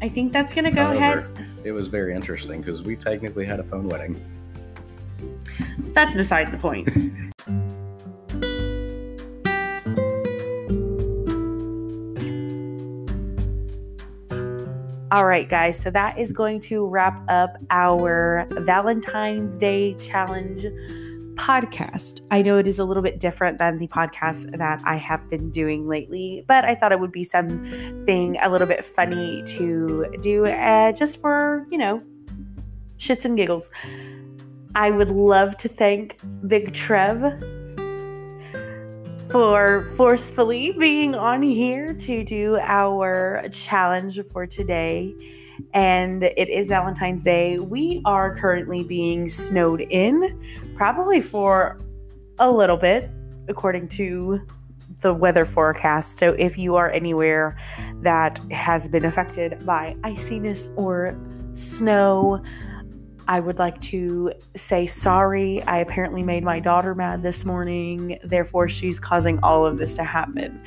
I 0.00 0.08
think 0.08 0.32
that's 0.32 0.52
gonna 0.52 0.72
go 0.72 0.92
ahead. 0.92 1.26
It 1.64 1.72
was 1.72 1.88
very 1.88 2.14
interesting 2.14 2.60
because 2.60 2.82
we 2.82 2.96
technically 2.96 3.44
had 3.44 3.60
a 3.60 3.64
phone 3.64 3.88
wedding. 3.88 4.20
That's 5.92 6.14
beside 6.14 6.52
the 6.52 6.58
point. 6.58 6.88
All 15.16 15.24
right, 15.24 15.48
guys. 15.48 15.80
So 15.80 15.90
that 15.92 16.18
is 16.18 16.30
going 16.30 16.60
to 16.68 16.86
wrap 16.86 17.22
up 17.28 17.56
our 17.70 18.46
Valentine's 18.50 19.56
Day 19.56 19.94
challenge 19.94 20.66
podcast. 21.36 22.20
I 22.30 22.42
know 22.42 22.58
it 22.58 22.66
is 22.66 22.78
a 22.78 22.84
little 22.84 23.02
bit 23.02 23.18
different 23.18 23.56
than 23.56 23.78
the 23.78 23.88
podcast 23.88 24.58
that 24.58 24.82
I 24.84 24.96
have 24.96 25.26
been 25.30 25.50
doing 25.50 25.88
lately, 25.88 26.44
but 26.46 26.66
I 26.66 26.74
thought 26.74 26.92
it 26.92 27.00
would 27.00 27.12
be 27.12 27.24
something 27.24 28.36
a 28.42 28.50
little 28.50 28.66
bit 28.66 28.84
funny 28.84 29.42
to 29.44 30.04
do 30.20 30.44
uh, 30.44 30.92
just 30.92 31.18
for, 31.18 31.66
you 31.70 31.78
know, 31.78 32.02
shits 32.98 33.24
and 33.24 33.38
giggles. 33.38 33.70
I 34.74 34.90
would 34.90 35.10
love 35.10 35.56
to 35.56 35.68
thank 35.68 36.18
Big 36.46 36.74
Trev 36.74 37.22
for 39.30 39.84
forcefully 39.96 40.72
being 40.78 41.14
on 41.14 41.42
here 41.42 41.92
to 41.94 42.24
do 42.24 42.58
our 42.62 43.42
challenge 43.52 44.20
for 44.32 44.46
today. 44.46 45.14
And 45.74 46.22
it 46.22 46.48
is 46.48 46.68
Valentine's 46.68 47.24
Day. 47.24 47.58
We 47.58 48.02
are 48.04 48.34
currently 48.36 48.84
being 48.84 49.26
snowed 49.26 49.80
in, 49.90 50.40
probably 50.76 51.20
for 51.20 51.80
a 52.38 52.50
little 52.50 52.76
bit, 52.76 53.10
according 53.48 53.88
to 53.88 54.40
the 55.00 55.12
weather 55.12 55.44
forecast. 55.44 56.18
So 56.18 56.32
if 56.38 56.56
you 56.56 56.76
are 56.76 56.90
anywhere 56.90 57.58
that 58.02 58.38
has 58.50 58.88
been 58.88 59.04
affected 59.04 59.64
by 59.66 59.96
iciness 60.04 60.70
or 60.76 61.18
snow, 61.52 62.42
I 63.28 63.40
would 63.40 63.58
like 63.58 63.80
to 63.82 64.32
say 64.54 64.86
sorry. 64.86 65.62
I 65.64 65.78
apparently 65.78 66.22
made 66.22 66.44
my 66.44 66.60
daughter 66.60 66.94
mad 66.94 67.22
this 67.22 67.44
morning, 67.44 68.18
therefore, 68.22 68.68
she's 68.68 69.00
causing 69.00 69.38
all 69.42 69.66
of 69.66 69.78
this 69.78 69.96
to 69.96 70.04
happen. 70.04 70.62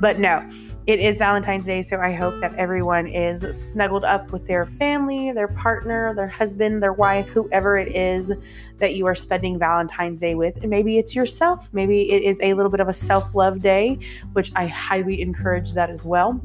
But 0.00 0.20
no, 0.20 0.46
it 0.86 1.00
is 1.00 1.18
Valentine's 1.18 1.66
Day, 1.66 1.82
so 1.82 1.98
I 1.98 2.12
hope 2.12 2.40
that 2.40 2.54
everyone 2.54 3.08
is 3.08 3.42
snuggled 3.70 4.04
up 4.04 4.30
with 4.30 4.46
their 4.46 4.64
family, 4.64 5.32
their 5.32 5.48
partner, 5.48 6.14
their 6.14 6.28
husband, 6.28 6.82
their 6.82 6.92
wife, 6.92 7.26
whoever 7.28 7.76
it 7.76 7.88
is 7.88 8.32
that 8.78 8.94
you 8.94 9.06
are 9.06 9.14
spending 9.14 9.58
Valentine's 9.58 10.20
Day 10.20 10.36
with. 10.36 10.56
And 10.58 10.70
maybe 10.70 10.98
it's 10.98 11.16
yourself, 11.16 11.72
maybe 11.72 12.12
it 12.12 12.22
is 12.22 12.40
a 12.40 12.54
little 12.54 12.70
bit 12.70 12.80
of 12.80 12.88
a 12.88 12.92
self 12.92 13.34
love 13.34 13.60
day, 13.60 13.98
which 14.32 14.52
I 14.54 14.68
highly 14.68 15.20
encourage 15.20 15.72
that 15.74 15.90
as 15.90 16.04
well. 16.04 16.40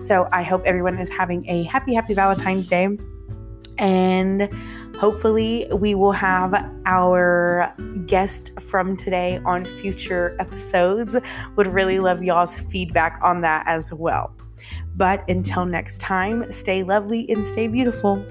So 0.00 0.28
I 0.30 0.42
hope 0.42 0.62
everyone 0.66 0.98
is 0.98 1.08
having 1.08 1.48
a 1.48 1.62
happy, 1.64 1.94
happy 1.94 2.12
Valentine's 2.12 2.68
Day. 2.68 2.98
And 3.78 4.48
hopefully, 4.98 5.66
we 5.72 5.94
will 5.94 6.12
have 6.12 6.54
our 6.86 7.74
guest 8.06 8.58
from 8.60 8.96
today 8.96 9.40
on 9.44 9.64
future 9.64 10.36
episodes. 10.38 11.16
Would 11.56 11.66
really 11.66 11.98
love 11.98 12.22
y'all's 12.22 12.58
feedback 12.58 13.18
on 13.22 13.40
that 13.42 13.64
as 13.66 13.92
well. 13.92 14.34
But 14.96 15.28
until 15.28 15.66
next 15.66 16.00
time, 16.00 16.50
stay 16.50 16.82
lovely 16.82 17.26
and 17.28 17.44
stay 17.44 17.68
beautiful. 17.68 18.24